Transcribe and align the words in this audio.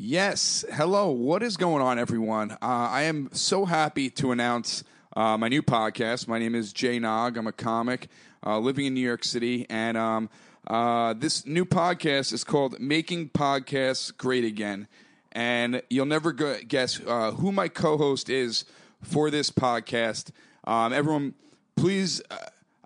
Yes. 0.00 0.64
Hello. 0.72 1.10
What 1.10 1.42
is 1.42 1.56
going 1.56 1.82
on, 1.82 1.98
everyone? 1.98 2.52
Uh, 2.52 2.56
I 2.62 3.02
am 3.02 3.30
so 3.32 3.64
happy 3.64 4.08
to 4.10 4.30
announce 4.30 4.84
uh, 5.16 5.36
my 5.36 5.48
new 5.48 5.60
podcast. 5.60 6.28
My 6.28 6.38
name 6.38 6.54
is 6.54 6.72
Jay 6.72 7.00
Nog. 7.00 7.36
I'm 7.36 7.48
a 7.48 7.52
comic 7.52 8.06
uh, 8.46 8.60
living 8.60 8.86
in 8.86 8.94
New 8.94 9.00
York 9.00 9.24
City. 9.24 9.66
And 9.68 9.96
um, 9.96 10.30
uh, 10.68 11.14
this 11.14 11.44
new 11.46 11.64
podcast 11.64 12.32
is 12.32 12.44
called 12.44 12.78
Making 12.78 13.30
Podcasts 13.30 14.16
Great 14.16 14.44
Again. 14.44 14.86
And 15.32 15.82
you'll 15.90 16.06
never 16.06 16.30
go- 16.30 16.58
guess 16.68 17.00
uh, 17.04 17.32
who 17.32 17.50
my 17.50 17.66
co 17.66 17.96
host 17.98 18.30
is 18.30 18.66
for 19.02 19.32
this 19.32 19.50
podcast. 19.50 20.30
Um, 20.62 20.92
everyone, 20.92 21.34
please, 21.74 22.22
uh, 22.30 22.36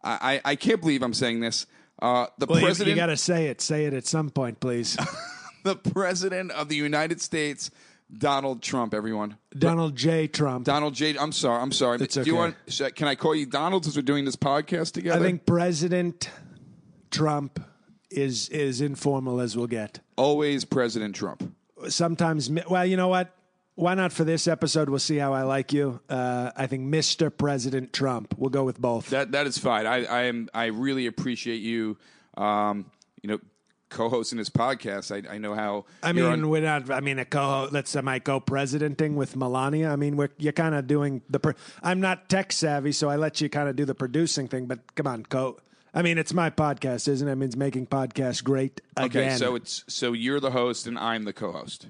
I-, 0.02 0.40
I 0.46 0.56
can't 0.56 0.80
believe 0.80 1.02
I'm 1.02 1.12
saying 1.12 1.40
this. 1.40 1.66
Uh, 2.00 2.28
the 2.38 2.46
Well, 2.46 2.62
president. 2.62 2.96
you, 2.96 2.96
got 2.96 3.06
to 3.08 3.18
say 3.18 3.48
it. 3.48 3.60
Say 3.60 3.84
it 3.84 3.92
at 3.92 4.06
some 4.06 4.30
point, 4.30 4.60
please. 4.60 4.96
the 5.64 5.76
president 5.76 6.50
of 6.52 6.68
the 6.68 6.76
United 6.76 7.20
States, 7.20 7.70
Donald 8.16 8.62
Trump. 8.62 8.92
Everyone, 8.94 9.36
Donald 9.56 9.96
J. 9.96 10.26
Trump. 10.28 10.66
Donald 10.66 10.94
J. 10.94 11.16
I'm 11.18 11.32
sorry. 11.32 11.62
I'm 11.62 11.72
sorry. 11.72 11.98
It's 12.00 12.14
Do 12.14 12.22
you 12.22 12.34
want? 12.36 12.56
should- 12.68 12.94
Can 12.94 13.08
I 13.08 13.14
call 13.14 13.34
you 13.34 13.46
Donald 13.46 13.84
since 13.84 13.96
we're 13.96 14.02
doing 14.02 14.24
this 14.24 14.36
podcast 14.36 14.92
together? 14.92 15.18
I 15.18 15.22
think 15.22 15.46
President 15.46 16.28
Trump 17.10 17.62
is 18.10 18.48
is 18.50 18.80
informal 18.80 19.40
as 19.40 19.56
we'll 19.56 19.66
get. 19.66 20.00
always 20.16 20.64
President 20.64 21.14
Trump. 21.14 21.54
Sometimes, 21.88 22.50
well, 22.68 22.86
you 22.86 22.96
know 22.96 23.08
what? 23.08 23.34
Why 23.74 23.94
not 23.94 24.12
for 24.12 24.22
this 24.24 24.46
episode? 24.46 24.90
We'll 24.90 24.98
see 24.98 25.16
how 25.16 25.32
I 25.32 25.42
like 25.42 25.72
you. 25.72 25.98
Uh, 26.08 26.50
I 26.54 26.66
think 26.66 26.86
Mr. 26.92 27.34
President 27.36 27.92
Trump. 27.94 28.34
We'll 28.36 28.50
go 28.50 28.64
with 28.64 28.78
both. 28.78 29.08
That 29.10 29.32
that 29.32 29.46
is 29.46 29.56
fine. 29.56 29.86
I 29.86 30.04
I 30.04 30.22
am. 30.24 30.48
I 30.52 30.66
really 30.66 31.06
appreciate 31.06 31.62
you. 31.62 31.96
Um, 32.36 32.90
you 33.22 33.30
know, 33.30 33.38
co-hosting 33.92 34.38
this 34.38 34.50
podcast. 34.50 35.12
I 35.14 35.34
I 35.34 35.38
know 35.38 35.54
how. 35.54 35.84
I 36.02 36.12
mean, 36.12 36.24
on- 36.24 36.48
we're 36.48 36.62
not. 36.62 36.90
I 36.90 37.00
mean, 37.00 37.18
a 37.18 37.24
co. 37.24 37.68
Let's 37.70 37.94
am 37.94 38.08
I 38.08 38.18
co-presidenting 38.18 39.14
with 39.16 39.36
Melania? 39.36 39.90
I 39.90 39.96
mean, 39.96 40.16
we're 40.16 40.30
you're 40.38 40.52
kind 40.52 40.74
of 40.74 40.86
doing 40.86 41.22
the. 41.30 41.38
Pro- 41.38 41.54
I'm 41.82 42.00
not 42.00 42.28
tech 42.28 42.52
savvy, 42.52 42.92
so 42.92 43.08
I 43.08 43.16
let 43.16 43.40
you 43.40 43.48
kind 43.48 43.68
of 43.68 43.76
do 43.76 43.84
the 43.84 43.94
producing 43.94 44.48
thing. 44.48 44.66
But 44.66 44.94
come 44.94 45.06
on, 45.06 45.24
co. 45.24 45.58
I 45.94 46.00
mean, 46.00 46.16
it's 46.16 46.32
my 46.32 46.48
podcast, 46.48 47.06
isn't 47.06 47.28
it? 47.28 47.32
It 47.32 47.36
means 47.36 47.54
making 47.54 47.86
podcasts 47.86 48.42
great 48.42 48.80
again. 48.96 49.28
okay, 49.28 49.36
so 49.36 49.54
it's 49.54 49.84
so 49.88 50.14
you're 50.14 50.40
the 50.40 50.52
host 50.52 50.86
and 50.86 50.98
I'm 50.98 51.24
the 51.24 51.34
co-host. 51.34 51.86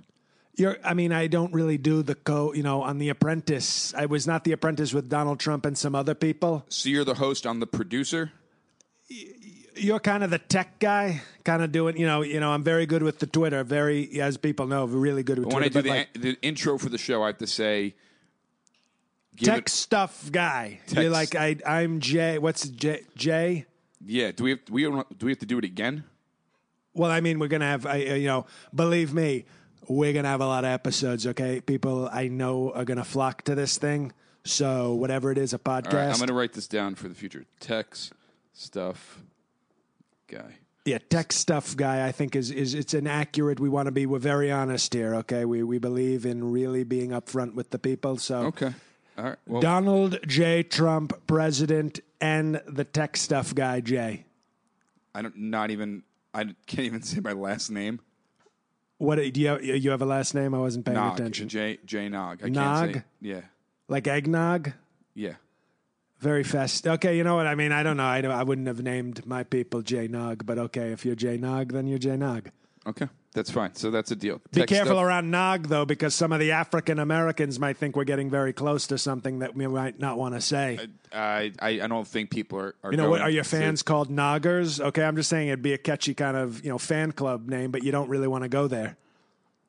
You're, 0.55 0.77
I 0.85 0.93
mean, 0.93 1.13
I 1.13 1.29
don't 1.29 1.55
really 1.55 1.79
do 1.79 2.03
the 2.03 2.15
co. 2.17 2.53
You 2.53 2.63
know, 2.65 2.83
on 2.83 2.99
The 2.99 3.09
Apprentice, 3.11 3.95
I 3.95 4.07
was 4.07 4.27
not 4.27 4.45
The 4.45 4.53
Apprentice 4.53 4.93
with 4.93 5.09
Donald 5.09 5.39
Trump 5.41 5.65
and 5.65 5.79
some 5.79 5.95
other 5.95 6.15
people. 6.15 6.65
So 6.69 6.89
you're 6.91 7.05
the 7.05 7.15
host. 7.15 7.47
I'm 7.47 7.61
the 7.61 7.67
producer. 7.67 8.33
You're 9.75 10.01
kind 10.01 10.23
of 10.23 10.31
the 10.31 10.39
tech 10.39 10.79
guy, 10.79 11.23
kind 11.45 11.63
of 11.63 11.73
doing. 11.73 11.97
You 11.97 12.07
know, 12.07 12.23
you 12.23 12.41
know, 12.41 12.51
I'm 12.51 12.63
very 12.63 12.87
good 12.87 13.03
with 13.03 13.19
the 13.19 13.27
Twitter. 13.27 13.65
Very, 13.65 14.21
as 14.21 14.37
people 14.37 14.67
know, 14.67 14.85
really 14.85 15.23
good 15.23 15.39
with 15.39 15.53
When 15.53 15.63
I 15.65 15.69
do 15.69 15.83
the, 15.83 15.89
like, 15.89 16.13
the 16.13 16.37
intro 16.43 16.79
for 16.79 16.89
the 16.89 16.99
show, 16.99 17.23
I 17.23 17.29
have 17.29 17.39
to 17.39 17.47
say. 17.47 17.95
tech 19.37 19.63
it- 19.63 19.69
stuff 19.71 20.31
guy. 20.31 20.81
Tech 20.87 21.03
You're 21.03 21.11
like, 21.11 21.35
I, 21.35 21.57
I'm 21.67 22.01
Jay. 22.01 22.39
What's 22.39 22.69
Jay? 22.69 23.03
Jay? 23.17 23.67
Yeah. 24.05 24.33
Do 24.33 24.45
we 24.45 24.51
have 24.51 24.61
we 24.71 24.83
don't- 24.83 25.19
do 25.19 25.27
we 25.27 25.33
have 25.33 25.39
to 25.41 25.47
do 25.47 25.59
it 25.59 25.65
again? 25.65 26.05
Well, 26.95 27.11
I 27.11 27.21
mean, 27.21 27.39
we're 27.39 27.49
gonna 27.49 27.65
have, 27.67 27.87
I, 27.87 27.97
you 27.97 28.27
know, 28.27 28.45
believe 28.75 29.15
me, 29.15 29.47
we're 29.89 30.13
gonna 30.13 30.29
have 30.29 30.43
a 30.43 30.47
lot 30.47 30.65
of 30.65 30.71
episodes. 30.71 31.27
Okay, 31.27 31.63
people 31.63 32.09
I 32.13 32.29
know 32.29 32.71
are 32.73 32.85
gonna 32.85 33.05
flock 33.05 33.43
to 33.45 33.55
this 33.55 33.79
thing. 33.79 34.13
So 34.45 34.93
whatever 34.95 35.31
it 35.33 35.39
is, 35.39 35.55
a 35.55 35.59
podcast. 35.59 35.93
Right, 35.95 36.09
I'm 36.11 36.17
going 36.17 36.27
to 36.27 36.35
write 36.35 36.53
this 36.53 36.67
down 36.67 36.97
for 36.97 37.07
the 37.09 37.15
future. 37.15 37.45
Tex 37.61 38.11
stuff 38.53 39.21
guy. 40.33 40.57
Yeah, 40.85 40.99
tech 40.99 41.33
stuff 41.33 41.77
guy. 41.77 42.07
I 42.07 42.11
think 42.11 42.35
is 42.35 42.51
is 42.51 42.75
it's 42.75 42.93
inaccurate. 42.93 43.61
We 43.61 43.69
want 43.69 43.87
to 43.87 43.93
be. 43.93 44.05
We're 44.07 44.19
very 44.19 44.51
honest 44.51 44.93
here. 44.93 45.15
Okay, 45.17 45.45
we 45.45 45.63
we 45.63 45.79
believe 45.79 46.27
in 46.27 46.51
really 46.51 46.83
being 46.83 47.11
upfront 47.11 47.55
with 47.55 47.71
the 47.71 47.79
people. 47.79 48.17
So 48.19 48.47
Okay. 48.47 48.73
All 49.17 49.25
right. 49.25 49.37
Well, 49.47 49.61
Donald 49.61 50.19
J. 50.27 50.63
Trump, 50.63 51.13
president, 51.27 52.01
and 52.21 52.61
the 52.67 52.85
tech 52.85 53.17
stuff 53.17 53.55
guy, 53.55 53.81
Jay. 53.81 54.25
I 55.15 55.23
don't 55.23 55.37
not 55.37 55.71
even 55.71 56.03
I 56.35 56.45
can't 56.67 56.87
even 56.87 57.03
say 57.03 57.21
my 57.21 57.33
last 57.33 57.71
name. 57.71 58.01
What 58.99 59.17
do 59.17 59.41
you 59.41 59.49
have, 59.49 59.65
you 59.65 59.91
have 59.91 60.03
a 60.03 60.07
last 60.07 60.35
name? 60.35 60.55
I 60.55 60.59
wasn't 60.59 60.87
paying 60.87 60.97
Nog. 60.97 61.15
attention. 61.15 61.49
J 61.49 61.79
J 61.85 62.09
Nog. 62.09 62.41
I 62.43 62.49
Nog? 62.49 62.55
can't 62.65 62.95
say. 62.97 63.03
Yeah. 63.21 63.41
Like 63.89 64.07
eggnog. 64.07 64.73
Yeah. 65.15 65.35
Very 66.23 66.45
fast. 66.45 66.87
Okay, 66.87 67.17
you 67.17 67.25
know 67.25 67.35
what 67.35 67.49
I 67.49 67.57
mean. 67.57 67.73
I 67.73 67.83
don't 67.83 67.97
know. 67.97 68.05
I 68.05 68.21
I 68.21 68.45
wouldn't 68.45 68.69
have 68.69 68.81
named 68.81 69.27
my 69.27 69.43
people 69.43 69.83
J 69.83 70.07
Nog, 70.07 70.47
but 70.47 70.57
okay, 70.57 70.93
if 70.93 71.05
you're 71.05 71.17
J 71.17 71.37
Nog, 71.37 71.73
then 71.73 71.89
you're 71.89 71.99
J 71.99 72.17
Nog. 72.17 72.49
Okay. 72.87 73.09
That's 73.35 73.51
fine. 73.51 73.75
So 73.75 73.91
that's 73.91 74.11
a 74.11 74.17
deal. 74.17 74.43
Be 74.53 74.61
Tex 74.61 74.71
careful 74.71 74.95
stuff- 74.97 75.05
around 75.05 75.31
Nog 75.31 75.67
though, 75.69 75.85
because 75.87 76.15
some 76.15 76.33
of 76.33 76.39
the 76.39 76.53
African 76.53 76.99
Americans 77.01 77.59
might 77.59 77.77
think 77.79 77.97
we're 77.97 78.05
getting 78.05 78.29
very 78.31 78.53
close 78.53 78.87
to 78.89 78.99
something 78.99 79.39
that 79.41 79.55
we 79.57 79.67
might 79.67 79.99
not 79.99 80.17
want 80.19 80.35
to 80.35 80.41
say. 80.41 80.79
I, 81.13 81.51
I 81.59 81.81
I 81.81 81.87
don't 81.89 82.07
think 82.07 82.31
people 82.31 82.59
are. 82.61 82.75
are 82.85 82.91
You 82.93 82.99
know, 82.99 83.11
what 83.11 83.21
are 83.23 83.31
your 83.31 83.43
to- 83.43 83.49
fans 83.51 83.83
called 83.83 84.09
Noggers? 84.11 84.81
Okay, 84.81 85.03
I'm 85.03 85.17
just 85.17 85.29
saying 85.31 85.49
it'd 85.49 85.61
be 85.63 85.73
a 85.73 85.79
catchy 85.79 86.15
kind 86.15 86.37
of 86.37 86.63
you 86.65 86.71
know 86.71 86.79
fan 86.79 87.11
club 87.13 87.49
name, 87.49 87.73
but 87.73 87.83
you 87.83 87.91
don't 87.91 88.09
really 88.09 88.29
want 88.29 88.45
to 88.45 88.49
go 88.49 88.69
there. 88.69 88.97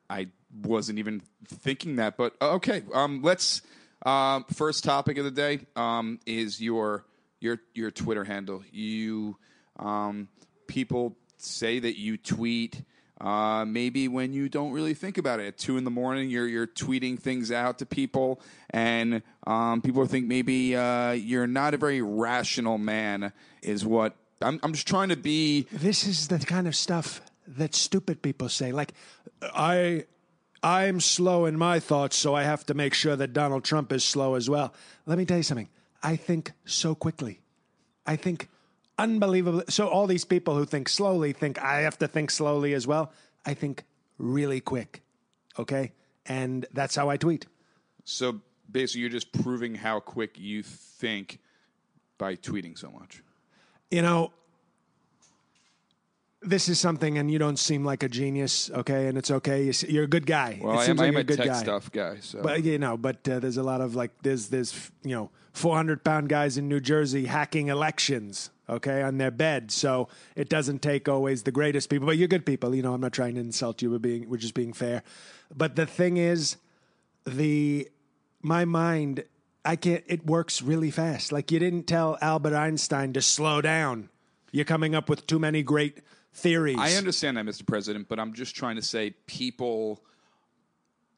I 0.08 0.28
wasn't 0.62 0.98
even 1.00 1.22
thinking 1.48 1.96
that, 1.96 2.16
but 2.16 2.36
uh, 2.40 2.52
okay. 2.56 2.82
Um, 2.92 3.22
let's. 3.22 3.62
Um, 4.04 4.44
first 4.52 4.84
topic 4.84 5.18
of 5.18 5.24
the 5.24 5.30
day 5.30 5.60
um, 5.76 6.20
is 6.26 6.60
your 6.60 7.04
your 7.40 7.58
your 7.74 7.90
Twitter 7.90 8.24
handle. 8.24 8.62
You 8.70 9.36
um, 9.78 10.28
people 10.66 11.16
say 11.36 11.78
that 11.78 11.98
you 11.98 12.16
tweet. 12.16 12.82
Uh, 13.20 13.64
maybe 13.64 14.08
when 14.08 14.32
you 14.32 14.48
don't 14.48 14.72
really 14.72 14.92
think 14.92 15.16
about 15.16 15.40
it, 15.40 15.46
at 15.46 15.56
two 15.56 15.78
in 15.78 15.84
the 15.84 15.90
morning, 15.90 16.28
you're 16.28 16.48
you're 16.48 16.66
tweeting 16.66 17.18
things 17.18 17.50
out 17.50 17.78
to 17.78 17.86
people, 17.86 18.40
and 18.70 19.22
um, 19.46 19.80
people 19.80 20.04
think 20.06 20.26
maybe 20.26 20.76
uh, 20.76 21.12
you're 21.12 21.46
not 21.46 21.74
a 21.74 21.76
very 21.76 22.02
rational 22.02 22.76
man. 22.76 23.32
Is 23.62 23.86
what 23.86 24.16
I'm. 24.42 24.60
I'm 24.62 24.72
just 24.72 24.88
trying 24.88 25.08
to 25.10 25.16
be. 25.16 25.66
This 25.72 26.06
is 26.06 26.28
the 26.28 26.38
kind 26.40 26.66
of 26.66 26.76
stuff 26.76 27.22
that 27.46 27.74
stupid 27.74 28.20
people 28.20 28.48
say. 28.48 28.72
Like, 28.72 28.92
I, 29.42 30.04
I'm 30.64 30.98
slow 30.98 31.44
in 31.44 31.58
my 31.58 31.78
thoughts, 31.78 32.16
so 32.16 32.34
I 32.34 32.44
have 32.44 32.64
to 32.66 32.74
make 32.74 32.94
sure 32.94 33.14
that 33.16 33.34
Donald 33.34 33.64
Trump 33.64 33.92
is 33.92 34.02
slow 34.02 34.34
as 34.34 34.48
well. 34.48 34.72
Let 35.04 35.18
me 35.18 35.26
tell 35.26 35.36
you 35.36 35.42
something. 35.42 35.68
I 36.02 36.16
think 36.16 36.52
so 36.64 36.94
quickly. 36.94 37.42
I 38.06 38.16
think 38.16 38.48
unbelievably. 38.98 39.64
So 39.68 39.88
all 39.88 40.06
these 40.06 40.24
people 40.24 40.56
who 40.56 40.64
think 40.64 40.88
slowly 40.88 41.34
think 41.34 41.62
I 41.62 41.82
have 41.82 41.98
to 41.98 42.08
think 42.08 42.30
slowly 42.30 42.72
as 42.72 42.86
well. 42.86 43.12
I 43.44 43.52
think 43.52 43.84
really 44.16 44.60
quick. 44.60 45.02
Okay, 45.58 45.92
and 46.24 46.66
that's 46.72 46.96
how 46.96 47.10
I 47.10 47.18
tweet. 47.18 47.44
So 48.04 48.40
basically, 48.70 49.02
you're 49.02 49.10
just 49.10 49.32
proving 49.32 49.74
how 49.74 50.00
quick 50.00 50.38
you 50.38 50.62
think 50.62 51.40
by 52.16 52.36
tweeting 52.36 52.78
so 52.78 52.90
much. 52.90 53.22
you 53.90 54.00
know, 54.02 54.32
this 56.44 56.68
is 56.68 56.78
something, 56.78 57.18
and 57.18 57.30
you 57.30 57.38
don't 57.38 57.58
seem 57.58 57.84
like 57.84 58.02
a 58.02 58.08
genius, 58.08 58.70
okay? 58.70 59.06
And 59.08 59.16
it's 59.18 59.30
okay. 59.30 59.70
You're 59.88 60.04
a 60.04 60.08
good 60.08 60.26
guy. 60.26 60.58
Well, 60.62 60.72
it 60.74 60.76
I 60.76 60.80
am, 60.80 60.86
seems 60.86 61.00
I 61.00 61.04
like 61.04 61.14
am 61.14 61.16
a 61.20 61.24
good 61.24 61.36
tech 61.38 61.46
guy. 61.46 61.62
stuff 61.62 61.90
guy. 61.92 62.16
So 62.20 62.42
But 62.42 62.64
you 62.64 62.78
know, 62.78 62.96
but 62.96 63.26
uh, 63.28 63.38
there's 63.40 63.56
a 63.56 63.62
lot 63.62 63.80
of 63.80 63.94
like 63.94 64.10
there's 64.22 64.48
there's 64.48 64.90
you 65.02 65.14
know 65.14 65.30
400 65.52 66.04
pound 66.04 66.28
guys 66.28 66.56
in 66.58 66.68
New 66.68 66.80
Jersey 66.80 67.26
hacking 67.26 67.68
elections, 67.68 68.50
okay, 68.68 69.02
on 69.02 69.18
their 69.18 69.30
bed. 69.30 69.70
So 69.70 70.08
it 70.36 70.48
doesn't 70.48 70.82
take 70.82 71.08
always 71.08 71.44
the 71.44 71.52
greatest 71.52 71.88
people, 71.88 72.06
but 72.06 72.16
you're 72.16 72.28
good 72.28 72.46
people. 72.46 72.74
You 72.74 72.82
know, 72.82 72.94
I'm 72.94 73.00
not 73.00 73.12
trying 73.12 73.34
to 73.34 73.40
insult 73.40 73.82
you. 73.82 73.90
We're 73.90 73.98
being 73.98 74.28
we're 74.28 74.36
just 74.36 74.54
being 74.54 74.72
fair. 74.72 75.02
But 75.54 75.76
the 75.76 75.86
thing 75.86 76.16
is, 76.16 76.56
the 77.24 77.88
my 78.42 78.64
mind 78.64 79.24
I 79.64 79.76
can't. 79.76 80.04
It 80.06 80.26
works 80.26 80.60
really 80.60 80.90
fast. 80.90 81.32
Like 81.32 81.50
you 81.50 81.58
didn't 81.58 81.84
tell 81.84 82.18
Albert 82.20 82.54
Einstein 82.54 83.12
to 83.14 83.22
slow 83.22 83.60
down. 83.62 84.10
You're 84.52 84.64
coming 84.66 84.94
up 84.94 85.08
with 85.08 85.26
too 85.26 85.38
many 85.38 85.62
great 85.62 85.98
theories. 86.34 86.76
I 86.78 86.92
understand 86.94 87.36
that, 87.36 87.46
Mr. 87.46 87.66
President, 87.66 88.08
but 88.08 88.18
I'm 88.18 88.34
just 88.34 88.54
trying 88.54 88.76
to 88.76 88.82
say 88.82 89.10
people. 89.26 90.02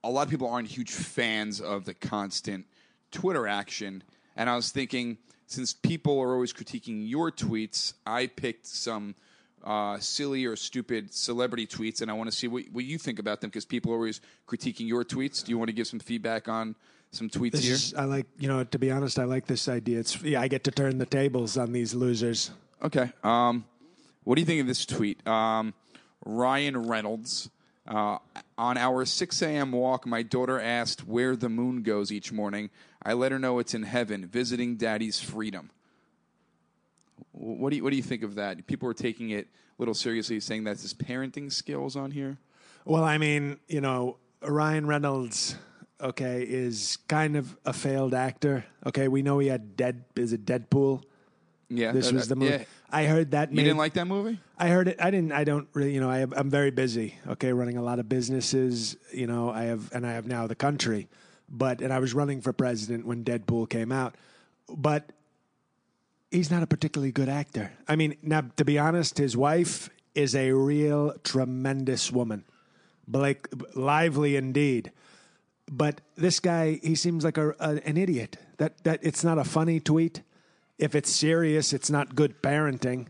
A 0.05 0.11
lot 0.11 0.23
of 0.23 0.31
people 0.31 0.49
aren't 0.49 0.69
huge 0.69 0.93
fans 0.93 1.61
of 1.61 1.85
the 1.85 1.95
constant 1.95 2.67
Twitter 3.11 3.49
action, 3.49 4.05
and 4.37 4.49
I 4.49 4.55
was 4.55 4.71
thinking, 4.71 5.19
since 5.47 5.73
people 5.73 6.21
are 6.21 6.33
always 6.33 6.53
critiquing 6.53 7.09
your 7.09 7.33
tweets, 7.33 7.95
I 8.07 8.29
picked 8.29 8.67
some 8.67 9.17
uh, 9.65 9.99
silly 9.99 10.45
or 10.45 10.55
stupid 10.55 11.13
celebrity 11.13 11.67
tweets, 11.67 12.03
and 12.03 12.11
I 12.11 12.15
want 12.15 12.31
to 12.31 12.37
see 12.37 12.47
what, 12.47 12.65
what 12.71 12.85
you 12.85 12.99
think 12.99 13.19
about 13.19 13.41
them 13.41 13.51
because 13.51 13.65
people 13.65 13.91
are 13.93 13.97
always 13.97 14.21
critiquing 14.47 14.87
your 14.87 15.05
tweets. 15.05 15.45
Do 15.45 15.51
you 15.51 15.59
want 15.59 15.69
to 15.69 15.75
give 15.75 15.89
some 15.89 15.99
feedback 15.99 16.49
on 16.49 16.77
some 17.11 17.29
tweets 17.29 17.53
This 17.53 17.65
here? 17.65 17.75
is, 17.75 17.95
I 17.95 18.05
like, 18.05 18.27
you 18.39 18.47
know, 18.47 18.63
to 18.63 18.79
be 18.79 18.93
honest, 18.93 19.19
I 19.19 19.25
like 19.25 19.47
this 19.47 19.69
idea. 19.69 19.99
It's 19.99 20.23
yeah, 20.23 20.41
I 20.41 20.47
get 20.47 20.63
to 20.65 20.71
turn 20.71 20.99
the 20.99 21.07
tables 21.07 21.57
on 21.57 21.73
these 21.73 21.95
losers. 21.95 22.53
Okay. 22.83 23.11
Um, 23.25 23.65
what 24.27 24.35
do 24.35 24.43
you 24.43 24.47
think 24.47 24.61
of 24.61 24.67
this 24.67 24.85
tweet? 24.85 25.25
Um, 25.27 25.73
Ryan 26.25 26.87
Reynolds. 26.87 27.49
Uh, 27.89 28.19
on 28.59 28.77
our 28.77 29.05
6 29.05 29.43
a.m. 29.43 29.71
walk, 29.71 30.05
my 30.07 30.25
daughter 30.25 30.61
asked 30.61 31.07
where 31.07 31.37
the 31.37 31.49
moon 31.49 31.83
goes 31.85 32.11
each 32.11 32.33
morning. 32.33 32.69
I 33.01 33.13
let 33.13 33.31
her 33.31 33.39
know 33.39 33.61
it's 33.61 33.75
in 33.75 33.85
heaven, 33.85 34.27
visiting 34.27 34.75
daddy's 34.75 35.21
freedom. 35.21 35.71
What 37.31 37.71
do 37.71 37.77
you, 37.77 37.85
what 37.85 37.91
do 37.91 37.97
you 37.97 38.03
think 38.03 38.25
of 38.25 38.35
that? 38.35 38.67
People 38.67 38.89
are 38.89 38.95
taking 38.95 39.31
it 39.31 39.47
a 39.47 39.49
little 39.79 39.95
seriously, 39.95 40.41
saying 40.41 40.65
that's 40.65 40.83
his 40.83 40.95
parenting 40.95 41.53
skills 41.53 41.95
on 41.95 42.11
here. 42.11 42.39
Well, 42.85 43.05
I 43.05 43.19
mean, 43.19 43.59
you 43.69 43.81
know, 43.81 44.17
Ryan 44.43 44.87
Reynolds, 44.87 45.57
okay, 46.01 46.43
is 46.43 46.99
kind 47.09 47.37
of 47.37 47.57
a 47.65 47.73
failed 47.73 48.15
actor. 48.15 48.65
Okay, 48.87 49.07
we 49.07 49.23
know 49.23 49.39
he 49.39 49.47
had 49.49 49.77
Dead. 49.77 50.03
Is 50.17 50.33
it 50.33 50.45
Deadpool? 50.45 51.05
Yeah, 51.69 51.93
This 51.93 52.07
that- 52.09 52.15
was 52.15 52.29
the 52.29 52.37
movie. 52.37 52.53
yeah. 52.55 52.65
I 52.91 53.05
heard 53.05 53.33
that. 53.33 53.51
You 53.51 53.57
made, 53.57 53.65
didn't 53.65 53.79
like 53.79 53.95
that 53.95 54.07
movie? 54.07 54.39
I 54.59 54.69
heard 54.69 54.89
it. 54.89 54.97
I 55.01 55.11
didn't. 55.11 55.33
I 55.33 55.45
don't 55.45 55.69
really. 55.75 55.93
You 55.95 56.01
know, 56.01 56.11
I 56.11 56.19
have, 56.19 56.33
I'm 56.37 56.51
very 56.51 56.71
busy. 56.71 57.19
Okay, 57.27 57.53
running 57.53 57.77
a 57.77 57.83
lot 57.83 57.99
of 57.99 58.09
businesses. 58.09 58.97
You 59.13 59.27
know, 59.27 59.51
I 59.51 59.65
have, 59.65 59.91
and 59.93 60.07
I 60.07 60.13
have 60.13 60.27
now 60.27 60.47
the 60.47 60.55
country. 60.55 61.09
But 61.49 61.81
and 61.81 61.93
I 61.93 61.99
was 61.99 62.15
running 62.15 62.41
for 62.41 62.53
president 62.53 63.07
when 63.07 63.25
Deadpool 63.25 63.69
came 63.71 63.93
out. 63.93 64.17
But 64.69 65.13
he's 66.31 66.51
not 66.51 66.63
a 66.63 66.67
particularly 66.67 67.13
good 67.13 67.29
actor. 67.29 67.73
I 67.89 67.97
mean, 67.97 68.17
now 68.23 68.43
to 68.57 68.65
be 68.65 68.79
honest, 68.79 69.19
his 69.19 69.37
wife 69.37 69.91
is 70.15 70.35
a 70.35 70.53
real 70.53 71.15
tremendous 71.25 72.11
woman, 72.11 72.45
Blake, 73.07 73.47
lively 73.75 74.37
indeed. 74.37 74.93
But 75.71 76.01
this 76.17 76.41
guy, 76.41 76.79
he 76.83 76.95
seems 76.95 77.25
like 77.25 77.39
a, 77.39 77.51
a 77.59 77.81
an 77.85 77.97
idiot. 77.97 78.39
That 78.59 78.83
that 78.85 79.01
it's 79.03 79.25
not 79.25 79.39
a 79.39 79.45
funny 79.45 79.81
tweet. 79.81 80.23
If 80.79 80.95
it's 80.95 81.11
serious, 81.11 81.73
it's 81.73 81.91
not 81.91 82.15
good 82.15 82.43
parenting. 82.43 83.07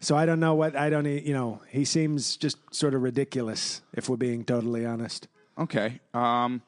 So 0.00 0.16
I 0.16 0.26
don't 0.26 0.40
know 0.40 0.54
what 0.54 0.76
I 0.76 0.90
don't. 0.90 1.06
You 1.06 1.32
know, 1.32 1.60
he 1.68 1.84
seems 1.84 2.36
just 2.36 2.58
sort 2.72 2.94
of 2.94 3.02
ridiculous. 3.02 3.82
If 3.94 4.08
we're 4.08 4.16
being 4.16 4.44
totally 4.44 4.86
honest. 4.86 5.28
Okay. 5.58 6.00
Um, 6.14 6.62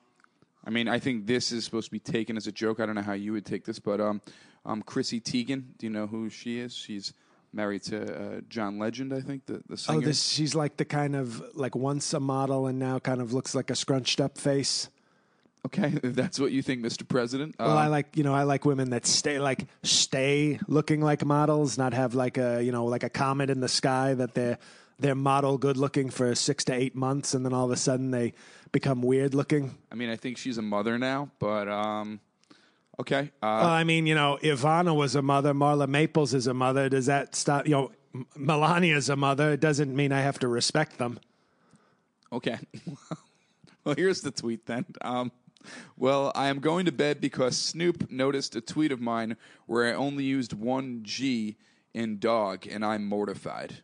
I 0.65 0.71
mean, 0.71 0.89
I 0.89 0.99
think 0.99 1.27
this 1.27 1.53
is 1.53 1.65
supposed 1.65 1.87
to 1.87 1.93
be 1.93 2.01
taken 2.01 2.37
as 2.37 2.47
a 2.47 2.53
joke. 2.53 2.81
I 2.81 2.87
don't 2.87 2.95
know 2.95 3.03
how 3.03 3.13
you 3.13 3.33
would 3.33 3.47
take 3.47 3.65
this, 3.65 3.79
but 3.79 4.01
um, 4.01 4.21
um, 4.67 4.83
Chrissy 4.83 5.21
Teigen, 5.21 5.65
do 5.79 5.87
you 5.87 5.91
know 5.91 6.07
who 6.07 6.29
she 6.29 6.59
is? 6.59 6.75
She's 6.75 7.13
married 7.53 7.83
to 7.85 8.03
uh, 8.03 8.41
John 8.49 8.79
Legend, 8.79 9.13
I 9.13 9.21
think, 9.21 9.47
the, 9.47 9.63
the 9.69 9.77
singer. 9.77 9.99
Oh, 9.99 10.01
this 10.01 10.23
she's 10.29 10.55
like 10.55 10.77
the 10.77 10.85
kind 10.85 11.17
of 11.17 11.43
like 11.55 11.75
once 11.75 12.13
a 12.15 12.21
model 12.21 12.67
and 12.67 12.79
now 12.79 12.99
kind 12.99 13.21
of 13.21 13.33
looks 13.33 13.55
like 13.55 13.71
a 13.71 13.77
scrunched 13.77 14.21
up 14.21 14.39
face. 14.39 14.89
Okay, 15.67 15.93
if 16.03 16.15
that's 16.15 16.39
what 16.41 16.53
you 16.53 16.63
think, 16.63 16.83
Mr. 16.85 17.07
President. 17.07 17.55
Well, 17.59 17.77
I 17.77 17.87
Um, 17.87 17.91
like 17.91 18.17
you 18.17 18.25
know 18.25 18.35
I 18.35 18.45
like 18.45 18.65
women 18.65 18.91
that 18.91 19.07
stay 19.07 19.39
like 19.39 19.67
stay 19.83 20.59
looking 20.69 21.01
like 21.01 21.25
models, 21.25 21.77
not 21.79 21.93
have 21.95 22.15
like 22.15 22.39
a 22.39 22.63
you 22.63 22.73
know 22.73 22.85
like 22.87 23.03
a 23.03 23.11
comet 23.11 23.51
in 23.51 23.61
the 23.61 23.69
sky 23.69 24.15
that 24.15 24.35
they're 24.35 24.59
they're 24.99 25.15
model 25.15 25.59
good 25.59 25.77
looking 25.77 26.11
for 26.11 26.35
six 26.35 26.65
to 26.65 26.75
eight 26.75 26.95
months 26.95 27.33
and 27.35 27.45
then 27.45 27.53
all 27.55 27.65
of 27.65 27.71
a 27.71 27.77
sudden 27.77 28.11
they 28.11 28.33
become 28.73 29.01
weird 29.03 29.35
looking. 29.35 29.77
I 29.91 29.95
mean, 29.95 30.11
I 30.11 30.17
think 30.17 30.37
she's 30.39 30.59
a 30.59 30.63
mother 30.63 30.99
now, 30.99 31.31
but 31.39 31.69
um, 31.69 32.21
okay. 33.01 33.31
Uh, 33.43 33.65
Well, 33.65 33.69
I 33.69 33.85
mean, 33.85 34.07
you 34.07 34.15
know, 34.15 34.39
Ivana 34.43 34.95
was 34.95 35.15
a 35.15 35.23
mother, 35.23 35.55
Marla 35.55 35.89
Maples 35.89 36.35
is 36.35 36.47
a 36.47 36.55
mother. 36.55 36.89
Does 36.91 37.07
that 37.07 37.35
stop? 37.35 37.67
You 37.67 37.73
know, 37.73 37.93
M- 38.15 38.27
Melania's 38.39 39.09
a 39.09 39.17
mother. 39.17 39.53
It 39.53 39.61
doesn't 39.61 39.95
mean 39.95 40.13
I 40.13 40.21
have 40.21 40.39
to 40.41 40.49
respect 40.49 40.99
them. 40.99 41.19
Okay. 42.33 42.59
well, 43.85 43.95
here's 43.97 44.21
the 44.21 44.31
tweet 44.31 44.67
then. 44.67 44.85
Um, 45.01 45.33
well, 45.97 46.33
I 46.35 46.49
am 46.49 46.61
going 46.61 46.87
to 46.87 46.93
bed 46.93 47.21
because 47.21 47.57
Snoop 47.57 48.11
noticed 48.11 48.57
a 48.57 48.61
tweet 48.61 48.93
of 48.93 49.01
mine 49.01 49.37
where 49.67 49.87
I 49.87 49.95
only 49.95 50.25
used 50.25 50.53
one 50.53 51.01
G 51.03 51.57
in 51.93 52.19
dog, 52.19 52.67
and 52.67 52.85
I'm 52.85 53.05
mortified. 53.07 53.83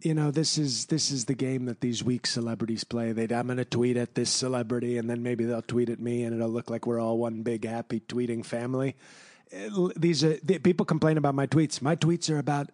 you 0.00 0.14
know 0.14 0.30
this 0.30 0.58
is 0.58 0.86
this 0.86 1.10
is 1.10 1.26
the 1.26 1.34
game 1.34 1.66
that 1.66 1.80
these 1.80 2.02
weak 2.02 2.26
celebrities 2.26 2.84
play. 2.84 3.12
They 3.12 3.24
I'm 3.34 3.46
going 3.46 3.58
to 3.58 3.64
tweet 3.64 3.96
at 3.96 4.14
this 4.14 4.30
celebrity, 4.30 4.98
and 4.98 5.08
then 5.08 5.22
maybe 5.22 5.44
they'll 5.44 5.62
tweet 5.62 5.88
at 5.88 6.00
me, 6.00 6.24
and 6.24 6.34
it'll 6.34 6.48
look 6.48 6.70
like 6.70 6.86
we're 6.86 7.00
all 7.00 7.18
one 7.18 7.42
big 7.42 7.64
happy 7.64 8.00
tweeting 8.00 8.44
family. 8.44 8.96
These 9.96 10.24
are 10.24 10.38
the, 10.42 10.58
people 10.58 10.86
complain 10.86 11.18
about 11.18 11.34
my 11.34 11.46
tweets. 11.46 11.82
My 11.82 11.94
tweets 11.94 12.30
are 12.30 12.38
about 12.38 12.70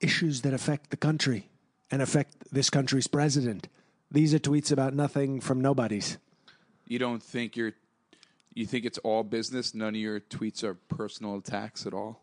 issues 0.00 0.42
that 0.42 0.54
affect 0.54 0.90
the 0.90 0.96
country 0.96 1.48
and 1.90 2.00
affect 2.00 2.52
this 2.52 2.70
country's 2.70 3.06
president. 3.06 3.68
These 4.10 4.34
are 4.34 4.38
tweets 4.38 4.72
about 4.72 4.94
nothing 4.94 5.40
from 5.40 5.60
nobodies. 5.60 6.18
You 6.86 6.98
don't 6.98 7.22
think 7.22 7.56
you're, 7.56 7.72
you 8.54 8.66
think 8.66 8.84
it's 8.84 8.98
all 8.98 9.22
business? 9.22 9.74
None 9.74 9.90
of 9.90 10.00
your 10.00 10.20
tweets 10.20 10.64
are 10.64 10.74
personal 10.74 11.36
attacks 11.36 11.86
at 11.86 11.94
all? 11.94 12.22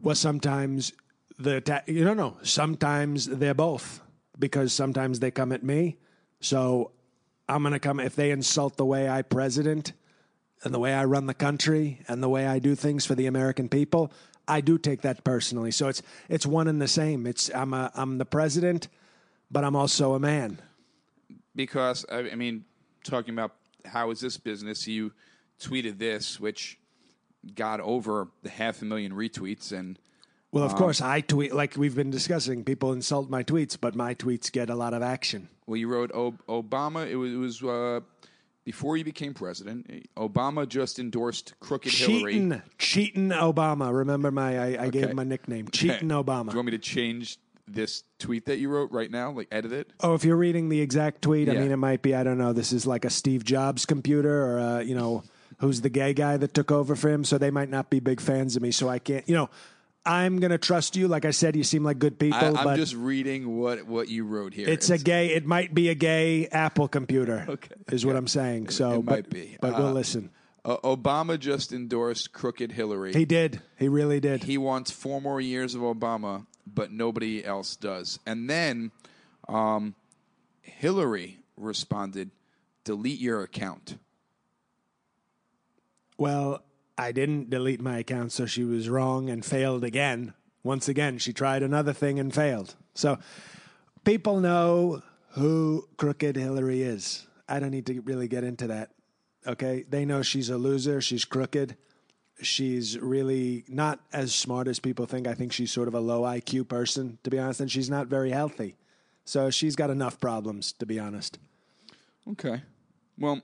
Well, 0.00 0.14
sometimes 0.14 0.92
the 1.38 1.56
atta- 1.56 1.84
you 1.86 2.04
don't 2.04 2.16
know. 2.16 2.36
Sometimes 2.42 3.26
they're 3.26 3.54
both 3.54 4.00
because 4.38 4.72
sometimes 4.72 5.20
they 5.20 5.30
come 5.30 5.52
at 5.52 5.62
me. 5.62 5.96
So 6.40 6.90
I'm 7.48 7.62
going 7.62 7.72
to 7.72 7.78
come 7.78 8.00
if 8.00 8.14
they 8.16 8.30
insult 8.30 8.76
the 8.76 8.84
way 8.84 9.08
I 9.08 9.22
president 9.22 9.92
and 10.64 10.74
the 10.74 10.78
way 10.78 10.92
I 10.92 11.04
run 11.04 11.26
the 11.26 11.34
country 11.34 12.02
and 12.08 12.22
the 12.22 12.28
way 12.28 12.46
I 12.46 12.58
do 12.58 12.74
things 12.74 13.06
for 13.06 13.14
the 13.14 13.26
American 13.26 13.68
people. 13.68 14.12
I 14.46 14.60
do 14.60 14.76
take 14.78 15.02
that 15.02 15.24
personally. 15.24 15.70
So 15.70 15.88
it's 15.88 16.02
it's 16.28 16.44
one 16.44 16.68
and 16.68 16.82
the 16.82 16.88
same. 16.88 17.26
It's 17.26 17.50
I'm 17.54 17.72
a 17.72 17.90
I'm 17.94 18.18
the 18.18 18.24
president, 18.24 18.88
but 19.50 19.64
I'm 19.64 19.76
also 19.76 20.14
a 20.14 20.20
man. 20.20 20.60
Because 21.54 22.04
I, 22.10 22.30
I 22.30 22.34
mean, 22.34 22.64
talking 23.04 23.34
about 23.34 23.52
how 23.84 24.10
is 24.10 24.20
this 24.20 24.36
business? 24.36 24.86
You 24.86 25.12
tweeted 25.60 25.98
this, 25.98 26.38
which 26.40 26.78
got 27.54 27.80
over 27.80 28.28
the 28.42 28.50
half 28.50 28.82
a 28.82 28.84
million 28.84 29.12
retweets, 29.12 29.72
and 29.72 29.98
Well, 30.52 30.64
of 30.64 30.74
course, 30.74 31.00
I 31.00 31.20
tweet 31.20 31.54
like 31.54 31.76
we've 31.76 31.94
been 31.96 32.10
discussing. 32.10 32.64
People 32.64 32.92
insult 32.92 33.28
my 33.30 33.42
tweets, 33.42 33.76
but 33.80 33.94
my 33.94 34.14
tweets 34.14 34.50
get 34.52 34.70
a 34.70 34.74
lot 34.74 34.94
of 34.94 35.02
action. 35.02 35.48
well, 35.66 35.76
you 35.76 35.88
wrote 35.88 36.12
Obama. 36.12 37.08
It 37.08 37.16
was, 37.16 37.32
it 37.32 37.36
was 37.36 37.62
uh, 37.62 38.00
before 38.64 38.96
you 38.96 39.04
became 39.04 39.34
president. 39.34 40.06
Obama 40.16 40.68
just 40.68 40.98
endorsed 41.00 41.54
crooked 41.58 41.92
Hillary. 41.92 42.34
Cheating, 42.34 42.62
cheating 42.78 43.28
Obama. 43.30 43.92
Remember 43.92 44.30
my? 44.30 44.58
I, 44.76 44.84
I 44.84 44.88
gave 44.90 45.02
Okay. 45.04 45.10
him 45.12 45.18
a 45.18 45.24
nickname. 45.24 45.66
Okay. 45.68 45.88
Cheating 45.88 46.08
Obama. 46.10 46.46
Do 46.46 46.52
you 46.52 46.56
want 46.58 46.66
me 46.66 46.72
to 46.72 46.78
change 46.78 47.38
this 47.66 48.04
tweet 48.18 48.46
that 48.46 48.58
you 48.58 48.68
wrote 48.68 48.90
right 48.92 49.10
now? 49.10 49.30
Like 49.30 49.48
edit 49.52 49.72
it? 49.72 49.92
oh, 50.00 50.14
if 50.14 50.24
you're 50.24 50.36
reading 50.36 50.68
the 50.68 50.80
exact 50.80 51.22
tweet, 51.22 51.48
I 51.48 51.52
mean, 51.54 51.70
it 51.70 51.76
might 51.76 52.02
be. 52.02 52.14
I 52.14 52.22
don't 52.22 52.38
know. 52.38 52.52
This 52.52 52.72
is 52.72 52.86
like 52.86 53.04
a 53.04 53.10
Steve 53.10 53.44
Jobs 53.44 53.86
computer, 53.86 54.44
or 54.44 54.58
uh, 54.60 54.80
you 54.80 54.94
know, 54.94 55.22
who's 55.58 55.80
the 55.80 55.90
gay 55.90 56.14
guy 56.14 56.36
that 56.36 56.54
took 56.54 56.70
over 56.72 56.96
for 56.96 57.08
him. 57.10 57.24
So 57.24 57.38
they 57.38 57.50
might 57.50 57.68
not 57.70 57.90
be 57.90 58.00
big 58.00 58.20
fans 58.20 58.56
of 58.56 58.62
me. 58.62 58.70
So 58.72 58.88
I 58.88 58.98
can't. 58.98 59.28
You 59.28 59.36
know, 59.36 59.50
I'm 60.04 60.40
gonna 60.40 60.58
trust 60.58 60.96
you. 60.96 61.06
Like 61.06 61.24
I 61.24 61.30
said, 61.30 61.54
you 61.54 61.62
seem 61.62 61.84
like 61.84 61.98
good 62.00 62.18
people, 62.18 62.38
I, 62.38 62.48
I'm 62.48 62.64
but 62.64 62.76
just 62.76 62.94
reading 62.94 63.56
what 63.56 63.86
what 63.86 64.08
you 64.08 64.24
wrote 64.24 64.52
here. 64.54 64.68
it's 64.68 64.90
a 64.90 64.98
gay. 64.98 65.28
It 65.28 65.46
might 65.46 65.72
be 65.72 65.88
a 65.90 65.94
gay 65.94 66.48
Apple 66.48 66.88
computer. 66.88 67.46
Okay. 67.48 67.74
is 67.92 68.04
what 68.04 68.16
I'm 68.16 68.26
saying. 68.26 68.70
So, 68.70 68.94
it 69.00 69.04
but, 69.04 69.14
might 69.14 69.30
be. 69.30 69.56
but 69.60 69.74
Uh, 69.74 69.78
we'll 69.78 69.92
listen. 69.92 70.30
uh, 70.64 70.78
Obama 70.78 71.38
just 71.38 71.72
endorsed 71.72 72.32
crooked 72.32 72.72
Hillary. 72.72 73.12
He 73.12 73.24
did. 73.24 73.60
He 73.78 73.86
really 73.88 74.18
did. 74.18 74.42
he 74.44 74.58
wants 74.58 74.90
four 74.90 75.20
more 75.20 75.40
years 75.40 75.74
of 75.76 75.82
Obama, 75.82 76.46
but 76.66 76.92
nobody 76.92 77.44
else 77.44 77.76
does. 77.76 78.18
And 78.26 78.48
then 78.48 78.90
um, 79.48 79.94
Hillary 80.60 81.40
responded, 81.56 82.30
"Delete 82.84 83.20
your 83.20 83.42
account." 83.42 83.96
Well, 86.18 86.62
I 86.96 87.12
didn't 87.12 87.50
delete 87.50 87.80
my 87.80 87.98
account, 87.98 88.32
so 88.32 88.46
she 88.46 88.64
was 88.64 88.88
wrong 88.88 89.28
and 89.28 89.44
failed 89.44 89.82
again. 89.82 90.34
Once 90.62 90.88
again, 90.88 91.18
she 91.18 91.32
tried 91.32 91.62
another 91.62 91.92
thing 91.92 92.20
and 92.20 92.32
failed. 92.32 92.76
So 92.94 93.18
people 94.04 94.40
know 94.40 95.02
who 95.30 95.88
Crooked 95.96 96.36
Hillary 96.36 96.82
is. 96.82 97.26
I 97.48 97.58
don't 97.58 97.70
need 97.70 97.86
to 97.86 98.00
really 98.02 98.28
get 98.28 98.44
into 98.44 98.68
that. 98.68 98.90
Okay? 99.46 99.84
They 99.88 100.04
know 100.04 100.22
she's 100.22 100.50
a 100.50 100.58
loser, 100.58 101.00
she's 101.00 101.24
crooked. 101.24 101.76
She's 102.42 102.98
really 102.98 103.64
not 103.68 104.00
as 104.12 104.34
smart 104.34 104.68
as 104.68 104.78
people 104.78 105.06
think. 105.06 105.26
I 105.26 105.34
think 105.34 105.52
she's 105.52 105.72
sort 105.72 105.88
of 105.88 105.94
a 105.94 106.00
low 106.00 106.22
IQ 106.22 106.68
person, 106.68 107.18
to 107.24 107.30
be 107.30 107.38
honest, 107.38 107.60
and 107.60 107.70
she's 107.70 107.90
not 107.90 108.06
very 108.06 108.30
healthy. 108.30 108.76
So 109.24 109.50
she's 109.50 109.76
got 109.76 109.90
enough 109.90 110.20
problems, 110.20 110.72
to 110.74 110.86
be 110.86 110.98
honest. 110.98 111.38
Okay. 112.30 112.62
Well, 113.18 113.40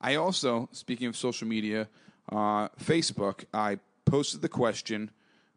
I 0.00 0.16
also, 0.16 0.68
speaking 0.72 1.06
of 1.06 1.16
social 1.16 1.48
media, 1.48 1.88
uh, 2.30 2.68
Facebook, 2.82 3.44
I 3.52 3.78
posted 4.04 4.42
the 4.42 4.48
question 4.48 5.10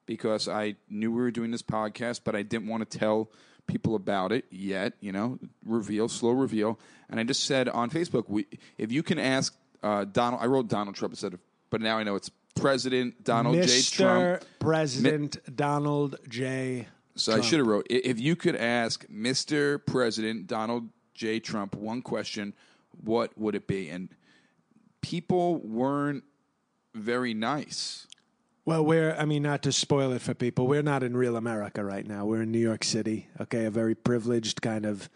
because 0.05 0.47
I 0.47 0.75
knew 0.89 1.11
we 1.11 1.21
were 1.21 1.31
doing 1.31 1.51
this 1.51 1.61
podcast, 1.61 2.21
but 2.23 2.35
I 2.35 2.43
didn't 2.43 2.67
want 2.67 2.89
to 2.89 2.97
tell 2.97 3.29
people 3.67 3.95
about 3.95 4.31
it 4.31 4.45
yet. 4.49 4.93
You 5.01 5.11
know, 5.11 5.39
reveal, 5.65 6.07
slow 6.07 6.31
reveal. 6.31 6.79
And 7.09 7.19
I 7.19 7.23
just 7.23 7.43
said 7.43 7.69
on 7.69 7.89
Facebook, 7.89 8.25
we, 8.27 8.47
if 8.77 8.91
you 8.91 9.03
can 9.03 9.19
ask 9.19 9.55
uh, 9.83 10.05
Donald, 10.05 10.41
I 10.41 10.45
wrote 10.47 10.67
Donald 10.67 10.95
Trump 10.95 11.11
instead 11.13 11.33
of, 11.33 11.39
but 11.69 11.81
now 11.81 11.97
I 11.97 12.03
know 12.03 12.15
it's 12.15 12.31
President 12.59 13.23
Donald 13.23 13.55
J. 13.55 13.61
Mr. 13.61 13.95
Trump. 13.95 14.45
President 14.59 15.55
Donald 15.55 16.17
J. 16.27 16.87
So 17.15 17.35
I 17.35 17.41
should 17.41 17.59
have 17.59 17.67
wrote 17.67 17.87
if 17.89 18.19
you 18.19 18.35
could 18.35 18.55
ask 18.55 19.07
Mr. 19.07 19.83
President 19.85 20.47
Donald 20.47 20.89
J. 21.13 21.39
Trump 21.39 21.75
one 21.75 22.01
question, 22.01 22.53
what 23.03 23.37
would 23.37 23.55
it 23.55 23.67
be? 23.67 23.89
And 23.89 24.09
people 25.01 25.57
weren't 25.57 26.23
very 26.93 27.33
nice. 27.33 28.07
Well, 28.65 28.83
we're, 28.83 29.15
I 29.15 29.25
mean, 29.25 29.43
not 29.43 29.63
to 29.63 29.71
spoil 29.71 30.11
it 30.11 30.21
for 30.21 30.33
people, 30.33 30.67
we're 30.67 30.83
not 30.83 31.01
in 31.01 31.15
real 31.15 31.37
America 31.37 31.83
right 31.83 32.05
now. 32.05 32.25
We're 32.25 32.41
in 32.41 32.51
New 32.51 32.59
York 32.59 32.83
City, 32.83 33.29
okay? 33.39 33.65
A 33.65 33.71
very 33.71 33.95
privileged 33.95 34.61
kind 34.61 34.85
of 34.85 35.09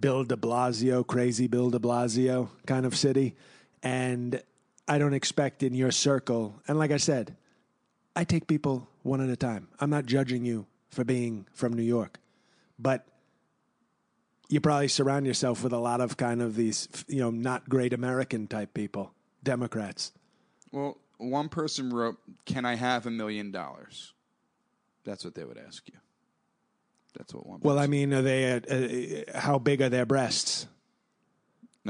Bill 0.00 0.24
de 0.24 0.36
Blasio, 0.36 1.04
crazy 1.04 1.48
Bill 1.48 1.70
de 1.70 1.78
Blasio 1.78 2.50
kind 2.66 2.86
of 2.86 2.96
city. 2.96 3.34
And 3.82 4.42
I 4.88 4.98
don't 4.98 5.14
expect 5.14 5.62
in 5.62 5.74
your 5.74 5.90
circle, 5.90 6.54
and 6.66 6.78
like 6.78 6.90
I 6.90 6.96
said, 6.96 7.36
I 8.16 8.24
take 8.24 8.46
people 8.46 8.88
one 9.02 9.20
at 9.20 9.28
a 9.28 9.36
time. 9.36 9.68
I'm 9.78 9.90
not 9.90 10.06
judging 10.06 10.44
you 10.44 10.66
for 10.90 11.04
being 11.04 11.46
from 11.52 11.74
New 11.74 11.82
York, 11.82 12.18
but 12.78 13.06
you 14.48 14.60
probably 14.60 14.88
surround 14.88 15.26
yourself 15.26 15.62
with 15.62 15.72
a 15.72 15.78
lot 15.78 16.00
of 16.00 16.16
kind 16.16 16.40
of 16.40 16.56
these, 16.56 16.88
you 17.06 17.20
know, 17.20 17.30
not 17.30 17.68
great 17.68 17.92
American 17.92 18.46
type 18.46 18.72
people, 18.72 19.12
Democrats. 19.42 20.12
Well, 20.72 20.96
one 21.18 21.48
person 21.48 21.90
wrote, 21.90 22.18
"Can 22.46 22.64
I 22.64 22.74
have 22.74 23.06
a 23.06 23.10
million 23.10 23.50
dollars?" 23.50 24.14
That's 25.04 25.24
what 25.24 25.34
they 25.34 25.44
would 25.44 25.58
ask 25.58 25.86
you. 25.88 25.98
That's 27.16 27.34
what 27.34 27.46
one. 27.46 27.60
Well, 27.62 27.78
I 27.78 27.86
mean, 27.86 28.12
are 28.14 28.22
they? 28.22 28.52
Uh, 28.52 29.34
uh, 29.34 29.38
how 29.38 29.58
big 29.58 29.82
are 29.82 29.88
their 29.88 30.06
breasts? 30.06 30.66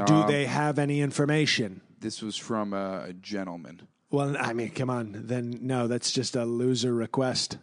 Do 0.06 0.14
Um, 0.14 0.28
they 0.28 0.46
have 0.46 0.78
any 0.78 1.00
information? 1.00 1.80
This 2.00 2.22
was 2.22 2.36
from 2.36 2.72
a, 2.72 3.04
a 3.08 3.12
gentleman. 3.12 3.82
Well, 4.10 4.36
I 4.38 4.52
mean, 4.52 4.70
come 4.70 4.90
on. 4.90 5.12
Then 5.26 5.58
no, 5.62 5.86
that's 5.88 6.12
just 6.12 6.36
a 6.36 6.44
loser 6.44 6.94
request. 6.94 7.58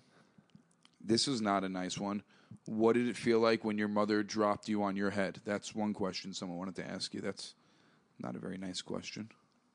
This 1.03 1.27
was 1.27 1.41
not 1.41 1.63
a 1.63 1.69
nice 1.69 1.97
one. 1.97 2.23
What 2.65 2.93
did 2.93 3.07
it 3.07 3.15
feel 3.15 3.39
like 3.39 3.63
when 3.63 3.77
your 3.77 3.87
mother 3.87 4.23
dropped 4.23 4.67
you 4.67 4.83
on 4.83 4.95
your 4.95 5.11
head? 5.11 5.39
That's 5.45 5.75
one 5.75 5.93
question 5.93 6.33
someone 6.33 6.57
wanted 6.57 6.75
to 6.77 6.87
ask 6.87 7.13
you. 7.13 7.21
That's 7.21 7.53
not 8.19 8.35
a 8.35 8.39
very 8.39 8.57
nice 8.57 8.81
question. 8.81 9.29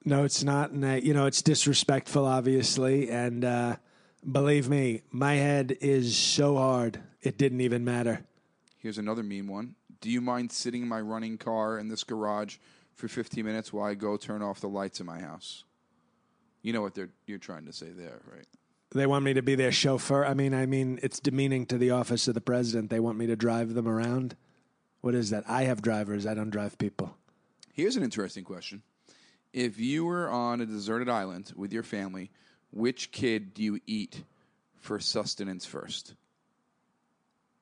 No, 0.05 0.25
it's 0.25 0.43
not. 0.43 0.71
And 0.71 0.85
I, 0.85 0.97
you 0.97 1.15
know, 1.15 1.27
it's 1.27 1.43
disrespectful, 1.43 2.25
obviously. 2.25 3.11
And 3.11 3.45
uh, 3.45 3.77
believe 4.29 4.69
me, 4.69 5.03
my 5.11 5.35
head 5.35 5.77
is 5.81 6.17
so 6.17 6.57
hard 6.57 7.01
it 7.23 7.37
didn't 7.39 7.61
even 7.61 7.85
matter. 7.85 8.25
Here's 8.79 8.99
another 8.99 9.23
mean 9.23 9.47
one. 9.47 9.75
Do 10.01 10.11
you 10.11 10.21
mind 10.21 10.53
sitting 10.53 10.83
in 10.83 10.89
my 10.89 11.01
running 11.01 11.39
car 11.39 11.79
in 11.79 11.89
this 11.89 12.05
garage 12.05 12.57
for 12.95 13.09
15 13.09 13.45
minutes 13.45 13.73
while 13.73 13.85
I 13.85 13.95
go 13.95 14.17
turn 14.17 14.43
off 14.43 14.61
the 14.61 14.69
lights 14.69 15.01
in 15.01 15.07
my 15.07 15.21
house? 15.21 15.65
You 16.63 16.73
know 16.73 16.83
what 16.83 16.95
they're 16.95 17.11
you're 17.27 17.39
trying 17.39 17.67
to 17.67 17.73
say 17.73 17.91
there, 17.91 18.21
right? 18.31 18.47
They 18.93 19.07
want 19.07 19.25
me 19.25 19.35
to 19.35 19.43
be 19.43 19.55
their 19.55 19.73
chauffeur. 19.73 20.25
I 20.25 20.35
mean, 20.35 20.53
I 20.53 20.67
mean, 20.67 20.99
it's 21.03 21.21
demeaning 21.21 21.65
to 21.67 21.79
the 21.79 21.91
office 21.91 22.27
of 22.29 22.35
the 22.35 22.41
president. 22.41 22.91
They 22.91 23.01
want 23.01 23.19
me 23.19 23.27
to 23.29 23.37
drive 23.37 23.75
them 23.75 23.87
around. 23.87 24.37
What 25.01 25.15
is 25.15 25.31
that? 25.31 25.45
I 25.49 25.63
have 25.63 25.81
drivers. 25.81 26.27
I 26.27 26.35
don't 26.35 26.51
drive 26.51 26.77
people. 26.77 27.17
Here's 27.73 27.97
an 27.97 28.03
interesting 28.03 28.45
question. 28.45 28.83
If 29.53 29.79
you 29.79 30.05
were 30.05 30.29
on 30.29 30.61
a 30.61 30.67
deserted 30.67 31.09
island 31.09 31.53
with 31.57 31.73
your 31.73 31.83
family, 31.83 32.31
which 32.73 33.13
kid 33.13 33.55
do 33.55 33.63
you 33.63 33.81
eat 33.87 34.23
for 34.81 34.99
sustenance 35.01 35.65
first? 35.65 36.15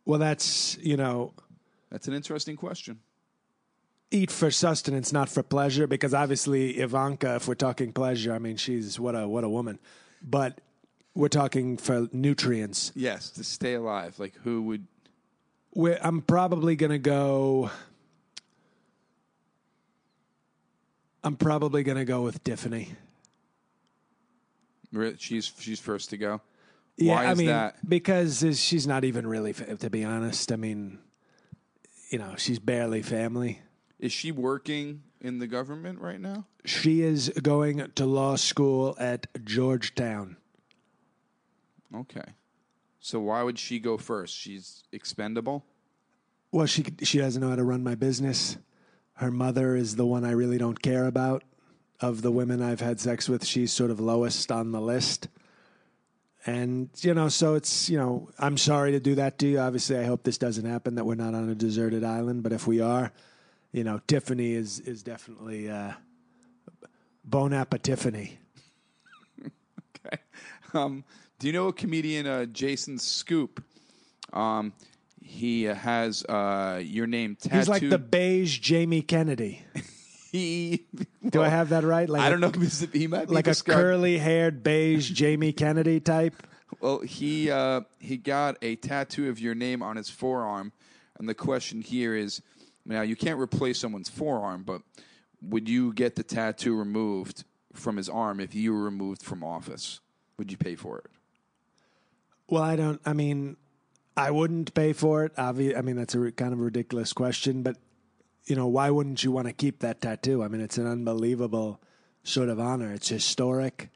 Well, 0.05 0.19
that's 0.19 0.79
you 0.79 0.97
know, 0.97 1.35
That's 1.91 2.07
an 2.09 2.15
interesting 2.15 2.57
question. 2.57 3.01
eat 4.11 4.31
for 4.31 4.51
sustenance, 4.51 5.13
not 5.13 5.29
for 5.29 5.43
pleasure, 5.43 5.87
because 5.87 6.15
obviously 6.15 6.79
Ivanka, 6.79 7.37
if 7.37 7.47
we're 7.49 7.55
talking 7.55 7.93
pleasure, 7.93 8.33
I 8.33 8.39
mean 8.39 8.57
she's 8.57 8.99
what 8.99 9.15
a 9.15 9.29
what 9.29 9.45
a 9.45 9.49
woman. 9.49 9.79
But 10.23 10.61
we're 11.15 11.29
talking 11.29 11.77
for 11.77 12.09
nutrients. 12.13 12.93
Yes, 12.95 13.31
to 13.31 13.45
stay 13.45 13.75
alive. 13.75 14.19
Like 14.19 14.35
who 14.45 14.63
would 14.63 14.87
We're, 15.75 15.99
I'm 16.03 16.23
probably 16.23 16.75
gonna 16.77 16.99
go. 16.99 17.71
I'm 21.25 21.37
probably 21.37 21.83
gonna 21.83 22.05
go 22.05 22.23
with 22.23 22.43
Tiffany. 22.45 22.93
she's 25.19 25.53
she's 25.59 25.81
first 25.81 26.11
to 26.11 26.17
go? 26.17 26.41
Yeah, 26.97 27.15
Why 27.15 27.27
I 27.27 27.33
is 27.33 27.39
mean, 27.39 27.47
that? 27.49 27.77
because 27.89 28.45
she's 28.59 28.87
not 28.87 29.05
even 29.05 29.27
really, 29.27 29.53
to 29.53 29.91
be 29.91 30.05
honest. 30.05 30.51
I 30.51 30.57
mean, 30.57 30.99
you 32.09 32.19
know, 32.19 32.35
she's 32.37 32.59
barely 32.59 33.03
family. 33.03 33.61
Is 33.99 34.13
she 34.13 34.33
working 34.33 35.03
in 35.21 35.39
the 35.39 35.47
government 35.47 36.01
right 36.01 36.21
now? 36.21 36.47
She 36.65 37.03
is 37.03 37.31
going 37.43 37.91
to 37.95 38.07
law 38.07 38.37
school 38.37 38.97
at 38.99 39.27
Georgetown. 39.45 40.37
Okay. 41.95 42.35
So 43.01 43.21
why 43.21 43.43
would 43.43 43.59
she 43.59 43.79
go 43.79 43.97
first? 43.97 44.37
She's 44.37 44.85
expendable? 44.93 45.65
Well, 46.51 46.67
she 46.67 46.85
she 47.03 47.19
doesn't 47.19 47.41
know 47.41 47.51
how 47.51 47.57
to 47.57 47.65
run 47.65 47.83
my 47.83 47.95
business. 47.95 48.59
Her 49.15 49.31
mother 49.31 49.75
is 49.75 49.97
the 49.97 50.07
one 50.07 50.25
I 50.25 50.31
really 50.31 50.59
don't 50.59 50.81
care 50.81 51.07
about. 51.07 51.45
Of 52.01 52.23
the 52.23 52.31
women 52.31 52.63
I've 52.63 52.81
had 52.81 53.01
sex 53.01 53.29
with, 53.29 53.45
she's 53.45 53.73
sort 53.73 53.91
of 53.91 53.99
lowest 53.99 54.53
on 54.53 54.71
the 54.71 54.81
list. 54.81 55.27
And 56.47 56.89
you 57.01 57.15
know, 57.15 57.29
so 57.29 57.55
it's 57.55 57.91
you 57.91 57.99
know, 57.99 58.31
I'm 58.39 58.57
sorry 58.57 58.93
to 58.93 59.01
do 59.01 59.15
that 59.17 59.39
to 59.41 59.47
you. 59.47 59.59
Obviously, 59.59 59.99
I 59.99 60.05
hope 60.05 60.23
this 60.23 60.39
doesn't 60.39 60.65
happen. 60.65 60.95
That 60.95 61.05
we're 61.05 61.15
not 61.15 61.35
on 61.35 61.49
a 61.49 61.55
deserted 61.55 62.05
island. 62.05 62.43
But 62.43 62.53
if 62.53 62.67
we 62.67 62.81
are, 62.81 63.13
you 63.73 63.85
know, 63.85 64.01
Tiffany 64.07 64.53
is 64.53 64.81
is 64.81 65.03
definitely 65.03 65.69
uh, 65.71 65.93
bon 67.25 67.53
appetit. 67.53 67.99
Okay. 70.07 70.23
Um, 70.75 71.03
do 71.41 71.49
you 71.49 71.53
know 71.53 71.69
a 71.69 71.73
comedian, 71.73 72.27
uh, 72.27 72.45
Jason 72.45 72.99
Scoop? 72.99 73.63
Um, 74.33 74.73
he 75.21 75.69
uh, 75.69 75.75
has 75.75 76.25
uh, 76.25 76.81
your 76.83 77.07
name 77.07 77.37
tattooed. 77.37 77.59
He's 77.59 77.69
like 77.69 77.89
the 77.89 77.99
beige 77.99 78.59
Jamie 78.61 79.03
Kennedy. 79.03 79.63
he. 80.31 80.87
Do 81.29 81.43
I 81.43 81.49
have 81.49 81.71
that 81.71 81.85
right? 81.85 82.09
Like 82.09 82.23
I 82.23 82.31
don't 82.31 82.41
know. 82.41 82.51
if 82.55 82.93
He 82.93 83.07
might 83.07 83.29
be 83.29 83.35
like 83.35 83.47
a 83.47 83.51
described- 83.51 83.81
curly 83.81 84.19
haired 84.19 84.63
beige 84.63 85.11
Jamie 85.11 85.53
Kennedy 85.53 86.01
type. 86.01 86.35
Well, 86.81 87.01
he 87.01 87.51
uh, 87.51 87.83
he 87.99 88.17
got 88.17 88.57
a 88.63 88.77
tattoo 88.77 89.29
of 89.31 89.41
your 89.41 89.55
name 89.55 89.83
on 89.83 89.97
his 89.97 90.11
forearm, 90.11 90.73
and 91.19 91.29
the 91.29 91.35
question 91.35 91.81
here 91.81 92.15
is: 92.15 92.43
now 92.85 93.03
you 93.03 93.17
can't 93.17 93.41
replace 93.41 93.79
someone's 93.79 94.09
forearm, 94.11 94.63
but 94.65 94.83
would 95.43 95.69
you 95.69 95.93
get 95.95 96.15
the 96.17 96.23
tattoo 96.23 96.77
removed 96.77 97.45
from 97.73 97.97
his 97.97 98.09
arm 98.09 98.39
if 98.41 98.55
you 98.55 98.73
were 98.75 98.83
removed 98.83 99.23
from 99.23 99.43
office? 99.43 100.01
Would 100.37 100.51
you 100.53 100.57
pay 100.59 100.77
for 100.77 100.99
it? 100.99 101.07
Well, 102.49 102.63
I 102.63 102.77
don't. 102.77 103.01
I 103.05 103.13
mean, 103.13 103.57
I 104.17 104.31
wouldn't 104.31 104.73
pay 104.75 104.93
for 104.93 105.25
it. 105.25 105.35
Obvi- 105.37 105.77
I 105.77 105.81
mean, 105.81 105.97
that's 105.97 106.15
a 106.15 106.31
kind 106.33 106.53
of 106.53 106.61
ridiculous 106.61 107.13
question, 107.13 107.63
but 107.63 107.77
you 108.49 108.57
know, 108.57 108.67
why 108.67 108.91
wouldn't 108.91 109.23
you 109.23 109.31
want 109.31 109.47
to 109.47 109.53
keep 109.53 109.81
that 109.81 110.01
tattoo? 110.01 110.43
I 110.43 110.49
mean, 110.49 110.63
it's 110.63 110.79
an 110.79 110.87
unbelievable 110.87 111.81
sort 112.23 112.49
of 112.49 112.59
honor. 112.59 112.93
It's 112.93 113.09
historic. 113.09 113.91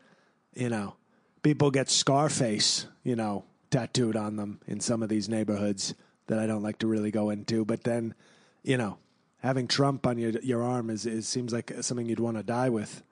You 0.54 0.68
know, 0.68 0.97
people 1.42 1.71
get 1.71 1.88
Scarface, 1.88 2.87
you 3.02 3.16
know, 3.16 3.44
tattooed 3.71 4.14
on 4.14 4.37
them 4.37 4.61
in 4.66 4.80
some 4.80 5.02
of 5.02 5.09
these 5.09 5.28
neighborhoods 5.28 5.94
that 6.26 6.38
I 6.38 6.47
don't 6.47 6.62
like 6.62 6.78
to 6.80 6.87
really 6.87 7.11
go 7.11 7.30
into. 7.30 7.64
But 7.64 7.85
then, 7.85 8.14
you 8.62 8.76
know, 8.76 8.99
having 9.38 9.66
Trump 9.66 10.06
on 10.06 10.18
your 10.18 10.32
your 10.42 10.62
arm 10.62 10.90
is, 10.90 11.06
is 11.06 11.26
seems 11.26 11.52
like 11.52 11.73
something 11.80 12.06
you'd 12.06 12.21
want 12.21 12.37
to 12.37 12.42
die 12.42 12.68
with. 12.68 13.02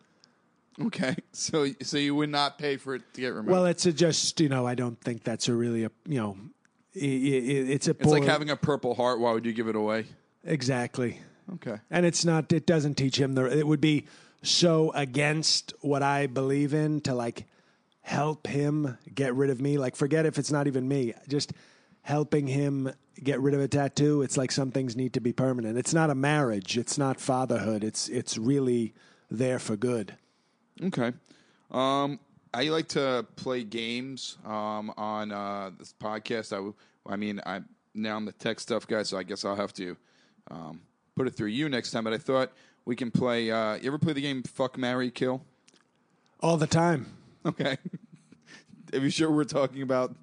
Okay, 0.79 1.17
so 1.33 1.69
so 1.81 1.97
you 1.97 2.15
would 2.15 2.31
not 2.31 2.59
pay 2.59 2.77
for 2.77 2.95
it 2.95 3.15
to 3.15 3.21
get 3.23 3.29
removed. 3.29 3.49
Well, 3.49 3.65
it's 3.65 3.87
a 3.87 3.95
just 3.95 4.39
you 4.41 4.51
know, 4.51 4.67
I 4.67 4.75
don't 4.75 5.01
think 5.01 5.25
that's 5.25 5.49
a 5.49 5.55
really 5.55 5.85
a 5.85 5.91
you 6.07 6.21
know, 6.21 6.37
i 6.97 6.99
i 6.99 7.03
it's 7.03 7.89
a 7.89 7.93
it's 7.93 8.05
like 8.05 8.25
having 8.25 8.51
a 8.51 8.57
Purple 8.57 8.95
Heart. 8.95 9.21
Why 9.21 9.33
would 9.33 9.47
you 9.47 9.55
give 9.55 9.69
it 9.69 9.77
away? 9.77 10.05
exactly. 10.45 11.19
Okay. 11.55 11.77
and 11.91 12.07
it's 12.07 12.25
not 12.25 12.53
it 12.53 12.67
doesn't 12.67 12.95
teach 12.95 13.19
him 13.19 13.35
the 13.35 13.45
it 13.47 13.67
would 13.67 13.81
be 13.81 14.07
so 14.43 14.91
against 14.93 15.75
what 15.81 16.03
i 16.03 16.27
believe 16.27 16.73
in 16.73 17.01
to 17.03 17.15
like 17.15 17.47
help 18.03 18.47
him 18.47 18.97
get 19.15 19.35
rid 19.35 19.51
of 19.51 19.61
me 19.61 19.77
like 19.79 19.97
forget 19.97 20.25
if 20.27 20.39
it's 20.39 20.51
not 20.51 20.67
even 20.67 20.87
me 20.89 21.13
just 21.29 21.53
helping 22.03 22.47
him 22.47 22.91
get 23.23 23.41
rid 23.41 23.53
of 23.55 23.61
a 23.61 23.69
tattoo 23.69 24.23
it's 24.23 24.37
like 24.37 24.51
some 24.51 24.71
things 24.71 24.97
need 24.97 25.13
to 25.13 25.21
be 25.21 25.33
permanent 25.33 25.77
it's 25.77 25.93
not 25.93 26.09
a 26.09 26.15
marriage 26.15 26.79
it's 26.79 26.97
not 26.97 27.21
fatherhood 27.21 27.85
it's 27.85 28.09
it's 28.09 28.39
really 28.39 28.95
there 29.31 29.59
for 29.59 29.77
good 29.77 30.17
Okay. 30.83 31.13
Um, 31.71 32.19
I 32.55 32.69
like 32.69 32.89
to 32.89 33.27
play 33.37 33.65
games 33.65 34.39
um, 34.47 34.93
on 34.97 35.31
uh, 35.31 35.71
this 35.79 35.95
podcast. 36.01 36.53
I, 36.53 36.57
w- 36.57 36.75
I 37.07 37.17
mean, 37.17 37.41
I 37.45 37.61
now 37.95 38.17
I'm 38.17 38.25
the 38.25 38.33
tech 38.33 38.61
stuff 38.61 38.87
guy, 38.87 39.03
so 39.03 39.19
I 39.19 39.23
guess 39.23 39.45
I'll 39.45 39.57
have 39.57 39.75
to 39.75 39.97
um, 40.51 40.81
put 41.17 41.27
it 41.27 41.35
through 41.35 41.49
you 41.49 41.69
next 41.69 41.91
time. 41.91 42.05
But 42.05 42.13
I 42.13 42.19
thought 42.19 42.53
we 42.85 42.97
can 42.97 43.11
play. 43.11 43.51
Uh, 43.51 43.75
you 43.75 43.87
ever 43.89 43.99
play 43.99 44.13
the 44.13 44.23
game 44.23 44.43
Fuck 44.43 44.79
Marry 44.79 45.11
Kill? 45.11 45.43
all 46.43 46.57
the 46.57 46.67
time 46.67 47.07
Okay. 47.45 47.77
Are 48.93 48.99
you 48.99 49.11
sure 49.11 49.31
we're 49.31 49.45
talking 49.45 49.83
about? 49.83 50.15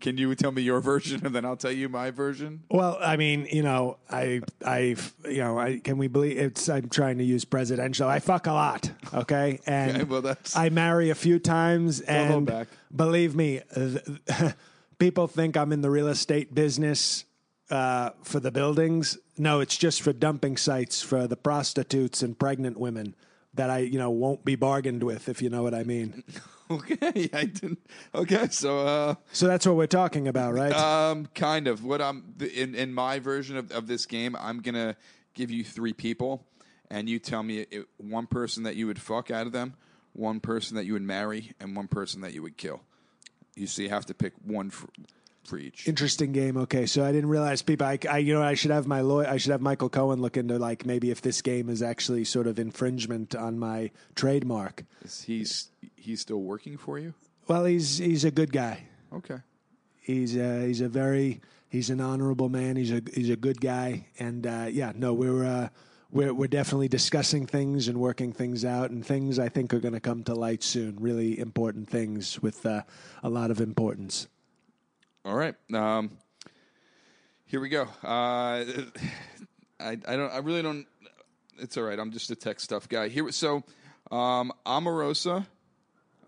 Can 0.00 0.18
you 0.18 0.34
tell 0.34 0.50
me 0.52 0.60
your 0.62 0.80
version, 0.80 1.24
and 1.24 1.34
then 1.34 1.44
I'll 1.44 1.56
tell 1.56 1.70
you 1.72 1.88
my 1.88 2.10
version? 2.10 2.62
Well, 2.70 2.98
I 3.00 3.16
mean, 3.16 3.46
you 3.50 3.62
know, 3.62 3.96
I, 4.10 4.42
I, 4.64 4.96
you 5.24 5.38
know, 5.38 5.58
I 5.58 5.78
can 5.78 5.98
we 5.98 6.08
believe 6.08 6.36
it's? 6.36 6.68
I'm 6.68 6.88
trying 6.88 7.18
to 7.18 7.24
use 7.24 7.44
presidential. 7.44 8.08
I 8.08 8.18
fuck 8.18 8.46
a 8.46 8.52
lot, 8.52 8.90
okay, 9.14 9.60
and 9.66 9.92
Okay, 9.96 10.04
well, 10.04 10.20
that's- 10.22 10.56
I 10.56 10.68
marry 10.68 11.10
a 11.10 11.14
few 11.14 11.38
times, 11.38 12.00
and 12.00 12.30
hold 12.32 12.46
back. 12.46 12.68
believe 12.94 13.34
me, 13.34 13.60
th- 13.74 13.98
people 14.98 15.26
think 15.26 15.56
I'm 15.56 15.72
in 15.72 15.80
the 15.80 15.90
real 15.90 16.08
estate 16.08 16.54
business 16.54 17.24
uh, 17.70 18.10
for 18.22 18.40
the 18.40 18.50
buildings. 18.50 19.18
No, 19.38 19.60
it's 19.60 19.76
just 19.76 20.02
for 20.02 20.12
dumping 20.12 20.56
sites 20.56 21.02
for 21.02 21.26
the 21.26 21.36
prostitutes 21.36 22.22
and 22.22 22.38
pregnant 22.38 22.78
women 22.78 23.14
that 23.54 23.70
I, 23.70 23.78
you 23.78 23.98
know, 23.98 24.10
won't 24.10 24.44
be 24.44 24.56
bargained 24.56 25.02
with, 25.02 25.28
if 25.28 25.40
you 25.40 25.48
know 25.50 25.62
what 25.62 25.74
I 25.74 25.82
mean. 25.84 26.22
Okay, 26.70 27.28
I 27.34 27.44
didn't. 27.44 27.78
Okay, 28.14 28.48
so 28.48 28.78
uh, 28.86 29.14
So 29.32 29.46
that's 29.46 29.66
what 29.66 29.76
we're 29.76 29.86
talking 29.86 30.28
about, 30.28 30.54
right? 30.54 30.72
um, 30.72 31.26
kind 31.34 31.68
of 31.68 31.84
what 31.84 32.00
I'm 32.00 32.34
in 32.40 32.74
in 32.74 32.94
my 32.94 33.18
version 33.18 33.58
of, 33.58 33.70
of 33.70 33.86
this 33.86 34.06
game. 34.06 34.34
I'm 34.40 34.60
gonna 34.60 34.96
give 35.34 35.50
you 35.50 35.62
three 35.62 35.92
people, 35.92 36.46
and 36.90 37.06
you 37.06 37.18
tell 37.18 37.42
me 37.42 37.66
it, 37.70 37.86
one 37.98 38.26
person 38.26 38.62
that 38.62 38.76
you 38.76 38.86
would 38.86 38.98
fuck 38.98 39.30
out 39.30 39.46
of 39.46 39.52
them, 39.52 39.74
one 40.14 40.40
person 40.40 40.74
that 40.76 40.86
you 40.86 40.94
would 40.94 41.02
marry, 41.02 41.52
and 41.60 41.76
one 41.76 41.86
person 41.86 42.22
that 42.22 42.32
you 42.32 42.40
would 42.42 42.56
kill. 42.56 42.80
You 43.54 43.66
see, 43.66 43.82
you 43.82 43.90
have 43.90 44.06
to 44.06 44.14
pick 44.14 44.32
one 44.42 44.70
for, 44.70 44.88
for 45.46 45.58
each. 45.58 45.86
Interesting 45.88 46.32
game. 46.32 46.56
Okay, 46.56 46.86
so 46.86 47.04
I 47.04 47.12
didn't 47.12 47.30
realize 47.30 47.62
people. 47.62 47.86
I, 47.86 47.98
I, 48.10 48.18
you 48.18 48.34
know, 48.34 48.42
I 48.42 48.54
should 48.54 48.70
have 48.70 48.86
my 48.86 49.00
lawyer. 49.00 49.26
I 49.26 49.36
should 49.36 49.52
have 49.52 49.60
Michael 49.60 49.88
Cohen 49.88 50.20
look 50.20 50.36
into 50.36 50.58
like 50.58 50.86
maybe 50.86 51.10
if 51.10 51.20
this 51.20 51.42
game 51.42 51.68
is 51.68 51.82
actually 51.82 52.24
sort 52.24 52.46
of 52.46 52.58
infringement 52.58 53.34
on 53.34 53.58
my 53.58 53.90
trademark. 54.14 54.84
Is 55.04 55.22
he's 55.22 55.70
he's 55.96 56.20
still 56.20 56.40
working 56.40 56.76
for 56.76 56.98
you. 56.98 57.14
Well, 57.46 57.64
he's 57.64 57.98
he's 57.98 58.24
a 58.24 58.30
good 58.30 58.52
guy. 58.52 58.84
Okay. 59.12 59.38
He's 60.00 60.36
uh, 60.36 60.64
he's 60.66 60.80
a 60.80 60.88
very 60.88 61.40
he's 61.68 61.90
an 61.90 62.00
honorable 62.00 62.48
man. 62.48 62.76
He's 62.76 62.92
a 62.92 63.02
he's 63.14 63.30
a 63.30 63.36
good 63.36 63.60
guy, 63.60 64.06
and 64.18 64.46
uh, 64.46 64.66
yeah, 64.70 64.92
no, 64.94 65.12
we're 65.12 65.44
uh, 65.44 65.68
we're 66.10 66.32
we're 66.32 66.46
definitely 66.46 66.88
discussing 66.88 67.46
things 67.46 67.88
and 67.88 67.98
working 67.98 68.32
things 68.32 68.64
out, 68.64 68.90
and 68.90 69.04
things 69.04 69.38
I 69.38 69.48
think 69.48 69.74
are 69.74 69.80
going 69.80 69.94
to 69.94 70.00
come 70.00 70.22
to 70.24 70.34
light 70.34 70.62
soon. 70.62 70.96
Really 71.00 71.38
important 71.38 71.88
things 71.88 72.40
with 72.40 72.64
uh, 72.64 72.82
a 73.22 73.28
lot 73.28 73.50
of 73.50 73.60
importance. 73.60 74.28
All 75.24 75.34
right. 75.34 75.54
Um, 75.72 76.10
here 77.46 77.58
we 77.58 77.70
go. 77.70 77.84
Uh, 78.02 78.64
I 79.80 79.98
I 80.06 80.16
don't. 80.16 80.30
I 80.30 80.38
really 80.38 80.60
don't. 80.60 80.86
It's 81.58 81.78
all 81.78 81.84
right. 81.84 81.98
I'm 81.98 82.12
just 82.12 82.30
a 82.30 82.36
tech 82.36 82.60
stuff 82.60 82.88
guy. 82.88 83.08
Here. 83.08 83.30
So, 83.32 83.62
um, 84.10 84.52
Omarosa, 84.66 85.46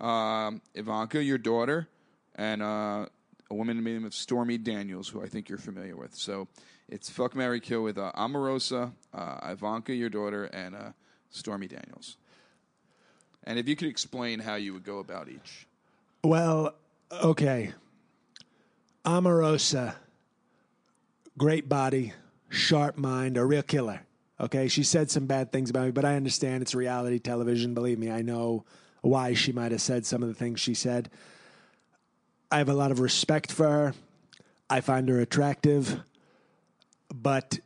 um, 0.01 0.61
Ivanka, 0.73 1.23
your 1.23 1.37
daughter, 1.37 1.87
and 2.35 2.63
uh, 2.63 3.05
a 3.51 3.53
woman 3.53 3.83
named 3.83 4.05
of 4.05 4.15
Stormy 4.15 4.57
Daniels, 4.57 5.09
who 5.09 5.21
I 5.21 5.27
think 5.27 5.47
you're 5.47 5.59
familiar 5.59 5.95
with. 5.95 6.15
So, 6.15 6.47
it's 6.89 7.07
fuck 7.07 7.35
Mary 7.35 7.59
kill 7.59 7.83
with 7.83 7.99
uh, 7.99 8.11
Omarosa, 8.15 8.93
uh, 9.13 9.39
Ivanka, 9.43 9.93
your 9.93 10.09
daughter, 10.09 10.45
and 10.45 10.75
uh, 10.75 10.89
Stormy 11.29 11.67
Daniels. 11.67 12.17
And 13.43 13.59
if 13.59 13.67
you 13.67 13.75
could 13.75 13.89
explain 13.89 14.39
how 14.39 14.55
you 14.55 14.73
would 14.73 14.83
go 14.83 14.97
about 14.97 15.29
each. 15.29 15.67
Well, 16.23 16.73
okay. 17.11 17.73
Omarosa, 19.07 19.95
great 21.37 21.69
body, 21.69 22.11
sharp 22.49 22.97
mind, 22.97 23.37
a 23.37 23.45
real 23.45 23.63
killer. 23.63 24.01
Okay, 24.37 24.67
she 24.67 24.83
said 24.83 25.09
some 25.09 25.27
bad 25.27 25.49
things 25.49 25.69
about 25.69 25.85
me, 25.85 25.91
but 25.91 26.03
I 26.03 26.17
understand 26.17 26.61
it's 26.61 26.75
reality 26.75 27.17
television. 27.17 27.73
Believe 27.73 27.97
me, 27.97 28.11
I 28.11 28.21
know 28.21 28.65
why 28.99 29.33
she 29.33 29.53
might 29.53 29.71
have 29.71 29.79
said 29.79 30.05
some 30.05 30.23
of 30.23 30.27
the 30.27 30.35
things 30.35 30.59
she 30.59 30.73
said. 30.73 31.09
I 32.51 32.57
have 32.57 32.67
a 32.67 32.73
lot 32.73 32.91
of 32.91 32.99
respect 32.99 33.49
for 33.49 33.69
her. 33.69 33.93
I 34.69 34.81
find 34.81 35.07
her 35.07 35.21
attractive, 35.21 36.01
but 37.07 37.59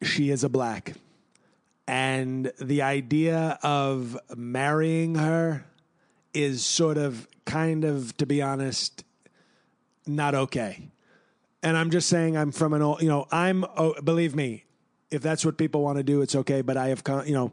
she 0.00 0.30
is 0.30 0.42
a 0.42 0.48
black. 0.48 0.94
And 1.86 2.50
the 2.58 2.80
idea 2.80 3.58
of 3.62 4.18
marrying 4.34 5.16
her 5.16 5.66
is 6.32 6.64
sort 6.64 6.96
of, 6.96 7.28
kind 7.44 7.84
of, 7.84 8.16
to 8.16 8.24
be 8.24 8.40
honest, 8.40 9.04
not 10.06 10.34
okay. 10.34 10.88
And 11.62 11.76
I'm 11.76 11.90
just 11.90 12.08
saying, 12.08 12.36
I'm 12.36 12.52
from 12.52 12.72
an 12.72 12.82
old, 12.82 13.02
you 13.02 13.08
know, 13.08 13.26
I'm, 13.30 13.64
oh, 13.76 13.94
believe 14.02 14.34
me, 14.34 14.64
if 15.10 15.22
that's 15.22 15.44
what 15.44 15.56
people 15.56 15.82
want 15.82 15.98
to 15.98 16.02
do, 16.02 16.22
it's 16.22 16.34
okay. 16.34 16.62
But 16.62 16.76
I 16.76 16.88
have 16.88 17.04
come, 17.04 17.26
you 17.26 17.34
know, 17.34 17.52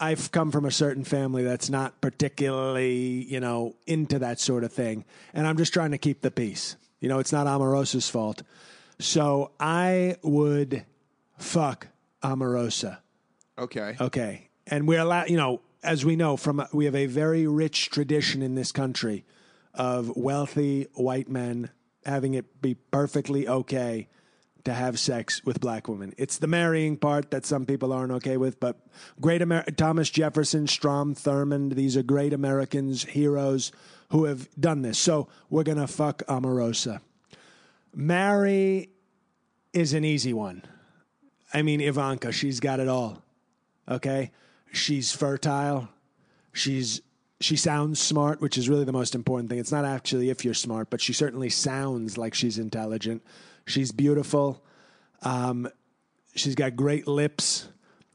I've 0.00 0.30
come 0.30 0.52
from 0.52 0.64
a 0.64 0.70
certain 0.70 1.04
family 1.04 1.42
that's 1.42 1.70
not 1.70 2.00
particularly, 2.00 3.24
you 3.24 3.40
know, 3.40 3.74
into 3.86 4.18
that 4.18 4.38
sort 4.38 4.64
of 4.64 4.72
thing. 4.72 5.04
And 5.32 5.46
I'm 5.46 5.56
just 5.56 5.72
trying 5.72 5.92
to 5.92 5.98
keep 5.98 6.20
the 6.20 6.30
peace. 6.30 6.76
You 7.00 7.08
know, 7.08 7.18
it's 7.18 7.32
not 7.32 7.46
Omarosa's 7.46 8.08
fault. 8.08 8.42
So 8.98 9.52
I 9.58 10.16
would 10.22 10.84
fuck 11.38 11.88
Amorosa. 12.22 12.98
Okay. 13.58 13.96
Okay. 14.00 14.48
And 14.66 14.86
we're 14.86 15.00
allowed, 15.00 15.30
you 15.30 15.36
know, 15.36 15.62
as 15.82 16.04
we 16.04 16.16
know 16.16 16.36
from, 16.36 16.64
we 16.72 16.84
have 16.84 16.94
a 16.94 17.06
very 17.06 17.46
rich 17.46 17.90
tradition 17.90 18.42
in 18.42 18.54
this 18.54 18.72
country 18.72 19.24
of 19.74 20.16
wealthy 20.16 20.88
white 20.94 21.28
men 21.28 21.70
having 22.08 22.34
it 22.34 22.60
be 22.60 22.74
perfectly 22.74 23.46
okay 23.46 24.08
to 24.64 24.74
have 24.74 24.98
sex 24.98 25.44
with 25.44 25.60
black 25.60 25.88
women. 25.88 26.12
It's 26.18 26.38
the 26.38 26.46
marrying 26.46 26.96
part 26.96 27.30
that 27.30 27.46
some 27.46 27.64
people 27.64 27.92
aren't 27.92 28.12
okay 28.12 28.36
with, 28.36 28.60
but 28.60 28.76
great 29.20 29.40
Amer- 29.40 29.64
Thomas 29.76 30.10
Jefferson, 30.10 30.66
Strom 30.66 31.14
Thurmond, 31.14 31.74
these 31.74 31.96
are 31.96 32.02
great 32.02 32.32
Americans, 32.32 33.04
heroes 33.04 33.72
who 34.10 34.24
have 34.24 34.48
done 34.60 34.82
this. 34.82 34.98
So 34.98 35.28
we're 35.48 35.62
going 35.62 35.78
to 35.78 35.86
fuck 35.86 36.22
Omarosa. 36.28 37.00
Marry 37.94 38.90
is 39.72 39.92
an 39.92 40.04
easy 40.04 40.32
one. 40.32 40.62
I 41.54 41.62
mean, 41.62 41.80
Ivanka, 41.80 42.32
she's 42.32 42.60
got 42.60 42.80
it 42.80 42.88
all. 42.88 43.22
Okay? 43.88 44.32
She's 44.72 45.12
fertile. 45.12 45.88
She's 46.52 47.00
she 47.40 47.56
sounds 47.56 48.00
smart, 48.00 48.40
which 48.40 48.58
is 48.58 48.68
really 48.68 48.84
the 48.84 48.92
most 48.92 49.14
important 49.14 49.48
thing. 49.48 49.58
It's 49.58 49.72
not 49.72 49.84
actually 49.84 50.30
if 50.30 50.44
you're 50.44 50.54
smart, 50.54 50.90
but 50.90 51.00
she 51.00 51.12
certainly 51.12 51.50
sounds 51.50 52.18
like 52.18 52.34
she's 52.34 52.58
intelligent. 52.58 53.22
She's 53.66 53.92
beautiful. 53.92 54.62
Um, 55.22 55.68
she's 56.34 56.54
got 56.54 56.74
great 56.74 57.06
lips. 57.06 57.68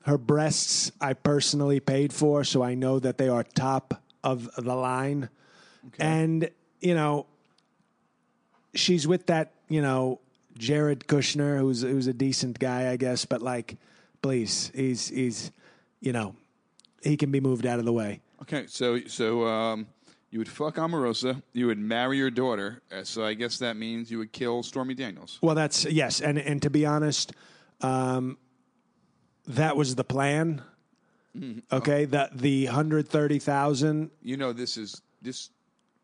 Her 0.06 0.18
breasts 0.18 0.92
I 1.00 1.14
personally 1.14 1.80
paid 1.80 2.12
for, 2.12 2.44
so 2.44 2.62
I 2.62 2.76
know 2.76 3.00
that 3.00 3.18
they 3.18 3.30
are 3.30 3.44
top 3.44 4.02
of 4.24 4.50
the 4.58 4.76
line. 4.76 5.30
And, 5.98 6.50
you 6.82 6.94
know, 6.94 7.26
she's 8.74 9.08
with 9.08 9.28
that, 9.28 9.54
you 9.70 9.82
know, 9.82 10.20
Jared 10.58 11.08
Kushner, 11.08 11.60
who's 11.60 11.82
who's 11.82 12.08
a 12.08 12.14
decent 12.14 12.60
guy, 12.60 12.92
I 12.92 12.98
guess, 12.98 13.26
but 13.26 13.42
like, 13.42 13.78
please, 14.22 14.72
he's 14.76 15.08
he's, 15.08 15.52
you 16.00 16.12
know, 16.12 16.36
he 17.02 17.18
can 17.18 17.32
be 17.32 17.40
moved 17.40 17.66
out 17.66 17.80
of 17.80 17.86
the 17.86 17.94
way. 17.94 18.22
Okay, 18.42 18.66
so 18.68 19.00
so 19.08 19.46
um, 19.48 19.88
you 20.32 20.40
would 20.40 20.50
fuck 20.50 20.76
Omarosa, 20.76 21.42
you 21.54 21.68
would 21.68 21.78
marry 21.80 22.18
your 22.18 22.32
daughter. 22.32 22.82
uh, 22.92 23.04
So 23.04 23.24
I 23.24 23.34
guess 23.36 23.58
that 23.60 23.78
means 23.78 24.12
you 24.12 24.18
would 24.18 24.32
kill 24.34 24.64
Stormy 24.64 24.94
Daniels. 24.96 25.40
Well, 25.42 25.56
that's 25.56 25.86
yes, 25.86 26.20
and 26.22 26.38
and 26.38 26.62
to 26.62 26.70
be 26.70 26.86
honest, 26.86 27.32
um, 27.82 28.38
that 29.48 29.76
was 29.78 29.96
the 29.96 30.04
plan. 30.04 30.62
Okay, 31.72 32.06
that 32.06 32.38
the 32.38 32.66
hundred 32.68 33.08
thirty 33.08 33.40
thousand. 33.40 34.12
You 34.22 34.38
know, 34.38 34.54
this 34.54 34.78
is 34.78 35.02
this 35.22 35.50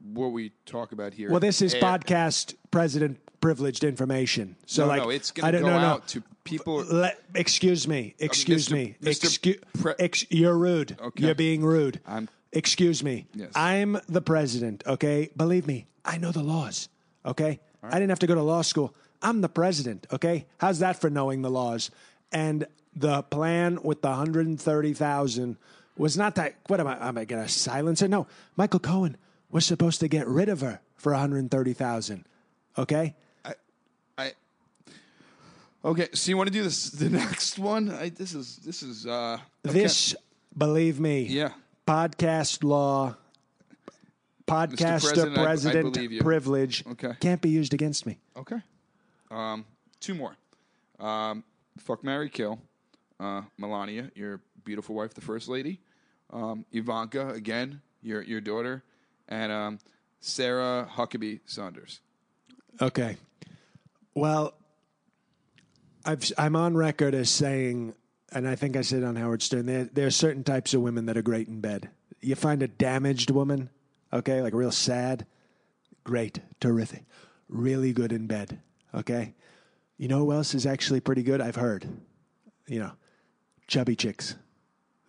what 0.01 0.31
we 0.31 0.51
talk 0.65 0.91
about 0.91 1.13
here. 1.13 1.29
Well, 1.29 1.39
this 1.39 1.61
is 1.61 1.73
air- 1.73 1.81
podcast 1.81 2.55
president 2.71 3.19
privileged 3.41 3.83
information. 3.83 4.55
So 4.65 4.83
No, 4.83 4.87
like, 4.89 5.01
no, 5.03 5.09
it's 5.09 5.31
I 5.37 5.41
going 5.41 5.53
to 5.53 5.59
don't 5.59 5.69
go 5.69 5.79
know. 5.79 5.85
out 5.87 6.07
to 6.09 6.23
people. 6.43 6.83
Let, 6.83 7.19
excuse 7.35 7.87
me. 7.87 8.15
Excuse 8.19 8.67
Mr. 8.69 8.71
me. 8.73 8.95
Mr. 9.01 9.23
Excuse. 9.25 9.57
Pre- 9.79 9.93
ex, 9.99 10.25
you're 10.29 10.57
rude. 10.57 10.97
Okay. 11.01 11.25
You're 11.25 11.35
being 11.35 11.63
rude. 11.63 11.99
I'm- 12.05 12.27
excuse 12.51 13.03
me. 13.03 13.27
Yes. 13.33 13.51
I'm 13.55 13.99
the 14.07 14.21
president. 14.21 14.83
Okay. 14.85 15.29
Believe 15.37 15.67
me, 15.67 15.87
I 16.03 16.17
know 16.17 16.31
the 16.31 16.43
laws. 16.43 16.89
Okay. 17.25 17.59
I 17.81 17.91
didn't 17.93 18.09
have 18.09 18.19
to 18.19 18.27
go 18.27 18.35
to 18.35 18.41
law 18.43 18.61
school. 18.61 18.93
I'm 19.21 19.39
the 19.41 19.49
president. 19.49 20.05
Okay. 20.11 20.45
How's 20.57 20.79
that 20.79 20.99
for 20.99 21.09
knowing 21.09 21.41
the 21.41 21.49
laws? 21.49 21.91
And 22.31 22.67
the 22.95 23.23
plan 23.23 23.79
with 23.83 24.01
the 24.01 24.11
hundred 24.13 24.47
and 24.47 24.59
thirty 24.59 24.93
thousand 24.93 25.57
was 25.97 26.17
not 26.17 26.35
that. 26.35 26.55
What 26.67 26.79
am 26.81 26.87
I? 26.87 27.07
Am 27.07 27.17
I 27.17 27.23
going 27.25 27.41
to 27.43 27.47
silence 27.49 28.01
it? 28.01 28.09
No. 28.09 28.27
Michael 28.57 28.79
Cohen 28.79 29.15
was 29.51 29.65
supposed 29.65 29.99
to 30.01 30.07
get 30.07 30.27
rid 30.27 30.49
of 30.49 30.61
her 30.61 30.81
for 30.95 31.11
one 31.13 31.19
hundred 31.21 31.49
thirty 31.51 31.73
thousand. 31.73 32.25
Okay. 32.77 33.15
I 33.45 33.53
I 34.17 34.31
okay. 35.83 36.09
So 36.13 36.29
you 36.31 36.37
want 36.37 36.47
to 36.47 36.53
do 36.53 36.63
this? 36.63 36.89
The 36.91 37.09
next 37.09 37.59
one? 37.59 37.89
I, 37.89 38.09
this 38.09 38.33
is 38.33 38.57
this 38.57 38.83
is 38.83 39.05
uh, 39.07 39.37
okay. 39.67 39.73
This, 39.81 40.15
believe 40.57 40.99
me, 40.99 41.23
Yeah. 41.23 41.49
podcast 41.87 42.63
law, 42.63 43.15
podcaster 44.47 45.01
President, 45.01 45.37
I- 45.37 45.41
I 45.41 45.45
president, 45.45 45.93
believe 45.93 46.11
you. 46.11 46.21
privilege 46.21 46.85
Okay. 46.87 47.13
can't 47.19 47.41
be 47.41 47.49
used 47.49 47.73
against 47.73 48.05
me. 48.05 48.17
Okay. 48.35 48.57
Um, 49.31 49.65
two 49.99 50.15
more. 50.15 50.35
Um, 50.99 51.43
fuck 51.77 52.03
Mary 52.03 52.29
Kill. 52.29 52.59
Uh, 53.19 53.41
Melania, 53.57 54.09
your 54.15 54.39
beautiful 54.63 54.95
wife, 54.95 55.13
the 55.13 55.21
first 55.21 55.49
lady. 55.49 55.79
Um, 56.31 56.65
Ivanka, 56.71 57.29
again, 57.29 57.81
your 58.01 58.21
your 58.21 58.39
daughter, 58.41 58.83
and 59.29 59.51
um, 59.51 59.79
Sarah 60.19 60.89
Huckabee 60.91 61.39
Sanders. 61.45 62.01
Okay. 62.81 63.15
Well, 64.13 64.53
I've, 66.03 66.29
I'm 66.37 66.57
on 66.57 66.75
record 66.75 67.15
as 67.15 67.29
saying, 67.29 67.93
and 68.33 68.47
I 68.47 68.55
think 68.55 68.75
I 68.75 68.81
said 68.81 69.03
on 69.03 69.15
Howard 69.15 69.41
Stern, 69.41 69.65
there, 69.65 69.85
there 69.85 70.07
are 70.07 70.11
certain 70.11 70.43
types 70.43 70.73
of 70.73 70.81
women 70.81 71.05
that 71.05 71.15
are 71.15 71.21
great 71.21 71.47
in 71.47 71.61
bed. 71.61 71.89
You 72.19 72.35
find 72.35 72.61
a 72.61 72.67
damaged 72.67 73.29
woman, 73.31 73.69
okay, 74.11 74.41
like 74.41 74.53
real 74.53 74.71
sad, 74.71 75.25
great, 76.03 76.39
terrific. 76.59 77.05
really 77.49 77.91
good 77.91 78.13
in 78.13 78.27
bed. 78.27 78.59
Okay, 78.93 79.33
you 79.97 80.07
know 80.07 80.19
who 80.19 80.31
else 80.31 80.53
is 80.53 80.65
actually 80.65 80.99
pretty 80.99 81.23
good? 81.23 81.41
I've 81.41 81.55
heard. 81.55 81.87
You 82.67 82.79
know, 82.79 82.91
chubby 83.67 83.95
chicks. 83.95 84.35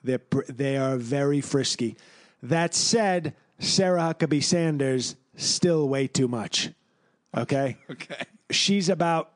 They're 0.02 0.20
they 0.48 0.76
are 0.76 0.96
very 0.96 1.40
frisky. 1.40 1.96
That 2.42 2.74
said, 2.74 3.34
Sarah 3.60 4.00
Huckabee 4.14 4.42
Sanders 4.42 5.14
still 5.36 5.88
way 5.88 6.06
too 6.08 6.26
much. 6.28 6.70
Okay, 7.36 7.76
Okay. 7.90 8.24
she's 8.50 8.88
about 8.88 9.30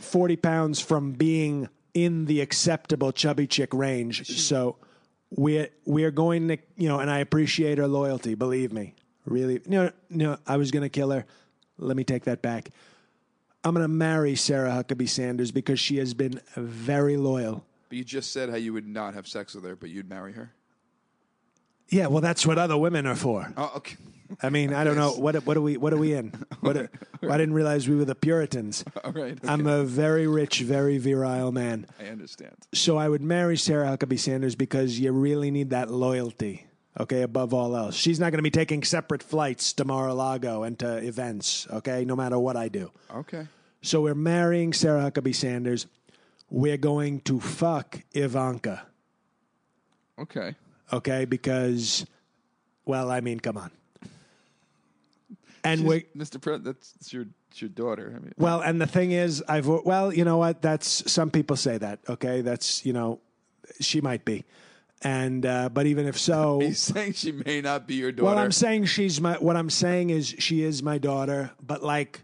forty 0.00 0.36
pounds 0.36 0.80
from 0.80 1.12
being 1.12 1.68
in 1.94 2.24
the 2.24 2.40
acceptable 2.40 3.12
chubby 3.12 3.46
chick 3.46 3.72
range. 3.72 4.26
So 4.26 4.76
we're 5.30 5.68
we're 5.84 6.10
going 6.10 6.48
to 6.48 6.58
you 6.76 6.88
know, 6.88 6.98
and 6.98 7.10
I 7.10 7.18
appreciate 7.20 7.78
her 7.78 7.86
loyalty. 7.86 8.34
Believe 8.34 8.72
me, 8.72 8.94
really. 9.26 9.60
No, 9.66 9.92
no, 10.10 10.38
I 10.46 10.56
was 10.56 10.70
going 10.70 10.82
to 10.82 10.88
kill 10.88 11.10
her. 11.10 11.24
Let 11.78 11.96
me 11.96 12.04
take 12.04 12.24
that 12.24 12.42
back. 12.42 12.70
I'm 13.64 13.74
going 13.74 13.84
to 13.84 13.88
marry 13.88 14.34
Sarah 14.34 14.70
Huckabee 14.70 15.08
Sanders 15.08 15.52
because 15.52 15.78
she 15.78 15.98
has 15.98 16.14
been 16.14 16.40
very 16.56 17.16
loyal. 17.16 17.64
But 17.88 17.98
you 17.98 18.04
just 18.04 18.32
said 18.32 18.50
how 18.50 18.56
you 18.56 18.72
would 18.72 18.88
not 18.88 19.14
have 19.14 19.28
sex 19.28 19.54
with 19.54 19.62
her, 19.64 19.76
but 19.76 19.88
you'd 19.90 20.08
marry 20.08 20.32
her. 20.32 20.50
Yeah, 21.92 22.06
well, 22.06 22.22
that's 22.22 22.46
what 22.46 22.56
other 22.56 22.76
women 22.76 23.06
are 23.06 23.14
for. 23.14 23.52
Oh, 23.54 23.72
okay. 23.76 23.96
I 24.42 24.48
mean, 24.48 24.72
I 24.72 24.82
don't 24.82 24.96
know 24.96 25.12
what 25.12 25.36
what 25.44 25.58
are 25.58 25.60
we 25.60 25.76
what 25.76 25.92
are 25.92 25.98
we 25.98 26.14
in? 26.14 26.32
What 26.60 26.76
are, 26.76 26.90
I 27.22 27.36
didn't 27.36 27.54
realize 27.54 27.88
we 27.88 27.96
were 27.96 28.04
the 28.04 28.14
Puritans. 28.14 28.84
All 29.02 29.10
right. 29.10 29.32
Okay. 29.32 29.48
I'm 29.48 29.66
a 29.66 29.82
very 29.82 30.28
rich, 30.28 30.60
very 30.60 30.96
virile 30.98 31.50
man. 31.50 31.86
I 32.00 32.04
understand. 32.06 32.54
So 32.72 32.96
I 32.96 33.08
would 33.08 33.20
marry 33.20 33.56
Sarah 33.56 33.86
Huckabee 33.88 34.18
Sanders 34.18 34.54
because 34.54 34.98
you 35.00 35.10
really 35.10 35.50
need 35.50 35.70
that 35.70 35.90
loyalty. 35.90 36.66
Okay, 37.00 37.22
above 37.22 37.52
all 37.52 37.74
else, 37.76 37.96
she's 37.96 38.20
not 38.20 38.30
going 38.30 38.38
to 38.38 38.42
be 38.42 38.50
taking 38.50 38.84
separate 38.84 39.22
flights 39.22 39.72
to 39.74 39.84
Mar-a-Lago 39.84 40.62
and 40.62 40.78
to 40.78 40.98
events. 40.98 41.66
Okay, 41.70 42.04
no 42.04 42.14
matter 42.14 42.38
what 42.38 42.56
I 42.56 42.68
do. 42.68 42.92
Okay. 43.12 43.48
So 43.82 44.02
we're 44.02 44.14
marrying 44.14 44.72
Sarah 44.72 45.10
Huckabee 45.10 45.34
Sanders. 45.34 45.86
We're 46.48 46.76
going 46.76 47.20
to 47.22 47.40
fuck 47.40 47.98
Ivanka. 48.12 48.86
Okay. 50.18 50.54
Okay, 50.92 51.24
because, 51.24 52.04
well, 52.84 53.10
I 53.10 53.20
mean, 53.20 53.40
come 53.40 53.56
on. 53.56 53.70
And 55.64 55.86
we 55.86 56.06
Mr. 56.16 56.40
President, 56.40 56.64
that's 56.80 57.12
your 57.12 57.26
it's 57.50 57.62
your 57.62 57.68
daughter. 57.68 58.12
I 58.16 58.18
mean, 58.18 58.32
Well, 58.36 58.60
and 58.60 58.80
the 58.80 58.86
thing 58.86 59.12
is, 59.12 59.44
I've 59.48 59.68
well, 59.68 60.12
you 60.12 60.24
know 60.24 60.38
what? 60.38 60.60
That's 60.60 61.10
some 61.10 61.30
people 61.30 61.56
say 61.56 61.78
that. 61.78 62.00
Okay, 62.08 62.40
that's 62.40 62.84
you 62.84 62.92
know, 62.92 63.20
she 63.80 64.00
might 64.00 64.24
be, 64.24 64.44
and 65.02 65.46
uh, 65.46 65.68
but 65.68 65.86
even 65.86 66.06
if 66.06 66.18
so, 66.18 66.58
he's 66.62 66.80
saying 66.80 67.12
she 67.12 67.30
may 67.32 67.60
not 67.60 67.86
be 67.86 67.94
your 67.94 68.10
daughter. 68.10 68.24
well, 68.24 68.38
I'm 68.38 68.50
saying 68.52 68.86
she's 68.86 69.20
my. 69.20 69.34
What 69.34 69.56
I'm 69.56 69.70
saying 69.70 70.10
is 70.10 70.34
she 70.38 70.64
is 70.64 70.82
my 70.82 70.98
daughter, 70.98 71.52
but 71.64 71.84
like 71.84 72.22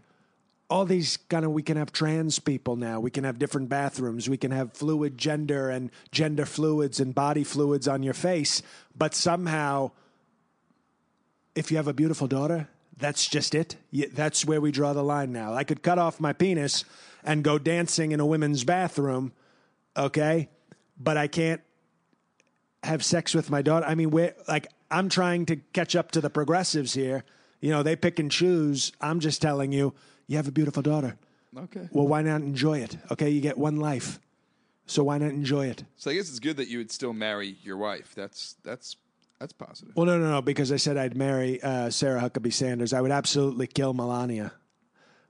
all 0.69 0.85
these 0.85 1.17
kind 1.29 1.45
of 1.45 1.51
we 1.51 1.63
can 1.63 1.77
have 1.77 1.91
trans 1.91 2.37
people 2.39 2.75
now. 2.75 2.99
We 2.99 3.09
can 3.09 3.23
have 3.23 3.39
different 3.39 3.69
bathrooms. 3.69 4.29
We 4.29 4.37
can 4.37 4.51
have 4.51 4.73
fluid 4.73 5.17
gender 5.17 5.69
and 5.69 5.91
gender 6.11 6.45
fluids 6.45 6.99
and 6.99 7.15
body 7.15 7.43
fluids 7.43 7.87
on 7.87 8.03
your 8.03 8.13
face, 8.13 8.61
but 8.95 9.15
somehow, 9.15 9.91
if 11.55 11.71
you 11.71 11.77
have 11.77 11.87
a 11.87 11.93
beautiful 11.93 12.27
daughter. 12.27 12.67
That's 12.97 13.27
just 13.27 13.55
it. 13.55 13.77
That's 14.11 14.43
where 14.43 14.59
we 14.59 14.73
draw 14.73 14.91
the 14.91 15.03
line 15.03 15.31
now. 15.31 15.53
I 15.53 15.63
could 15.63 15.81
cut 15.81 15.97
off 15.97 16.19
my 16.19 16.33
penis 16.33 16.83
and 17.23 17.45
go 17.45 17.57
dancing 17.57 18.11
in 18.11 18.19
a 18.19 18.25
women's 18.25 18.65
bathroom, 18.65 19.31
okay? 19.95 20.49
But 20.99 21.15
I 21.15 21.27
can't 21.27 21.61
have 22.83 23.03
sex 23.05 23.33
with 23.33 23.49
my 23.49 23.61
daughter. 23.61 23.85
I 23.85 23.95
mean, 23.95 24.11
we're 24.11 24.35
like 24.49 24.67
I'm 24.91 25.07
trying 25.07 25.45
to 25.47 25.55
catch 25.55 25.95
up 25.95 26.11
to 26.11 26.21
the 26.21 26.29
progressives 26.29 26.93
here. 26.93 27.23
You 27.61 27.71
know, 27.71 27.83
they 27.83 27.95
pick 27.95 28.19
and 28.19 28.31
choose. 28.31 28.91
I'm 28.99 29.21
just 29.21 29.41
telling 29.41 29.71
you, 29.71 29.93
you 30.29 30.37
have 30.37 30.47
a 30.47 30.51
beautiful 30.51 30.81
daughter. 30.81 31.17
okay. 31.57 31.89
Well, 31.91 32.07
why 32.07 32.21
not 32.21 32.39
enjoy 32.41 32.79
it? 32.79 32.95
Okay, 33.11 33.29
you 33.29 33.41
get 33.41 33.57
one 33.57 33.75
life. 33.77 34.19
So 34.85 35.03
why 35.03 35.17
not 35.17 35.31
enjoy 35.31 35.65
it? 35.67 35.83
So 35.97 36.09
I 36.09 36.13
guess 36.13 36.29
it's 36.29 36.39
good 36.39 36.55
that 36.57 36.67
you 36.69 36.77
would 36.77 36.91
still 36.91 37.11
marry 37.13 37.57
your 37.63 37.77
wife. 37.77 38.13
That's 38.15 38.55
that's 38.63 38.95
that's 39.39 39.53
positive. 39.53 39.95
Well, 39.95 40.05
no, 40.05 40.17
no, 40.17 40.29
no, 40.31 40.41
because 40.41 40.71
I 40.71 40.77
said 40.77 40.97
I'd 40.97 41.15
marry 41.17 41.61
uh, 41.61 41.89
Sarah 41.89 42.21
Huckabee 42.21 42.53
Sanders. 42.53 42.93
I 42.93 43.01
would 43.01 43.11
absolutely 43.11 43.67
kill 43.67 43.93
Melania. 43.93 44.53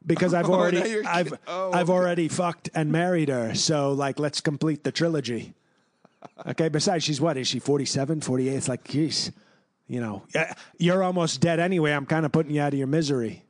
Because 0.06 0.34
I've 0.34 0.46
Oh, 0.50 0.54
already, 0.54 0.90
you're 0.90 1.06
I've, 1.06 1.30
kid- 1.32 1.40
oh, 1.48 1.72
I've 1.74 1.90
okay. 1.90 1.98
already 1.98 2.28
fucked 2.30 2.70
and 2.74 2.92
married 2.92 3.30
her. 3.30 3.54
So, 3.54 3.92
like, 3.92 4.18
let's 4.20 4.40
complete 4.42 4.84
the 4.84 4.92
trilogy. 4.92 5.54
Okay. 6.48 6.70
Besides, 6.70 7.04
she's 7.04 7.20
what? 7.22 7.38
Is 7.38 7.48
she 7.48 7.60
47, 7.60 8.22
48? 8.22 8.54
It's 8.56 8.68
like, 8.70 8.84
geez, 8.86 9.32
you 9.88 10.00
know, 10.02 10.24
uh, 10.34 10.46
you're 10.78 11.04
almost 11.04 11.42
dead 11.42 11.60
anyway. 11.60 11.92
I'm 11.92 12.06
kind 12.06 12.26
of 12.26 12.32
putting 12.32 12.54
you 12.54 12.62
out 12.62 12.74
of 12.74 12.80
your 12.80 12.88
misery. 12.88 13.44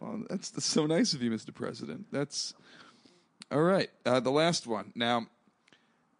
Well, 0.00 0.22
that's, 0.28 0.50
that's 0.50 0.66
so 0.66 0.86
nice 0.86 1.14
of 1.14 1.22
you, 1.22 1.30
Mr. 1.30 1.54
President. 1.54 2.06
That's 2.12 2.54
all 3.50 3.62
right. 3.62 3.90
Uh, 4.04 4.20
the 4.20 4.30
last 4.30 4.66
one. 4.66 4.92
Now, 4.94 5.26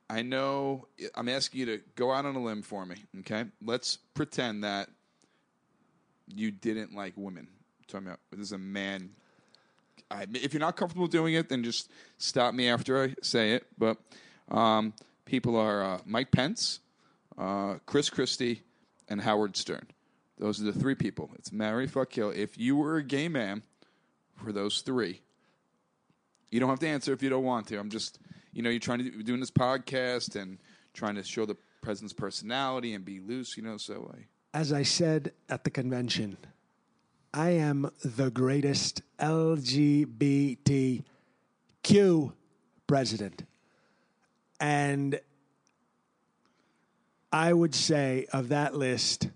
I 0.08 0.22
know 0.22 0.86
I'm 1.14 1.28
asking 1.28 1.60
you 1.60 1.66
to 1.66 1.80
go 1.96 2.12
out 2.12 2.24
on 2.24 2.36
a 2.36 2.42
limb 2.42 2.62
for 2.62 2.86
me. 2.86 2.96
Okay, 3.20 3.44
let's 3.64 3.96
pretend 4.14 4.62
that 4.64 4.88
you 6.28 6.50
didn't 6.50 6.94
like 6.94 7.14
women. 7.16 7.48
talking 7.88 8.06
about 8.06 8.20
this 8.30 8.40
is 8.40 8.52
a 8.52 8.58
man. 8.58 9.10
I, 10.10 10.26
if 10.34 10.52
you're 10.52 10.60
not 10.60 10.76
comfortable 10.76 11.08
doing 11.08 11.34
it, 11.34 11.48
then 11.48 11.64
just 11.64 11.90
stop 12.18 12.54
me 12.54 12.68
after 12.68 13.02
I 13.02 13.14
say 13.22 13.52
it. 13.52 13.66
But 13.76 13.98
um, 14.48 14.92
people 15.24 15.56
are 15.56 15.82
uh, 15.82 15.98
Mike 16.04 16.30
Pence, 16.30 16.80
uh, 17.36 17.76
Chris 17.86 18.08
Christie, 18.08 18.62
and 19.08 19.20
Howard 19.20 19.56
Stern. 19.56 19.86
Those 20.38 20.60
are 20.60 20.64
the 20.64 20.72
three 20.72 20.94
people. 20.94 21.30
It's 21.38 21.50
marry, 21.52 21.86
fuck, 21.86 22.10
kill. 22.10 22.30
If 22.30 22.58
you 22.58 22.76
were 22.76 22.96
a 22.96 23.02
gay 23.02 23.28
man 23.28 23.62
for 24.34 24.52
those 24.52 24.82
three, 24.82 25.22
you 26.50 26.60
don't 26.60 26.68
have 26.68 26.80
to 26.80 26.88
answer 26.88 27.12
if 27.12 27.22
you 27.22 27.30
don't 27.30 27.44
want 27.44 27.66
to. 27.68 27.78
I'm 27.78 27.90
just, 27.90 28.18
you 28.52 28.62
know, 28.62 28.70
you're 28.70 28.78
trying 28.80 28.98
to 28.98 29.22
doing 29.22 29.40
this 29.40 29.50
podcast 29.50 30.40
and 30.40 30.58
trying 30.92 31.14
to 31.14 31.22
show 31.22 31.46
the 31.46 31.56
president's 31.80 32.12
personality 32.12 32.94
and 32.94 33.04
be 33.04 33.20
loose, 33.20 33.56
you 33.56 33.62
know. 33.62 33.76
So 33.76 34.12
I, 34.14 34.26
As 34.58 34.72
I 34.72 34.82
said 34.82 35.32
at 35.48 35.64
the 35.64 35.70
convention, 35.70 36.36
I 37.32 37.50
am 37.50 37.90
the 38.04 38.30
greatest 38.30 39.02
LGBTQ 39.18 41.02
president. 42.86 43.42
And 44.58 45.20
I 47.32 47.52
would 47.52 47.74
say 47.74 48.26
of 48.32 48.48
that 48.48 48.74
list, 48.74 49.28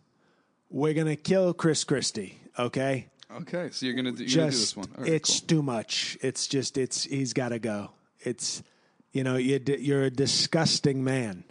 we're 0.70 0.94
going 0.94 1.08
to 1.08 1.16
kill 1.16 1.52
Chris 1.52 1.84
Christie, 1.84 2.38
okay? 2.58 3.10
okay, 3.38 3.70
so 3.72 3.86
you're 3.86 3.94
gonna 3.94 4.12
do, 4.12 4.24
you're 4.24 4.36
gonna 4.36 4.50
do 4.50 4.56
this 4.56 4.60
just 4.60 4.76
one. 4.76 4.88
Right, 4.96 5.08
it's 5.08 5.40
cool. 5.40 5.46
too 5.48 5.62
much. 5.62 6.18
It's 6.20 6.46
just 6.46 6.78
it's 6.78 7.04
he's 7.04 7.32
got 7.32 7.50
to 7.50 7.58
go. 7.58 7.90
It's 8.20 8.62
you 9.12 9.24
know 9.24 9.36
you're 9.36 9.60
you're 9.60 10.02
a 10.04 10.10
disgusting 10.10 11.04
man. 11.04 11.44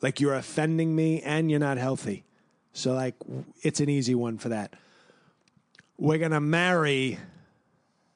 Like 0.00 0.20
you're 0.20 0.34
offending 0.34 0.94
me 0.94 1.22
and 1.22 1.50
you're 1.50 1.60
not 1.60 1.78
healthy. 1.78 2.24
So 2.72 2.92
like 2.92 3.14
it's 3.62 3.80
an 3.80 3.88
easy 3.88 4.14
one 4.14 4.38
for 4.38 4.50
that. 4.50 4.74
We're 5.96 6.18
gonna 6.18 6.40
marry 6.40 7.18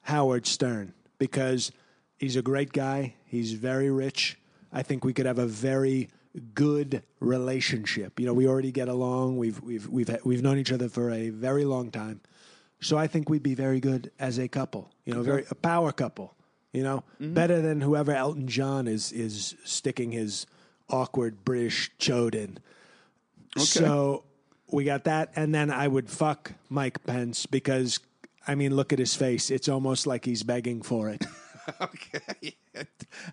Howard 0.01 0.45
Stern 0.45 0.93
because 1.17 1.71
he's 2.17 2.35
a 2.35 2.41
great 2.41 2.73
guy. 2.73 3.15
He's 3.25 3.53
very 3.53 3.89
rich. 3.89 4.37
I 4.71 4.83
think 4.83 5.03
we 5.03 5.13
could 5.13 5.25
have 5.25 5.39
a 5.39 5.47
very 5.47 6.09
good 6.53 7.03
relationship. 7.19 8.19
You 8.19 8.25
know, 8.25 8.33
we 8.33 8.47
already 8.47 8.71
get 8.71 8.87
along. 8.87 9.37
We've 9.37 9.61
we've 9.61 9.87
we've 9.87 10.09
we've 10.23 10.41
known 10.41 10.57
each 10.57 10.71
other 10.71 10.89
for 10.89 11.11
a 11.11 11.29
very 11.29 11.65
long 11.65 11.91
time. 11.91 12.21
So 12.81 12.97
I 12.97 13.07
think 13.07 13.29
we'd 13.29 13.43
be 13.43 13.55
very 13.55 13.79
good 13.79 14.11
as 14.19 14.37
a 14.37 14.47
couple. 14.47 14.91
You 15.05 15.13
know, 15.15 15.23
very 15.23 15.45
a 15.49 15.55
power 15.55 15.91
couple. 15.91 16.35
You 16.71 16.83
know, 16.83 17.03
mm-hmm. 17.19 17.33
better 17.33 17.61
than 17.61 17.81
whoever 17.81 18.13
Elton 18.13 18.47
John 18.47 18.87
is 18.87 19.11
is 19.11 19.55
sticking 19.63 20.11
his 20.11 20.45
awkward 20.89 21.43
British 21.43 21.91
chode 21.99 22.35
in. 22.35 22.59
So 23.57 24.23
we 24.71 24.83
got 24.83 25.05
that, 25.05 25.31
and 25.35 25.53
then 25.53 25.71
I 25.71 25.87
would 25.87 26.09
fuck 26.09 26.53
Mike 26.69 27.03
Pence 27.05 27.47
because 27.47 27.99
I 28.47 28.55
mean, 28.55 28.75
look 28.75 28.93
at 28.93 28.99
his 28.99 29.15
face. 29.15 29.51
It's 29.51 29.67
almost 29.67 30.07
like 30.07 30.25
he's 30.25 30.43
begging 30.43 30.81
for 30.81 31.09
it. 31.09 31.25
okay. 31.81 32.55
I 32.75 32.85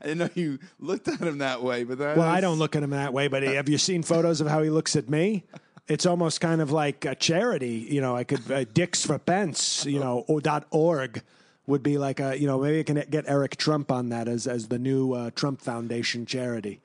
didn't 0.03 0.19
know 0.19 0.29
you 0.35 0.59
looked 0.79 1.09
at 1.09 1.21
him 1.21 1.39
that 1.39 1.63
way, 1.63 1.85
but 1.85 1.99
that 1.99 2.17
Well, 2.17 2.29
I 2.29 2.41
don't 2.41 2.59
look 2.59 2.77
at 2.77 2.83
him 2.83 2.91
that 2.91 3.13
way, 3.13 3.29
but 3.29 3.43
have 3.43 3.69
you 3.69 3.79
seen 3.79 4.03
photos 4.03 4.41
of 4.41 4.47
how 4.49 4.63
he 4.63 4.71
looks 4.71 4.97
at 4.97 5.09
me? 5.09 5.45
It's 5.89 6.05
almost 6.05 6.41
kind 6.41 6.61
of 6.61 6.73
like 6.73 7.05
a 7.05 7.15
charity. 7.15 7.87
You 7.89 8.01
know, 8.01 8.17
I 8.17 8.25
could 8.25 8.51
uh, 8.51 8.65
Dicks 8.65 9.07
for 9.07 9.21
Pence. 9.21 9.87
You 9.87 10.01
know, 10.01 10.25
or 10.27 10.41
dot 10.41 10.67
org 10.73 11.23
would 11.69 11.85
be 11.85 11.97
like 11.97 12.19
a. 12.19 12.37
You 12.37 12.49
know, 12.49 12.59
maybe 12.59 12.81
I 12.81 12.83
can 12.83 13.05
get 13.09 13.25
Eric 13.29 13.57
Trump 13.57 13.93
on 13.93 14.09
that 14.09 14.27
as 14.27 14.49
as 14.49 14.67
the 14.67 14.81
new 14.81 15.13
uh, 15.13 15.31
Trump 15.37 15.61
Foundation 15.61 16.27
charity. 16.27 16.81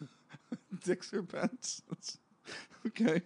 Dicks 0.84 1.10
for 1.10 1.24
Pence. 1.24 1.82
That's- 1.88 2.18
okay. 2.86 3.22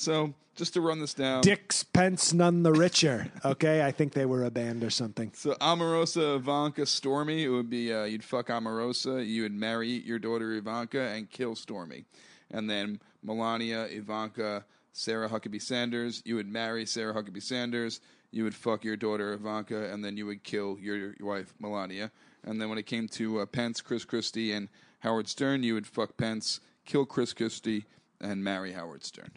So 0.00 0.32
just 0.56 0.72
to 0.74 0.80
run 0.80 0.98
this 0.98 1.12
down. 1.12 1.42
Dicks 1.42 1.82
Pence, 1.82 2.32
none 2.32 2.62
the 2.62 2.72
richer. 2.72 3.30
Okay, 3.44 3.84
I 3.84 3.92
think 3.92 4.14
they 4.14 4.24
were 4.24 4.44
a 4.44 4.50
band 4.50 4.82
or 4.82 4.88
something. 4.88 5.30
So 5.34 5.52
Omarosa, 5.60 6.36
Ivanka, 6.36 6.86
Stormy. 6.86 7.44
It 7.44 7.50
would 7.50 7.68
be 7.68 7.92
uh, 7.92 8.04
you'd 8.04 8.24
fuck 8.24 8.48
Omarosa, 8.48 9.26
you 9.26 9.42
would 9.42 9.52
marry 9.52 9.88
your 9.88 10.18
daughter 10.18 10.52
Ivanka, 10.54 11.00
and 11.00 11.28
kill 11.28 11.54
Stormy, 11.54 12.06
and 12.50 12.68
then 12.68 12.98
Melania, 13.22 13.88
Ivanka, 13.90 14.64
Sarah 14.94 15.28
Huckabee 15.28 15.60
Sanders. 15.60 16.22
You 16.24 16.36
would 16.36 16.48
marry 16.48 16.86
Sarah 16.86 17.12
Huckabee 17.12 17.42
Sanders. 17.42 18.00
you 18.32 18.44
would 18.44 18.54
fuck 18.54 18.84
your 18.84 18.96
daughter 18.96 19.34
Ivanka, 19.34 19.92
and 19.92 20.02
then 20.02 20.16
you 20.16 20.24
would 20.24 20.44
kill 20.44 20.78
your, 20.80 20.96
your 20.96 21.28
wife 21.28 21.52
Melania. 21.58 22.10
And 22.44 22.58
then 22.58 22.70
when 22.70 22.78
it 22.78 22.86
came 22.86 23.06
to 23.08 23.40
uh, 23.40 23.46
Pence, 23.46 23.82
Chris 23.82 24.06
Christie, 24.06 24.52
and 24.52 24.68
Howard 25.00 25.28
Stern, 25.28 25.62
you 25.62 25.74
would 25.74 25.86
fuck 25.86 26.16
Pence, 26.16 26.60
kill 26.86 27.04
Chris 27.04 27.34
Christie, 27.34 27.84
and 28.18 28.42
marry 28.42 28.72
Howard 28.72 29.04
Stern. 29.04 29.32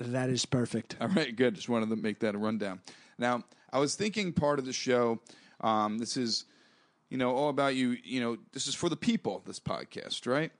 That 0.00 0.28
is 0.30 0.44
perfect. 0.46 0.96
All 1.00 1.08
right, 1.08 1.34
good. 1.34 1.54
Just 1.54 1.68
wanted 1.68 1.90
to 1.90 1.96
make 1.96 2.20
that 2.20 2.34
a 2.34 2.38
rundown. 2.38 2.80
Now, 3.18 3.44
I 3.72 3.78
was 3.78 3.94
thinking 3.94 4.32
part 4.32 4.58
of 4.58 4.66
the 4.66 4.72
show. 4.72 5.20
Um, 5.60 5.98
this 5.98 6.16
is, 6.16 6.44
you 7.08 7.16
know, 7.18 7.34
all 7.34 7.48
about 7.48 7.74
you. 7.74 7.96
You 8.04 8.20
know, 8.20 8.36
this 8.52 8.66
is 8.66 8.74
for 8.74 8.88
the 8.88 8.96
people. 8.96 9.42
This 9.46 9.58
podcast, 9.60 10.26
right? 10.26 10.52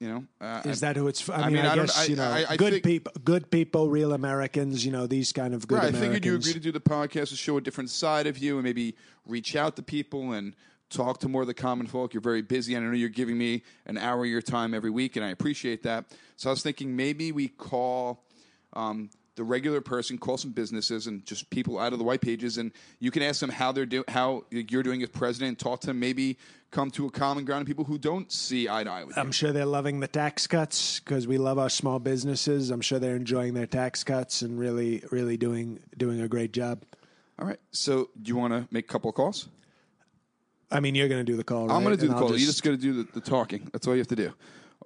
You 0.00 0.08
know, 0.08 0.24
uh, 0.40 0.62
Is 0.64 0.78
that 0.80 0.94
who 0.96 1.08
it's? 1.08 1.20
For? 1.20 1.32
I, 1.32 1.42
I 1.42 1.50
mean, 1.50 1.66
I, 1.66 1.72
I 1.72 1.76
guess 1.76 1.98
I- 1.98 2.04
you 2.04 2.14
know, 2.14 2.22
I- 2.30 2.44
I 2.50 2.56
good 2.56 2.74
think- 2.74 2.84
people, 2.84 3.12
good 3.24 3.50
people, 3.50 3.88
real 3.88 4.12
Americans. 4.12 4.84
You 4.86 4.92
know, 4.92 5.08
these 5.08 5.32
kind 5.32 5.52
of 5.54 5.66
good 5.66 5.74
right, 5.78 5.84
I 5.86 5.88
Americans. 5.88 6.04
figured 6.14 6.24
you 6.24 6.34
agree 6.36 6.52
to 6.52 6.60
do 6.60 6.70
the 6.70 6.80
podcast 6.80 7.30
to 7.30 7.36
show 7.36 7.56
a 7.56 7.60
different 7.60 7.90
side 7.90 8.28
of 8.28 8.38
you 8.38 8.54
and 8.58 8.64
maybe 8.64 8.94
reach 9.26 9.56
out 9.56 9.74
to 9.74 9.82
people 9.82 10.32
and 10.32 10.54
talk 10.88 11.18
to 11.20 11.28
more 11.28 11.42
of 11.42 11.48
the 11.48 11.54
common 11.54 11.88
folk. 11.88 12.14
You're 12.14 12.20
very 12.20 12.42
busy, 12.42 12.74
and 12.76 12.86
I 12.86 12.88
know 12.90 12.94
you're 12.94 13.08
giving 13.08 13.36
me 13.36 13.64
an 13.86 13.98
hour 13.98 14.20
of 14.24 14.30
your 14.30 14.40
time 14.40 14.72
every 14.72 14.90
week, 14.90 15.16
and 15.16 15.24
I 15.24 15.30
appreciate 15.30 15.82
that. 15.82 16.04
So 16.36 16.48
I 16.48 16.52
was 16.52 16.62
thinking 16.62 16.94
maybe 16.94 17.32
we 17.32 17.48
call 17.48 18.22
um, 18.74 19.10
the 19.36 19.44
regular 19.44 19.80
person, 19.80 20.18
call 20.18 20.36
some 20.36 20.50
businesses 20.50 21.06
and 21.06 21.24
just 21.24 21.48
people 21.50 21.78
out 21.78 21.92
of 21.92 21.98
the 22.00 22.04
white 22.04 22.20
pages, 22.20 22.58
and 22.58 22.72
you 22.98 23.10
can 23.12 23.22
ask 23.22 23.40
them 23.40 23.50
how 23.50 23.70
they're 23.70 23.86
doing, 23.86 24.04
how 24.08 24.44
you're 24.50 24.82
doing 24.82 25.02
as 25.02 25.08
president. 25.10 25.58
Talk 25.58 25.80
to 25.82 25.86
them, 25.88 26.00
maybe 26.00 26.36
come 26.72 26.90
to 26.90 27.06
a 27.06 27.10
common 27.10 27.44
ground 27.44 27.62
of 27.62 27.66
people 27.68 27.84
who 27.84 27.98
don't 27.98 28.30
see 28.32 28.68
eye 28.68 28.82
to 28.84 28.90
eye 28.90 29.04
with. 29.04 29.16
I'm 29.16 29.30
sure 29.32 29.52
they're 29.52 29.64
loving 29.64 30.00
the 30.00 30.08
tax 30.08 30.46
cuts 30.48 31.00
because 31.00 31.26
we 31.28 31.38
love 31.38 31.56
our 31.58 31.70
small 31.70 31.98
businesses. 32.00 32.70
I'm 32.70 32.80
sure 32.80 32.98
they're 32.98 33.16
enjoying 33.16 33.54
their 33.54 33.66
tax 33.66 34.02
cuts 34.02 34.42
and 34.42 34.58
really, 34.58 35.04
really 35.12 35.36
doing 35.36 35.78
doing 35.96 36.20
a 36.20 36.28
great 36.28 36.52
job. 36.52 36.82
All 37.38 37.46
right. 37.46 37.60
So 37.70 38.10
do 38.20 38.28
you 38.28 38.36
want 38.36 38.52
to 38.52 38.66
make 38.72 38.86
a 38.86 38.88
couple 38.92 39.08
of 39.08 39.14
calls? 39.14 39.48
I 40.70 40.80
mean, 40.80 40.94
you're 40.94 41.08
going 41.08 41.24
to 41.24 41.32
do 41.32 41.36
the 41.36 41.44
call. 41.44 41.68
Right? 41.68 41.74
I'm 41.76 41.82
going 41.84 41.96
to 41.96 42.00
do 42.00 42.08
And 42.08 42.16
the 42.16 42.16
I'll 42.20 42.28
call. 42.28 42.36
you 42.36 42.44
just 42.44 42.62
got 42.62 42.72
to 42.72 42.76
do 42.76 42.92
the, 43.04 43.12
the 43.12 43.20
talking. 43.20 43.68
That's 43.72 43.86
all 43.86 43.94
you 43.94 44.00
have 44.00 44.08
to 44.08 44.16
do. 44.16 44.34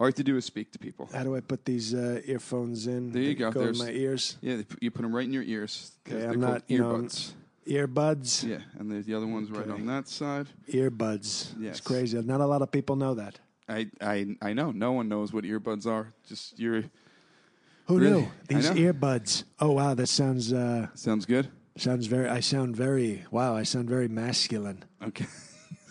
All 0.01 0.07
you 0.07 0.09
have 0.09 0.15
to 0.15 0.25
do 0.25 0.37
is 0.37 0.45
speak 0.45 0.73
to 0.73 0.79
people. 0.79 1.09
How 1.13 1.23
do 1.23 1.37
I 1.37 1.41
put 1.41 1.65
these 1.65 1.95
uh, 1.95 2.21
earphones 2.25 2.87
in? 2.87 3.13
There 3.13 3.23
you 3.23 3.29
They 3.29 3.35
go. 3.35 3.51
Go 3.51 3.61
in 3.61 3.67
There's- 3.67 3.79
my 3.79 3.91
ears. 3.91 4.37
Yeah, 4.41 4.57
they 4.57 4.63
put, 4.65 4.83
you 4.83 4.91
put 4.91 5.03
them 5.03 5.15
right 5.15 5.25
in 5.25 5.33
your 5.33 5.43
ears. 5.43 5.93
Okay, 6.09 6.27
I'm 6.27 6.41
not, 6.41 6.63
you 6.69 6.79
know, 6.79 6.95
earbuds. 6.95 7.33
Earbuds. 7.67 8.45
yeah, 8.49 8.59
and 8.79 8.91
the, 8.91 9.03
the 9.03 9.15
other 9.15 9.27
one's 9.27 9.51
right 9.51 9.69
on 9.69 9.87
that 9.87 10.09
side. 10.09 10.49
Earbuds. 10.69 11.55
Yes. 11.61 11.79
It's 11.79 11.81
crazy. 11.81 12.21
Not 12.23 12.41
a 12.41 12.47
lot 12.47 12.63
of 12.63 12.71
people 12.73 12.97
know 12.97 13.15
that. 13.15 13.39
I, 13.69 13.89
I 14.01 14.37
I 14.43 14.53
know. 14.53 14.73
No 14.73 14.93
one 14.93 15.09
knows 15.09 15.33
what 15.33 15.45
earbuds 15.45 15.87
are. 15.87 16.13
Just 16.27 16.59
your 16.59 16.83
Who 17.87 17.99
Really? 18.01 18.23
knew 18.23 18.29
these 18.49 18.69
earbuds? 18.71 19.45
Oh 19.61 19.73
wow, 19.73 19.95
that 19.95 20.09
sounds 20.09 20.53
uh, 20.53 20.89
sounds 20.95 21.25
good. 21.27 21.49
sounds 21.77 22.07
very. 22.07 22.29
I 22.29 22.41
sound 22.41 22.75
very. 22.77 23.25
Wow, 23.31 23.55
I 23.55 23.63
sound 23.63 23.89
very 23.89 24.09
masculine. 24.09 24.85
Okay. 25.07 25.27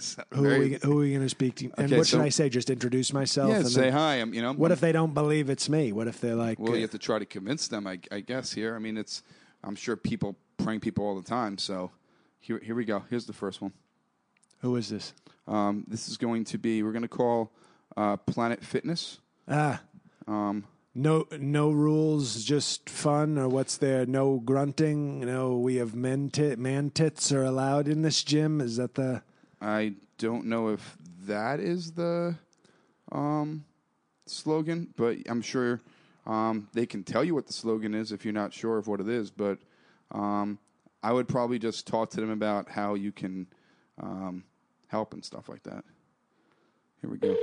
So 0.02 0.24
Who 0.34 0.42
very- 0.42 0.56
are 0.56 0.60
we? 0.60 0.78
Who 0.84 0.92
are 0.94 1.02
we 1.02 1.10
going 1.12 1.22
to 1.22 1.30
speak 1.30 1.56
to? 1.56 1.66
And 1.78 1.86
Okay, 1.86 1.98
what 1.98 2.08
should 2.08 2.22
I 2.22 2.30
say? 2.30 2.50
Just 2.50 2.70
introduce 2.70 3.14
myself. 3.14 3.50
Yeah, 3.52 3.58
and 3.58 3.68
say 3.68 3.82
then- 3.84 3.94
hi. 3.94 4.16
I'm, 4.16 4.34
you 4.34 4.42
know. 4.42 4.54
What 4.54 4.72
if 4.72 4.80
they 4.80 4.92
don't 4.92 5.14
believe 5.14 5.50
it's 5.50 5.70
me? 5.70 5.92
What 5.92 6.08
if 6.08 6.20
they're 6.20 6.36
like? 6.36 6.60
Well, 6.60 6.74
uh, 6.74 6.76
you 6.76 6.82
have 6.82 6.92
to 6.92 6.98
try 7.00 7.20
to 7.20 7.26
convince 7.26 7.68
them. 7.68 7.88
I, 7.88 8.00
I 8.12 8.20
guess 8.22 8.54
here. 8.54 8.76
I 8.76 8.80
mean, 8.80 8.98
it's. 8.98 9.24
I'm 9.64 9.76
sure 9.76 9.96
people 9.96 10.36
prank 10.58 10.82
people 10.84 11.06
all 11.06 11.16
the 11.16 11.28
time. 11.28 11.58
So 11.58 11.92
here 12.40 12.60
here 12.64 12.76
we 12.76 12.86
go. 12.86 13.04
Here's 13.10 13.26
the 13.26 13.34
first 13.34 13.62
one. 13.62 13.74
who 14.62 14.76
is 14.76 14.90
this? 14.90 15.14
Um, 15.48 15.86
this 15.88 16.08
is 16.10 16.18
going 16.18 16.44
to 16.46 16.58
be. 16.58 16.84
We're 16.84 16.92
going 16.94 17.02
to 17.04 17.08
call 17.08 17.52
uh, 17.98 18.18
Planet 18.18 18.64
Fitness. 18.64 19.20
Ah, 19.48 19.82
Um, 20.28 20.66
no, 20.94 21.26
no 21.40 21.72
rules, 21.72 22.44
just 22.44 22.90
fun, 22.90 23.38
or 23.38 23.48
what's 23.48 23.78
there? 23.78 24.06
No 24.06 24.40
grunting. 24.40 25.22
No, 25.22 25.58
we 25.58 25.76
have 25.78 25.96
men 25.96 26.30
tit, 26.30 26.60
man 26.60 26.90
tits 26.90 27.32
are 27.32 27.44
allowed 27.44 27.88
in 27.88 28.02
this 28.02 28.24
gym. 28.24 28.60
Is 28.62 28.78
that 28.78 28.96
the? 28.96 29.22
I 29.62 29.94
don't 30.18 30.46
know 30.46 30.70
if 30.70 30.98
that 31.28 31.60
is 31.60 31.92
the 31.92 32.36
um, 33.12 33.64
slogan, 34.26 34.94
but 34.96 35.18
I'm 35.28 35.42
sure 35.42 35.82
um, 36.26 36.68
they 36.74 36.86
can 36.86 37.04
tell 37.04 37.24
you 37.24 37.36
what 37.36 37.48
the 37.48 37.54
slogan 37.54 37.94
is 37.94 38.12
if 38.12 38.26
you're 38.26 38.34
not 38.34 38.54
sure 38.54 38.78
of 38.78 38.88
what 38.88 39.00
it 39.00 39.08
is. 39.08 39.30
But 39.30 39.60
um, 40.12 40.58
I 41.04 41.14
would 41.14 41.28
probably 41.28 41.60
just 41.60 41.88
talk 41.88 42.10
to 42.12 42.22
them 42.22 42.32
about 42.32 42.70
how 42.70 42.96
you 42.96 43.12
can 43.12 43.48
um, 44.02 44.44
help 44.88 45.14
and 45.14 45.24
stuff 45.24 45.48
like 45.48 45.64
that. 45.64 45.84
Here 47.02 47.10
we 47.10 47.18
go. 47.18 47.36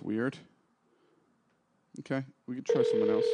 That's 0.00 0.06
weird. 0.06 0.38
Okay, 2.00 2.24
we 2.46 2.54
could 2.54 2.64
try 2.64 2.82
someone 2.84 3.10
else. 3.10 3.26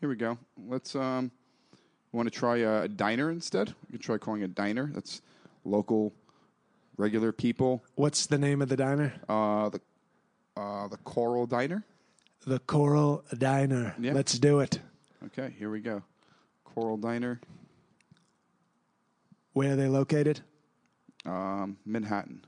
Here 0.00 0.08
we 0.08 0.16
go. 0.16 0.38
Let's 0.66 0.94
um 0.94 1.30
want 2.12 2.26
to 2.26 2.38
try 2.38 2.58
a, 2.58 2.88
diner 2.88 3.30
instead? 3.30 3.74
We 3.86 3.92
could 3.92 4.00
try 4.00 4.16
calling 4.16 4.44
a 4.44 4.48
diner. 4.48 4.90
That's 4.94 5.20
local 5.64 6.14
regular 6.96 7.32
people. 7.32 7.84
What's 7.96 8.24
the 8.26 8.38
name 8.38 8.62
of 8.62 8.70
the 8.70 8.76
diner? 8.76 9.12
Uh 9.28 9.68
the 9.68 9.80
uh 10.56 10.88
the 10.88 10.96
Coral 10.98 11.46
Diner. 11.46 11.84
The 12.46 12.60
Coral 12.60 13.24
Diner. 13.36 13.94
Yeah. 14.00 14.14
Let's 14.14 14.38
do 14.38 14.60
it. 14.60 14.80
Okay, 15.26 15.54
here 15.58 15.70
we 15.70 15.80
go. 15.80 16.02
Coral 16.64 16.96
Diner, 16.96 17.40
Where 19.52 19.72
are 19.72 19.76
they 19.76 19.88
located? 19.88 20.40
um, 21.26 21.76
Manhattan. 21.84 22.40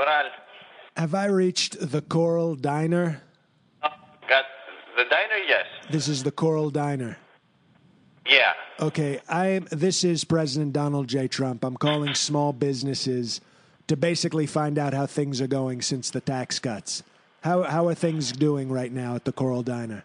Coral. 0.00 0.30
Have 1.00 1.14
I 1.14 1.28
reached 1.28 1.78
the 1.80 2.02
Coral 2.02 2.54
Diner? 2.54 3.22
Got 3.80 4.44
the 4.98 5.04
diner? 5.04 5.38
Yes. 5.48 5.64
This 5.90 6.08
is 6.08 6.24
the 6.24 6.30
Coral 6.30 6.68
Diner. 6.68 7.16
Yeah. 8.26 8.52
Okay, 8.78 9.18
I 9.26 9.62
this 9.70 10.04
is 10.04 10.24
President 10.24 10.74
Donald 10.74 11.08
J. 11.08 11.26
Trump. 11.26 11.64
I'm 11.64 11.78
calling 11.78 12.14
small 12.14 12.52
businesses 12.52 13.40
to 13.86 13.96
basically 13.96 14.44
find 14.44 14.78
out 14.78 14.92
how 14.92 15.06
things 15.06 15.40
are 15.40 15.46
going 15.46 15.80
since 15.80 16.10
the 16.10 16.20
tax 16.20 16.58
cuts. 16.58 17.02
How 17.40 17.62
how 17.62 17.88
are 17.88 17.94
things 17.94 18.30
doing 18.30 18.70
right 18.70 18.92
now 18.92 19.14
at 19.14 19.24
the 19.24 19.32
Coral 19.32 19.62
Diner? 19.62 20.04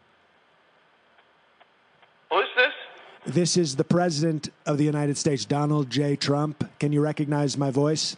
Who's 2.31 2.45
this? 2.55 3.33
This 3.33 3.57
is 3.57 3.75
the 3.75 3.83
President 3.83 4.47
of 4.65 4.77
the 4.77 4.85
United 4.85 5.17
States, 5.17 5.43
Donald 5.43 5.89
J. 5.89 6.15
Trump. 6.15 6.63
Can 6.79 6.93
you 6.93 7.01
recognize 7.01 7.57
my 7.57 7.69
voice? 7.69 8.15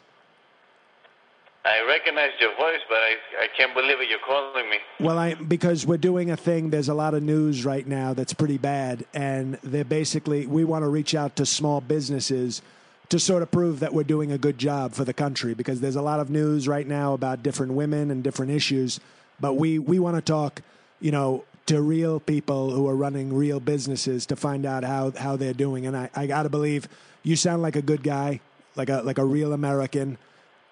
I 1.68 1.86
recognize 1.86 2.32
your 2.40 2.56
voice, 2.56 2.80
but 2.88 2.98
I, 2.98 3.16
I 3.42 3.48
can't 3.58 3.74
believe 3.74 4.00
it. 4.00 4.10
You're 4.10 4.20
calling 4.26 4.70
me. 4.70 4.78
Well, 5.02 5.18
I 5.18 5.34
because 5.34 5.86
we're 5.86 5.98
doing 5.98 6.32
a 6.32 6.38
thing. 6.38 6.70
There's 6.70 6.88
a 6.88 6.94
lot 6.94 7.14
of 7.14 7.24
news 7.24 7.66
right 7.66 7.86
now 7.86 8.14
that's 8.14 8.34
pretty 8.34 8.58
bad, 8.58 9.06
and 9.14 9.60
they're 9.64 9.84
basically 9.84 10.48
we 10.48 10.64
want 10.64 10.84
to 10.84 10.88
reach 10.88 11.14
out 11.14 11.36
to 11.36 11.46
small 11.46 11.82
businesses 11.82 12.62
to 13.10 13.20
sort 13.20 13.44
of 13.44 13.52
prove 13.52 13.82
that 13.82 13.94
we're 13.94 14.04
doing 14.04 14.32
a 14.32 14.38
good 14.38 14.58
job 14.58 14.94
for 14.94 15.04
the 15.04 15.14
country 15.14 15.54
because 15.54 15.82
there's 15.82 15.98
a 15.98 16.02
lot 16.02 16.22
of 16.22 16.30
news 16.30 16.68
right 16.68 16.88
now 16.88 17.14
about 17.14 17.44
different 17.44 17.74
women 17.74 18.12
and 18.12 18.24
different 18.24 18.52
issues, 18.52 19.02
but 19.40 19.56
we 19.56 19.78
we 19.78 20.00
want 20.00 20.16
to 20.16 20.22
talk, 20.22 20.62
you 21.02 21.12
know, 21.12 21.44
to 21.66 21.82
real 21.82 22.22
people 22.22 22.72
who 22.72 22.88
are 22.88 22.96
running 22.96 23.34
real 23.34 23.60
businesses 23.60 24.26
to 24.26 24.38
find 24.38 24.66
out 24.66 24.86
how 24.86 25.12
how 25.12 25.36
they're 25.36 25.54
doing. 25.54 25.86
And 25.86 25.98
I 25.98 26.10
I 26.16 26.28
got 26.28 26.44
to 26.44 26.50
believe 26.50 26.88
you 27.24 27.36
sound 27.36 27.62
like 27.62 27.76
a 27.76 27.82
good 27.82 28.04
guy, 28.04 28.40
like 28.78 28.88
a 28.88 29.02
like 29.02 29.18
a 29.18 29.26
real 29.26 29.52
American 29.52 30.18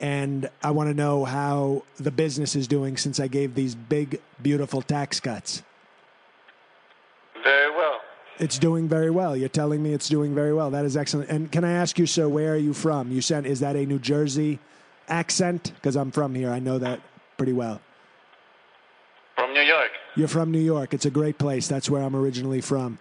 and 0.06 0.48
I 0.62 0.70
want 0.70 0.88
to 0.88 0.94
know 0.94 1.26
how 1.26 1.82
the 1.98 2.12
business 2.12 2.56
is 2.56 2.68
doing 2.68 2.96
since 2.96 3.20
I 3.20 3.26
gave 3.26 3.56
these 3.56 3.74
big, 3.74 4.22
beautiful 4.40 4.84
tax 4.84 5.20
cuts. 5.20 5.64
Very 7.44 7.72
well. 7.76 8.02
It's 8.38 8.60
doing 8.60 8.88
very 8.88 9.10
well. 9.10 9.36
You're 9.36 9.50
telling 9.50 9.82
me 9.82 9.94
it's 9.94 10.08
doing 10.08 10.36
very 10.36 10.54
well. 10.54 10.70
That 10.70 10.86
is 10.86 10.96
excellent. 10.96 11.32
And 11.32 11.52
can 11.52 11.64
I 11.64 11.72
ask 11.72 11.98
you, 11.98 12.06
sir, 12.06 12.30
where 12.30 12.54
are 12.54 12.58
you 12.58 12.72
from? 12.72 13.12
You 13.12 13.20
said, 13.20 13.48
is 13.48 13.62
that 13.62 13.76
a 13.76 13.84
New 13.84 13.98
Jersey 13.98 14.60
accent? 15.10 15.72
Because 15.74 15.96
I'm 15.96 16.12
from 16.12 16.36
here. 16.36 16.52
I 16.52 16.60
know 16.60 16.78
that 16.78 17.00
pretty 17.38 17.54
well. 17.54 17.82
From 19.34 19.56
New 19.56 19.62
York. 19.62 19.90
You're 20.16 20.28
from 20.28 20.52
New 20.52 20.60
York. 20.60 20.94
It's 20.94 21.08
a 21.08 21.12
great 21.12 21.40
place. 21.40 21.68
That's 21.68 21.90
where 21.90 22.04
I'm 22.04 22.16
originally 22.16 22.62
from. 22.62 23.00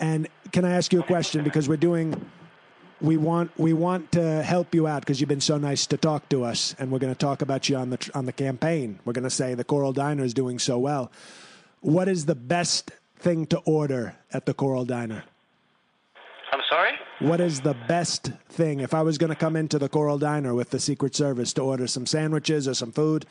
And 0.00 0.26
can 0.52 0.64
I 0.64 0.72
ask 0.72 0.90
you 0.90 1.00
a 1.00 1.06
question? 1.06 1.44
Because 1.44 1.68
we're 1.68 1.76
doing 1.76 2.18
we 3.00 3.16
want 3.16 3.50
we 3.58 3.72
want 3.72 4.12
to 4.12 4.42
help 4.42 4.74
you 4.74 4.86
out 4.86 5.02
because 5.02 5.20
you've 5.20 5.28
been 5.28 5.40
so 5.40 5.58
nice 5.58 5.86
to 5.88 5.96
talk 5.96 6.28
to 6.30 6.44
us, 6.44 6.74
and 6.78 6.90
we're 6.90 6.98
going 6.98 7.12
to 7.12 7.18
talk 7.18 7.42
about 7.42 7.68
you 7.68 7.76
on 7.76 7.90
the 7.90 8.10
on 8.14 8.26
the 8.26 8.32
campaign. 8.32 8.98
We're 9.04 9.12
going 9.12 9.24
to 9.24 9.30
say 9.30 9.54
the 9.54 9.64
Coral 9.64 9.92
Diner 9.92 10.24
is 10.24 10.34
doing 10.34 10.58
so 10.58 10.78
well. 10.78 11.10
What 11.80 12.08
is 12.08 12.26
the 12.26 12.34
best 12.34 12.90
thing 13.18 13.46
to 13.46 13.58
order 13.58 14.16
at 14.32 14.46
the 14.46 14.54
Coral 14.54 14.84
Diner? 14.84 15.24
I'm 16.52 16.62
sorry? 16.68 16.92
What 17.18 17.40
is 17.40 17.60
the 17.60 17.76
best 17.88 18.30
thing 18.48 18.80
if 18.80 18.94
I 18.94 19.02
was 19.02 19.18
going 19.18 19.30
to 19.30 19.36
come 19.36 19.56
into 19.56 19.78
the 19.78 19.88
Coral 19.88 20.18
Diner 20.18 20.54
with 20.54 20.70
the 20.70 20.78
Secret 20.78 21.14
Service 21.14 21.52
to 21.54 21.62
order 21.62 21.86
some 21.86 22.06
sandwiches 22.06 22.68
or 22.68 22.74
some 22.74 22.92
food? 22.92 23.26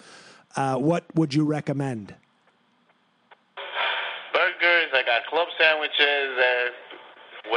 Uh, 0.55 0.75
what 0.77 1.03
would 1.15 1.33
you 1.33 1.43
recommend? 1.43 2.13
Burgers, 4.33 4.91
I 4.93 5.01
got 5.05 5.25
club 5.27 5.47
sandwiches, 5.57 5.95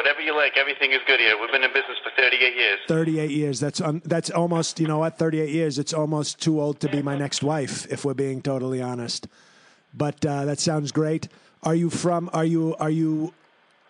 whatever 0.08 0.24
you 0.24 0.34
like. 0.34 0.56
Everything 0.56 0.92
is 0.92 1.00
good 1.06 1.20
here. 1.20 1.38
We've 1.38 1.50
been 1.52 1.62
in 1.62 1.72
business 1.72 1.98
for 2.02 2.10
38 2.16 2.56
years. 2.56 2.78
38 2.88 3.30
years. 3.30 3.60
That's 3.60 3.80
un, 3.80 4.00
that's 4.06 4.30
almost, 4.30 4.80
you 4.80 4.86
know 4.86 4.98
what? 4.98 5.18
38 5.18 5.50
years. 5.50 5.78
It's 5.78 5.92
almost 5.92 6.40
too 6.40 6.60
old 6.60 6.80
to 6.80 6.88
be 6.88 7.02
my 7.02 7.16
next 7.16 7.42
wife 7.42 7.86
if 7.92 8.04
we're 8.04 8.14
being 8.14 8.40
totally 8.40 8.80
honest. 8.80 9.28
But 9.92 10.24
uh, 10.24 10.46
that 10.46 10.60
sounds 10.60 10.92
great. 10.92 11.28
Are 11.62 11.74
you 11.74 11.90
from 11.90 12.30
are 12.32 12.44
you 12.44 12.76
are 12.78 12.90
you 12.90 13.34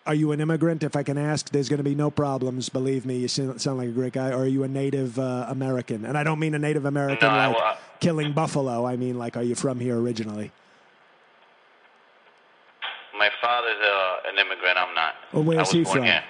are 0.05 0.15
you 0.15 0.31
an 0.31 0.41
immigrant 0.41 0.83
if 0.83 0.95
I 0.95 1.03
can 1.03 1.17
ask? 1.17 1.51
There's 1.51 1.69
going 1.69 1.77
to 1.77 1.83
be 1.83 1.95
no 1.95 2.09
problems, 2.09 2.67
believe 2.67 3.05
me. 3.05 3.17
You 3.17 3.27
sound 3.27 3.77
like 3.77 3.89
a 3.89 3.91
great 3.91 4.13
guy. 4.13 4.31
Or 4.31 4.39
are 4.43 4.47
you 4.47 4.63
a 4.63 4.67
Native 4.67 5.19
uh, 5.19 5.45
American? 5.47 6.03
And 6.03 6.17
I 6.17 6.23
don't 6.23 6.39
mean 6.39 6.55
a 6.55 6.59
Native 6.59 6.85
American 6.85 7.27
No, 7.27 7.33
I- 7.33 7.47
like 7.47 7.77
killing 7.99 8.33
buffalo. 8.33 8.85
I 8.85 8.97
mean 8.97 9.17
like 9.17 9.37
are 9.37 9.43
you 9.43 9.55
from 9.55 9.79
here 9.79 9.97
originally? 9.97 10.51
My 13.19 13.29
father's 13.41 13.77
uh, 13.83 14.29
an 14.29 14.39
immigrant. 14.39 14.77
I'm 14.77 14.95
not. 14.95 15.13
Well, 15.33 15.43
where's 15.43 15.57
I 15.57 15.61
was 15.61 15.71
he 15.71 15.83
from? 15.83 16.03
Here. 16.03 16.23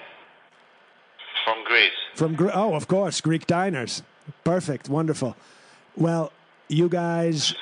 From 1.44 1.64
Greece. 1.64 1.92
From 2.16 2.34
Gre- 2.34 2.50
oh, 2.52 2.74
of 2.74 2.88
course, 2.88 3.20
Greek 3.20 3.46
diners. 3.46 4.02
Perfect, 4.44 4.88
wonderful. 4.88 5.36
Well, 5.96 6.32
you 6.68 6.88
guys, 6.88 7.54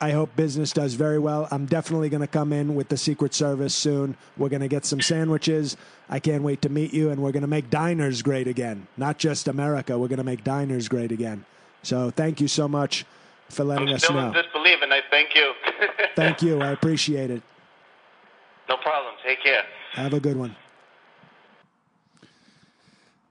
I 0.00 0.10
hope 0.10 0.34
business 0.34 0.72
does 0.72 0.94
very 0.94 1.18
well. 1.20 1.46
I'm 1.52 1.64
definitely 1.66 2.08
going 2.08 2.20
to 2.22 2.26
come 2.26 2.52
in 2.52 2.74
with 2.74 2.88
the 2.88 2.96
Secret 2.96 3.34
Service 3.34 3.74
soon. 3.74 4.16
We're 4.36 4.48
going 4.48 4.62
to 4.62 4.68
get 4.68 4.84
some 4.84 5.00
sandwiches. 5.00 5.76
I 6.10 6.18
can't 6.18 6.42
wait 6.42 6.60
to 6.62 6.68
meet 6.68 6.92
you, 6.92 7.10
and 7.10 7.22
we're 7.22 7.32
going 7.32 7.42
to 7.42 7.48
make 7.48 7.70
diners 7.70 8.20
great 8.20 8.48
again. 8.48 8.88
Not 8.96 9.16
just 9.18 9.46
America. 9.46 9.96
We're 9.96 10.08
going 10.08 10.18
to 10.18 10.24
make 10.24 10.42
diners 10.42 10.88
great 10.88 11.12
again. 11.12 11.44
So 11.84 12.10
thank 12.10 12.40
you 12.40 12.48
so 12.48 12.66
much 12.66 13.06
for 13.48 13.62
letting 13.64 13.88
I'm 13.88 13.94
us 13.94 14.02
still 14.04 14.16
know. 14.16 14.28
in 14.28 14.32
disbelief, 14.32 14.78
and 14.82 14.92
I 14.92 15.00
thank 15.10 15.34
you. 15.34 15.52
Thank 16.16 16.42
you. 16.42 16.60
I 16.60 16.72
appreciate 16.72 17.30
it. 17.30 17.42
No 18.72 18.82
problem. 18.82 19.14
Take 19.24 19.42
care. 19.42 19.64
Have 19.92 20.14
a 20.14 20.20
good 20.20 20.36
one. 20.36 20.56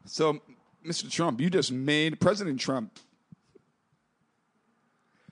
So, 0.06 0.39
Mr. 0.86 1.10
Trump, 1.10 1.41
you 1.41 1.49
just 1.49 1.71
made 1.71 2.19
President 2.19 2.60
Trump. 2.60 2.91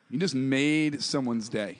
You 0.09 0.17
just 0.19 0.33
made 0.35 1.03
someone's 1.03 1.49
day. 1.49 1.79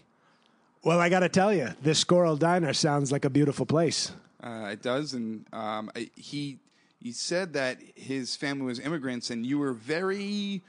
Well, 0.84 1.00
I 1.00 1.10
got 1.10 1.22
to 1.22 1.30
tell 1.30 1.52
you, 1.54 1.70
this 1.82 2.04
Coral 2.04 2.38
Diner 2.38 2.74
sounds 2.74 3.12
like 3.12 3.26
a 3.26 3.30
beautiful 3.30 3.65
place. 3.65 4.12
Uh, 4.42 4.70
it 4.72 4.82
does, 4.82 5.13
and 5.13 5.46
um, 5.52 5.92
I, 5.96 6.10
he 6.15 6.60
he 7.00 7.12
said 7.12 7.54
that 7.54 7.80
his 7.96 8.36
family 8.36 8.65
was 8.65 8.80
immigrants, 8.80 9.30
and 9.32 9.46
you 9.46 9.58
were 9.60 9.74
very. 9.74 10.62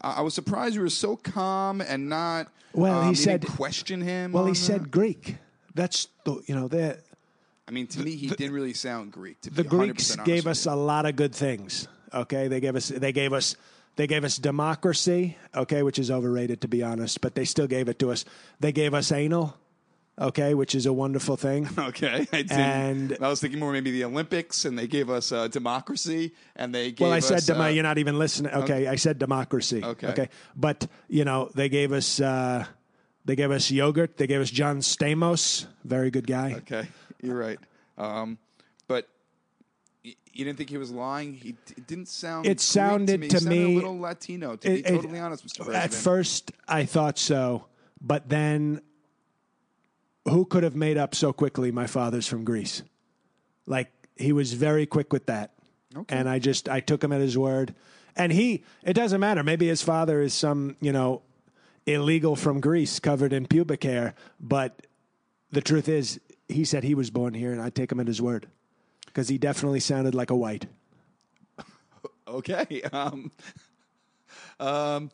Uh, 0.00 0.14
I 0.16 0.22
was 0.22 0.34
surprised 0.34 0.74
you 0.74 0.80
were 0.80 0.88
so 0.88 1.16
calm 1.16 1.80
and 1.80 2.08
not. 2.08 2.48
Well, 2.72 3.02
um, 3.02 3.08
he 3.08 3.14
said- 3.14 3.46
question 3.46 4.00
him. 4.00 4.32
Well, 4.32 4.46
he 4.46 4.52
that. 4.52 4.56
said 4.56 4.90
Greek. 4.90 5.36
That's 5.74 6.08
the 6.24 6.42
you 6.46 6.54
know 6.54 6.68
that. 6.68 7.00
I 7.68 7.70
mean, 7.70 7.86
to 7.88 8.00
me, 8.00 8.16
he 8.16 8.26
didn't 8.28 8.52
really 8.52 8.74
sound 8.74 9.12
Greek. 9.12 9.40
To 9.42 9.50
the 9.50 9.62
be 9.62 9.68
100% 9.70 9.78
Greeks 9.78 10.16
gave 10.24 10.46
us 10.46 10.66
a 10.66 10.74
lot 10.74 11.06
of 11.06 11.16
good 11.16 11.34
things. 11.34 11.88
Okay, 12.12 12.48
they 12.48 12.60
gave 12.60 12.76
us 12.76 12.88
they 12.88 13.12
gave 13.12 13.32
us 13.32 13.56
they 13.96 14.06
gave 14.06 14.24
us 14.24 14.36
democracy. 14.36 15.36
Okay, 15.54 15.82
which 15.82 15.98
is 15.98 16.10
overrated 16.10 16.60
to 16.62 16.68
be 16.68 16.82
honest, 16.82 17.20
but 17.20 17.34
they 17.34 17.44
still 17.44 17.66
gave 17.66 17.88
it 17.88 17.98
to 18.00 18.10
us. 18.10 18.24
They 18.60 18.72
gave 18.72 18.94
us 18.94 19.12
anal. 19.12 19.56
Okay, 20.20 20.52
which 20.52 20.74
is 20.74 20.84
a 20.84 20.92
wonderful 20.92 21.36
thing. 21.38 21.66
Okay, 21.78 22.26
I, 22.32 22.44
And- 22.50 23.16
I 23.18 23.28
was 23.28 23.40
thinking 23.40 23.58
more 23.58 23.72
maybe 23.72 23.90
the 23.90 24.04
Olympics, 24.04 24.66
and 24.66 24.78
they 24.78 24.86
gave 24.86 25.08
us 25.08 25.32
uh, 25.32 25.48
democracy, 25.48 26.32
and 26.54 26.74
they 26.74 26.90
gave 26.92 27.06
Well, 27.06 27.12
I 27.12 27.20
said 27.20 27.38
us, 27.38 27.46
demo- 27.46 27.64
uh, 27.64 27.68
you're 27.68 27.82
not 27.82 27.96
even 27.96 28.18
listening. 28.18 28.52
Okay, 28.52 28.86
I 28.88 28.96
said 28.96 29.18
democracy. 29.18 29.82
Okay. 29.82 30.08
okay, 30.08 30.28
but 30.54 30.86
you 31.08 31.24
know 31.24 31.50
they 31.54 31.70
gave 31.70 31.92
us 31.92 32.20
uh, 32.20 32.66
they 33.24 33.36
gave 33.36 33.50
us 33.50 33.70
yogurt. 33.70 34.16
They 34.16 34.26
gave 34.26 34.40
us 34.40 34.50
John 34.50 34.78
Stamos, 34.78 35.66
very 35.84 36.10
good 36.10 36.26
guy. 36.26 36.54
Okay, 36.58 36.88
you're 37.22 37.36
right. 37.38 37.58
Um, 37.98 38.38
but 38.88 39.08
y- 40.04 40.14
you 40.32 40.44
didn't 40.44 40.58
think 40.58 40.70
he 40.70 40.78
was 40.78 40.90
lying. 40.90 41.34
He 41.34 41.52
d- 41.52 41.58
it 41.76 41.86
didn't 41.86 42.08
sound. 42.08 42.46
It 42.46 42.50
Greek 42.50 42.60
sounded 42.60 43.12
to 43.12 43.18
me. 43.18 43.28
to 43.28 43.38
sounded 43.40 43.56
me- 43.58 43.72
a 43.72 43.76
little 43.76 43.98
Latino. 43.98 44.56
To 44.56 44.68
It- 44.70 44.84
be 44.84 44.88
it- 44.90 44.94
totally 44.96 45.18
honest, 45.20 45.46
Mr. 45.46 45.56
President. 45.64 45.84
At 45.84 45.94
first, 45.94 46.52
I 46.66 46.84
thought 46.84 47.18
so, 47.18 47.66
but 48.00 48.28
then 48.28 48.80
who 50.28 50.44
could 50.44 50.62
have 50.62 50.76
made 50.76 50.96
up 50.96 51.14
so 51.14 51.32
quickly? 51.32 51.70
My 51.72 51.86
father's 51.86 52.26
from 52.26 52.44
Greece. 52.44 52.82
Like 53.66 53.90
he 54.16 54.32
was 54.32 54.52
very 54.54 54.86
quick 54.86 55.12
with 55.12 55.26
that, 55.26 55.52
Okay. 55.96 56.16
and 56.16 56.28
I 56.28 56.38
just 56.38 56.68
I 56.68 56.80
took 56.80 57.02
him 57.02 57.12
at 57.12 57.20
his 57.20 57.36
word. 57.38 57.74
And 58.14 58.30
he, 58.30 58.62
it 58.82 58.92
doesn't 58.92 59.20
matter. 59.20 59.42
Maybe 59.42 59.68
his 59.68 59.80
father 59.82 60.20
is 60.20 60.34
some 60.34 60.76
you 60.80 60.92
know 60.92 61.22
illegal 61.86 62.36
from 62.36 62.60
Greece, 62.60 63.00
covered 63.00 63.32
in 63.32 63.46
pubic 63.46 63.84
hair, 63.84 64.14
but 64.40 64.86
the 65.50 65.60
truth 65.60 65.88
is, 65.88 66.20
he 66.48 66.64
said 66.64 66.84
he 66.84 66.94
was 66.94 67.10
born 67.10 67.34
here, 67.34 67.52
and 67.52 67.60
I 67.60 67.70
take 67.70 67.92
him 67.92 68.00
at 68.00 68.06
his 68.06 68.20
word 68.20 68.48
because 69.06 69.28
he 69.28 69.38
definitely 69.38 69.80
sounded 69.80 70.14
like 70.14 70.30
a 70.30 70.36
white. 70.36 70.66
Okay. 72.28 72.80
Um, 72.92 73.30
um, 74.60 75.10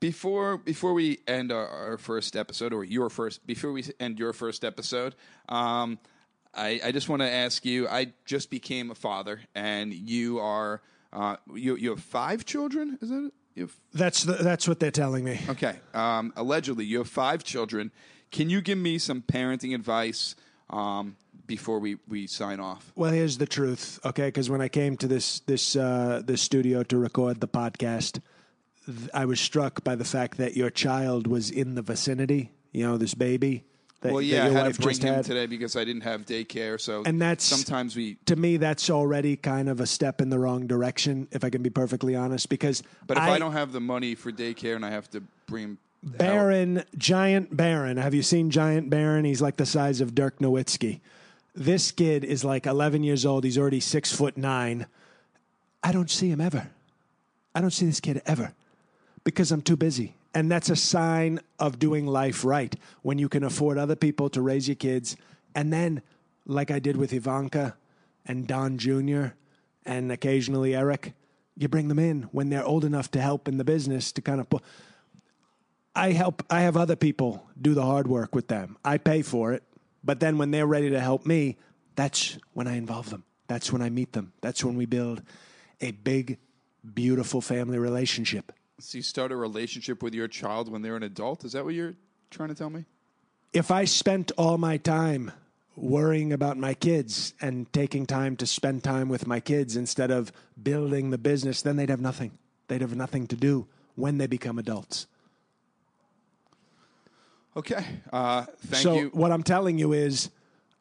before 0.00 0.56
before 0.56 0.92
we 0.92 1.18
end 1.28 1.52
our, 1.52 1.68
our 1.68 1.98
first 1.98 2.34
episode, 2.34 2.72
or 2.72 2.82
your 2.82 3.10
first, 3.10 3.46
before 3.46 3.70
we 3.70 3.84
end 4.00 4.18
your 4.18 4.32
first 4.32 4.64
episode, 4.64 5.14
um, 5.48 6.00
I, 6.52 6.80
I 6.84 6.90
just 6.90 7.08
want 7.08 7.22
to 7.22 7.30
ask 7.30 7.64
you. 7.64 7.86
I 7.86 8.12
just 8.24 8.50
became 8.50 8.90
a 8.90 8.94
father, 8.94 9.40
and 9.54 9.92
you 9.92 10.40
are 10.40 10.82
uh, 11.12 11.36
you 11.54 11.76
you 11.76 11.90
have 11.90 12.00
five 12.00 12.44
children. 12.44 12.98
Is 13.00 13.10
that 13.10 13.26
it? 13.26 13.34
You 13.56 13.62
have, 13.64 13.76
That's 13.94 14.22
the, 14.22 14.34
that's 14.34 14.68
what 14.68 14.78
they're 14.80 14.90
telling 14.92 15.24
me. 15.24 15.40
okay. 15.48 15.76
Um, 15.94 16.32
allegedly, 16.36 16.84
you 16.84 16.98
have 16.98 17.08
five 17.08 17.42
children. 17.42 17.90
Can 18.30 18.50
you 18.50 18.60
give 18.60 18.76
me 18.78 18.98
some 18.98 19.22
parenting 19.22 19.74
advice 19.74 20.36
um, 20.68 21.16
before 21.46 21.78
we, 21.78 21.96
we 22.06 22.26
sign 22.26 22.60
off? 22.60 22.92
Well, 22.94 23.10
here's 23.12 23.38
the 23.38 23.46
truth, 23.46 23.98
okay? 24.04 24.26
Because 24.26 24.50
when 24.50 24.60
I 24.60 24.68
came 24.68 24.96
to 24.98 25.08
this 25.08 25.40
this 25.40 25.74
uh, 25.74 26.20
this 26.24 26.42
studio 26.42 26.82
to 26.84 26.98
record 26.98 27.40
the 27.40 27.48
podcast, 27.48 28.20
th- 28.84 29.08
I 29.14 29.24
was 29.24 29.40
struck 29.40 29.82
by 29.82 29.94
the 29.96 30.04
fact 30.04 30.36
that 30.38 30.54
your 30.56 30.70
child 30.70 31.26
was 31.26 31.50
in 31.50 31.74
the 31.76 31.82
vicinity. 31.82 32.50
You 32.72 32.84
know, 32.86 32.98
this 32.98 33.14
baby. 33.14 33.64
That, 34.02 34.12
Well, 34.12 34.20
yeah, 34.22 34.46
I 34.46 34.48
had 34.50 34.74
to 34.74 34.80
bring 34.80 34.98
him 35.00 35.14
had. 35.14 35.24
today 35.24 35.46
because 35.46 35.74
I 35.74 35.84
didn't 35.84 36.02
have 36.02 36.26
daycare. 36.26 36.78
So 36.80 37.02
And 37.06 37.20
that's- 37.20 37.44
sometimes 37.44 37.96
we 37.96 38.16
To 38.26 38.36
me, 38.36 38.56
that's 38.58 38.90
already 38.90 39.36
kind 39.36 39.68
of 39.68 39.80
a 39.80 39.86
step 39.86 40.20
in 40.20 40.28
the 40.28 40.38
wrong 40.38 40.66
direction, 40.66 41.28
if 41.30 41.42
I 41.44 41.50
can 41.50 41.62
be 41.62 41.70
perfectly 41.70 42.14
honest. 42.14 42.48
Because 42.48 42.82
But 43.06 43.16
if 43.16 43.22
I, 43.22 43.38
don't 43.38 43.52
have 43.52 43.72
the 43.72 43.80
money 43.80 44.14
for 44.14 44.30
daycare 44.30 44.76
and 44.76 44.84
I 44.84 44.90
have 44.90 45.08
to 45.10 45.22
bring 45.46 45.62
him 45.64 45.78
Barron, 46.02 46.84
giant 46.96 47.56
Barron. 47.56 47.96
Have 47.96 48.14
you 48.14 48.22
seen 48.22 48.50
Giant 48.50 48.90
Barron? 48.90 49.24
He's 49.24 49.40
like 49.42 49.56
the 49.56 49.66
size 49.66 50.00
of 50.00 50.14
Dirk 50.14 50.38
Nowitzki. 50.38 51.00
This 51.54 51.90
kid 51.90 52.22
is 52.22 52.44
like 52.44 52.66
11 52.66 53.02
years 53.02 53.24
old. 53.26 53.42
He's 53.44 53.58
already 53.58 53.80
six 53.80 54.12
foot 54.12 54.36
nine. 54.36 54.86
I 55.82 55.90
don't 55.90 56.10
see 56.10 56.28
him 56.30 56.40
ever. 56.40 56.68
I 57.54 57.60
don't 57.62 57.70
see 57.72 57.86
this 57.86 57.98
kid 58.00 58.20
ever 58.26 58.52
because 59.24 59.50
I'm 59.50 59.62
too 59.62 59.76
busy. 59.76 60.14
And 60.36 60.52
that's 60.52 60.68
a 60.68 60.76
sign 60.76 61.40
of 61.58 61.78
doing 61.78 62.06
life 62.06 62.44
right 62.44 62.76
when 63.00 63.16
you 63.16 63.26
can 63.26 63.42
afford 63.42 63.78
other 63.78 63.96
people 63.96 64.28
to 64.28 64.42
raise 64.42 64.68
your 64.68 64.74
kids. 64.74 65.16
And 65.54 65.72
then, 65.72 66.02
like 66.44 66.70
I 66.70 66.78
did 66.78 66.98
with 66.98 67.14
Ivanka 67.14 67.74
and 68.26 68.46
Don 68.46 68.76
Jr. 68.76 69.28
and 69.86 70.12
occasionally 70.12 70.76
Eric, 70.76 71.14
you 71.56 71.68
bring 71.68 71.88
them 71.88 71.98
in 71.98 72.24
when 72.32 72.50
they're 72.50 72.66
old 72.66 72.84
enough 72.84 73.10
to 73.12 73.20
help 73.22 73.48
in 73.48 73.56
the 73.56 73.64
business 73.64 74.12
to 74.12 74.20
kind 74.20 74.38
of 74.38 74.50
put. 74.50 74.62
I 75.94 76.12
help. 76.12 76.42
I 76.50 76.60
have 76.60 76.76
other 76.76 76.96
people 76.96 77.48
do 77.58 77.72
the 77.72 77.86
hard 77.86 78.06
work 78.06 78.34
with 78.34 78.48
them. 78.48 78.76
I 78.84 78.98
pay 78.98 79.22
for 79.22 79.54
it, 79.54 79.62
but 80.04 80.20
then 80.20 80.36
when 80.36 80.50
they're 80.50 80.66
ready 80.66 80.90
to 80.90 81.00
help 81.00 81.24
me, 81.24 81.56
that's 81.94 82.36
when 82.52 82.66
I 82.66 82.76
involve 82.76 83.08
them. 83.08 83.24
That's 83.46 83.72
when 83.72 83.80
I 83.80 83.88
meet 83.88 84.12
them. 84.12 84.34
That's 84.42 84.62
when 84.62 84.76
we 84.76 84.84
build 84.84 85.22
a 85.80 85.92
big, 85.92 86.36
beautiful 86.92 87.40
family 87.40 87.78
relationship. 87.78 88.52
So 88.78 88.98
you 88.98 89.02
start 89.02 89.32
a 89.32 89.36
relationship 89.36 90.02
with 90.02 90.14
your 90.14 90.28
child 90.28 90.70
when 90.70 90.82
they're 90.82 90.96
an 90.96 91.02
adult? 91.02 91.44
Is 91.44 91.52
that 91.52 91.64
what 91.64 91.74
you're 91.74 91.94
trying 92.30 92.50
to 92.50 92.54
tell 92.54 92.70
me? 92.70 92.84
If 93.52 93.70
I 93.70 93.86
spent 93.86 94.32
all 94.36 94.58
my 94.58 94.76
time 94.76 95.32
worrying 95.76 96.32
about 96.32 96.58
my 96.58 96.74
kids 96.74 97.32
and 97.40 97.72
taking 97.72 98.06
time 98.06 98.36
to 98.36 98.46
spend 98.46 98.84
time 98.84 99.08
with 99.08 99.26
my 99.26 99.40
kids 99.40 99.76
instead 99.76 100.10
of 100.10 100.32
building 100.62 101.10
the 101.10 101.18
business, 101.18 101.62
then 101.62 101.76
they'd 101.76 101.88
have 101.88 102.00
nothing. 102.00 102.36
They'd 102.68 102.82
have 102.82 102.96
nothing 102.96 103.26
to 103.28 103.36
do 103.36 103.66
when 103.94 104.18
they 104.18 104.26
become 104.26 104.58
adults. 104.58 105.06
Okay. 107.56 107.84
Uh, 108.12 108.44
thank 108.66 108.82
so 108.82 108.94
you. 108.94 109.08
what 109.14 109.32
I'm 109.32 109.42
telling 109.42 109.78
you 109.78 109.94
is, 109.94 110.30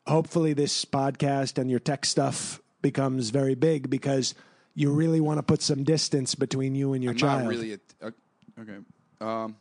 hopefully, 0.05 0.51
this 0.51 0.83
podcast 0.83 1.57
and 1.57 1.69
your 1.69 1.79
tech 1.79 2.05
stuff 2.05 2.59
becomes 2.81 3.29
very 3.29 3.55
big 3.55 3.89
because 3.89 4.35
you 4.75 4.91
really 4.91 5.21
want 5.21 5.39
to 5.39 5.43
put 5.43 5.61
some 5.61 5.83
distance 5.83 6.35
between 6.35 6.75
you 6.75 6.93
and 6.93 7.03
your 7.03 7.11
I'm 7.13 7.17
child. 7.17 7.43
not 7.43 7.49
really. 7.49 7.73
A, 7.73 8.11
okay. 8.59 8.77
Um, 9.21 9.55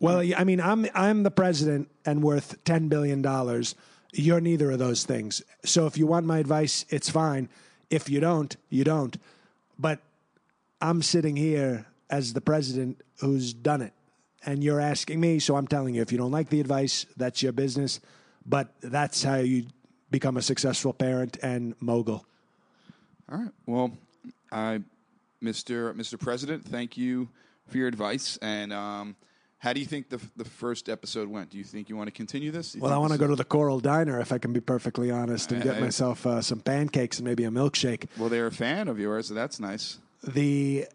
Well, 0.00 0.20
I 0.36 0.44
mean, 0.44 0.60
I'm 0.60 0.86
I'm 0.94 1.22
the 1.22 1.30
president 1.30 1.88
and 2.04 2.22
worth 2.22 2.62
ten 2.64 2.88
billion 2.88 3.22
dollars. 3.22 3.74
You're 4.12 4.40
neither 4.40 4.70
of 4.70 4.78
those 4.78 5.04
things. 5.04 5.42
So 5.64 5.86
if 5.86 5.96
you 5.96 6.06
want 6.06 6.26
my 6.26 6.38
advice, 6.38 6.84
it's 6.88 7.08
fine. 7.08 7.48
If 7.90 8.10
you 8.10 8.20
don't, 8.20 8.54
you 8.68 8.82
don't. 8.84 9.16
But 9.78 10.00
I'm 10.80 11.02
sitting 11.02 11.36
here 11.36 11.86
as 12.10 12.32
the 12.32 12.40
president 12.40 13.02
who's 13.20 13.52
done 13.54 13.82
it, 13.82 13.92
and 14.44 14.62
you're 14.64 14.80
asking 14.80 15.20
me. 15.20 15.38
So 15.38 15.56
I'm 15.56 15.66
telling 15.66 15.94
you, 15.94 16.02
if 16.02 16.10
you 16.12 16.18
don't 16.18 16.30
like 16.32 16.48
the 16.50 16.60
advice, 16.60 17.06
that's 17.16 17.42
your 17.42 17.52
business. 17.52 18.00
But 18.44 18.72
that's 18.80 19.22
how 19.22 19.36
you 19.36 19.66
become 20.10 20.36
a 20.36 20.42
successful 20.42 20.92
parent 20.92 21.36
and 21.42 21.74
mogul. 21.80 22.24
All 23.30 23.38
right. 23.38 23.50
Well, 23.66 23.90
I, 24.52 24.80
Mr. 25.42 25.94
Mr. 25.94 26.18
President, 26.18 26.64
thank 26.64 26.96
you 26.96 27.28
for 27.66 27.78
your 27.78 27.88
advice. 27.88 28.38
And 28.42 28.72
um, 28.72 29.16
how 29.58 29.72
do 29.72 29.80
you 29.80 29.86
think 29.86 30.08
the 30.08 30.20
the 30.36 30.44
first 30.44 30.88
episode 30.88 31.28
went? 31.28 31.50
Do 31.50 31.58
you 31.58 31.64
think 31.64 31.88
you 31.88 31.96
want 31.96 32.08
to 32.08 32.12
continue 32.12 32.50
this? 32.50 32.74
You 32.74 32.80
Well, 32.80 32.92
I 32.92 32.98
want 32.98 33.12
to 33.12 33.18
go 33.18 33.26
to 33.26 33.36
the 33.36 33.44
Coral 33.44 33.80
Diner 33.80 34.20
if 34.20 34.32
I 34.32 34.38
can 34.38 34.52
be 34.52 34.60
perfectly 34.60 35.10
honest 35.10 35.52
and 35.52 35.62
get 35.62 35.76
I- 35.76 35.80
myself 35.80 36.26
uh, 36.26 36.40
some 36.40 36.60
pancakes 36.60 37.18
and 37.18 37.26
maybe 37.26 37.44
a 37.44 37.50
milkshake. 37.50 38.06
Well, 38.18 38.28
they're 38.28 38.46
a 38.46 38.52
fan 38.52 38.88
of 38.88 38.98
yours, 38.98 39.28
so 39.28 39.34
that's 39.34 39.58
nice. 39.60 39.98
the 40.22 40.86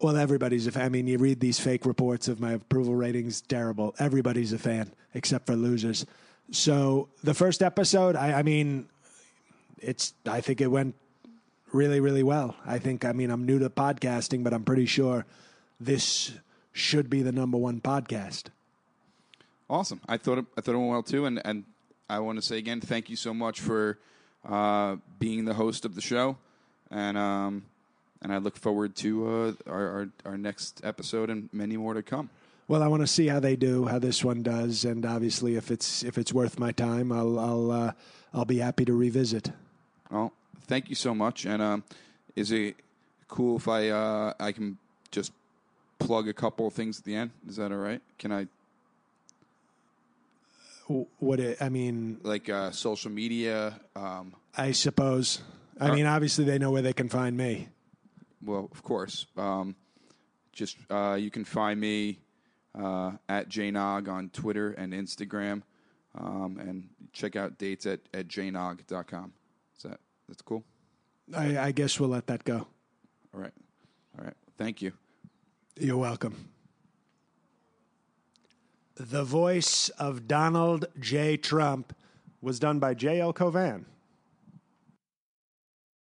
well 0.00 0.16
everybody's 0.16 0.66
a 0.66 0.72
fan 0.72 0.86
i 0.86 0.88
mean 0.88 1.06
you 1.06 1.18
read 1.18 1.40
these 1.40 1.60
fake 1.60 1.84
reports 1.84 2.26
of 2.26 2.40
my 2.40 2.52
approval 2.52 2.94
ratings 2.94 3.42
terrible 3.42 3.94
everybody's 3.98 4.52
a 4.52 4.58
fan 4.58 4.90
except 5.14 5.46
for 5.46 5.54
losers 5.54 6.06
so 6.50 7.08
the 7.22 7.34
first 7.34 7.62
episode 7.62 8.16
i, 8.16 8.38
I 8.38 8.42
mean 8.42 8.88
it's 9.78 10.14
i 10.26 10.40
think 10.40 10.62
it 10.62 10.68
went 10.68 10.94
really 11.72 12.00
really 12.00 12.22
well 12.22 12.56
i 12.66 12.78
think 12.78 13.04
i 13.04 13.12
mean 13.12 13.30
i'm 13.30 13.44
new 13.46 13.58
to 13.58 13.70
podcasting 13.70 14.42
but 14.42 14.52
i'm 14.52 14.64
pretty 14.64 14.86
sure 14.86 15.24
this 15.78 16.32
should 16.72 17.08
be 17.10 17.22
the 17.22 17.32
number 17.32 17.56
one 17.58 17.80
podcast 17.80 18.44
Awesome. 19.68 20.00
I 20.08 20.16
thought 20.16 20.38
it, 20.38 20.46
I 20.58 20.62
thought 20.62 20.74
it 20.74 20.78
went 20.78 20.90
well 20.90 21.02
too, 21.04 21.26
and 21.26 21.40
and 21.44 21.62
I 22.08 22.18
want 22.18 22.38
to 22.38 22.42
say 22.42 22.58
again, 22.58 22.80
thank 22.80 23.08
you 23.08 23.14
so 23.14 23.32
much 23.32 23.60
for 23.60 23.98
uh, 24.44 24.96
being 25.20 25.44
the 25.44 25.54
host 25.54 25.84
of 25.84 25.94
the 25.94 26.00
show, 26.00 26.36
and 26.90 27.16
um, 27.16 27.62
and 28.20 28.32
I 28.32 28.38
look 28.38 28.56
forward 28.56 28.96
to 28.96 29.28
uh, 29.28 29.70
our, 29.70 29.88
our 29.88 30.08
our 30.24 30.36
next 30.36 30.80
episode 30.82 31.30
and 31.30 31.48
many 31.52 31.76
more 31.76 31.94
to 31.94 32.02
come. 32.02 32.30
well 32.66 32.82
i 32.82 32.88
want 32.88 33.02
to 33.02 33.06
see 33.06 33.28
how 33.28 33.38
they 33.38 33.54
do 33.54 33.86
how 33.86 34.00
this 34.00 34.24
one 34.24 34.42
does 34.42 34.84
and 34.84 35.06
obviously 35.06 35.54
if 35.54 35.70
it's 35.70 36.02
if 36.02 36.18
it's 36.18 36.32
worth 36.32 36.58
my 36.58 36.72
time 36.72 37.12
i'll 37.12 37.38
i'll 37.38 37.70
uh, 37.70 37.92
i'll 38.34 38.44
be 38.44 38.58
happy 38.58 38.84
to 38.84 38.92
revisit 38.92 39.52
Well, 40.10 40.32
thank 40.70 40.88
you 40.88 40.94
so 40.94 41.14
much. 41.14 41.44
And 41.44 41.60
um, 41.60 41.84
is 42.36 42.52
it 42.52 42.76
cool 43.26 43.56
if 43.56 43.66
I 43.66 43.88
uh, 43.88 44.32
I 44.38 44.52
can 44.52 44.78
just 45.10 45.32
plug 45.98 46.28
a 46.28 46.32
couple 46.32 46.66
of 46.68 46.72
things 46.72 47.00
at 47.00 47.04
the 47.04 47.16
end? 47.16 47.32
Is 47.48 47.56
that 47.56 47.72
all 47.72 47.78
right? 47.78 48.00
Can 48.18 48.32
I 48.32 48.46
what 51.20 51.38
it, 51.38 51.62
i 51.62 51.68
mean 51.68 52.18
like 52.22 52.48
uh, 52.48 52.70
social 52.70 53.10
media? 53.10 53.80
Um, 53.94 54.34
I 54.56 54.72
suppose. 54.72 55.42
I 55.80 55.90
mean, 55.92 56.06
obviously 56.06 56.44
they 56.44 56.58
know 56.58 56.70
where 56.70 56.82
they 56.82 56.92
can 56.92 57.08
find 57.08 57.36
me. 57.36 57.68
well, 58.44 58.68
of 58.70 58.82
course. 58.82 59.26
Um, 59.36 59.74
just 60.52 60.76
uh, 60.90 61.16
you 61.18 61.30
can 61.30 61.44
find 61.44 61.80
me 61.80 62.18
uh, 62.78 63.12
at 63.28 63.48
jnog 63.48 64.08
on 64.08 64.28
Twitter 64.30 64.72
and 64.72 64.92
Instagram, 64.92 65.62
um, 66.18 66.58
and 66.60 66.88
check 67.12 67.34
out 67.34 67.58
dates 67.58 67.86
at 67.86 68.00
at 68.14 68.28
jnog.com. 68.28 69.32
That's 70.30 70.42
cool? 70.42 70.62
I, 71.36 71.58
I 71.58 71.72
guess 71.72 71.98
we'll 71.98 72.08
let 72.08 72.28
that 72.28 72.44
go. 72.44 72.68
All 73.34 73.40
right, 73.40 73.52
all 74.16 74.24
right. 74.24 74.36
Thank 74.56 74.80
you. 74.80 74.92
You're 75.76 75.96
welcome. 75.96 76.50
The 78.94 79.24
voice 79.24 79.88
of 79.90 80.28
Donald 80.28 80.84
J. 81.00 81.36
Trump 81.36 81.96
was 82.40 82.60
done 82.60 82.78
by 82.78 82.94
J.L. 82.94 83.32
Cauvin. 83.32 83.86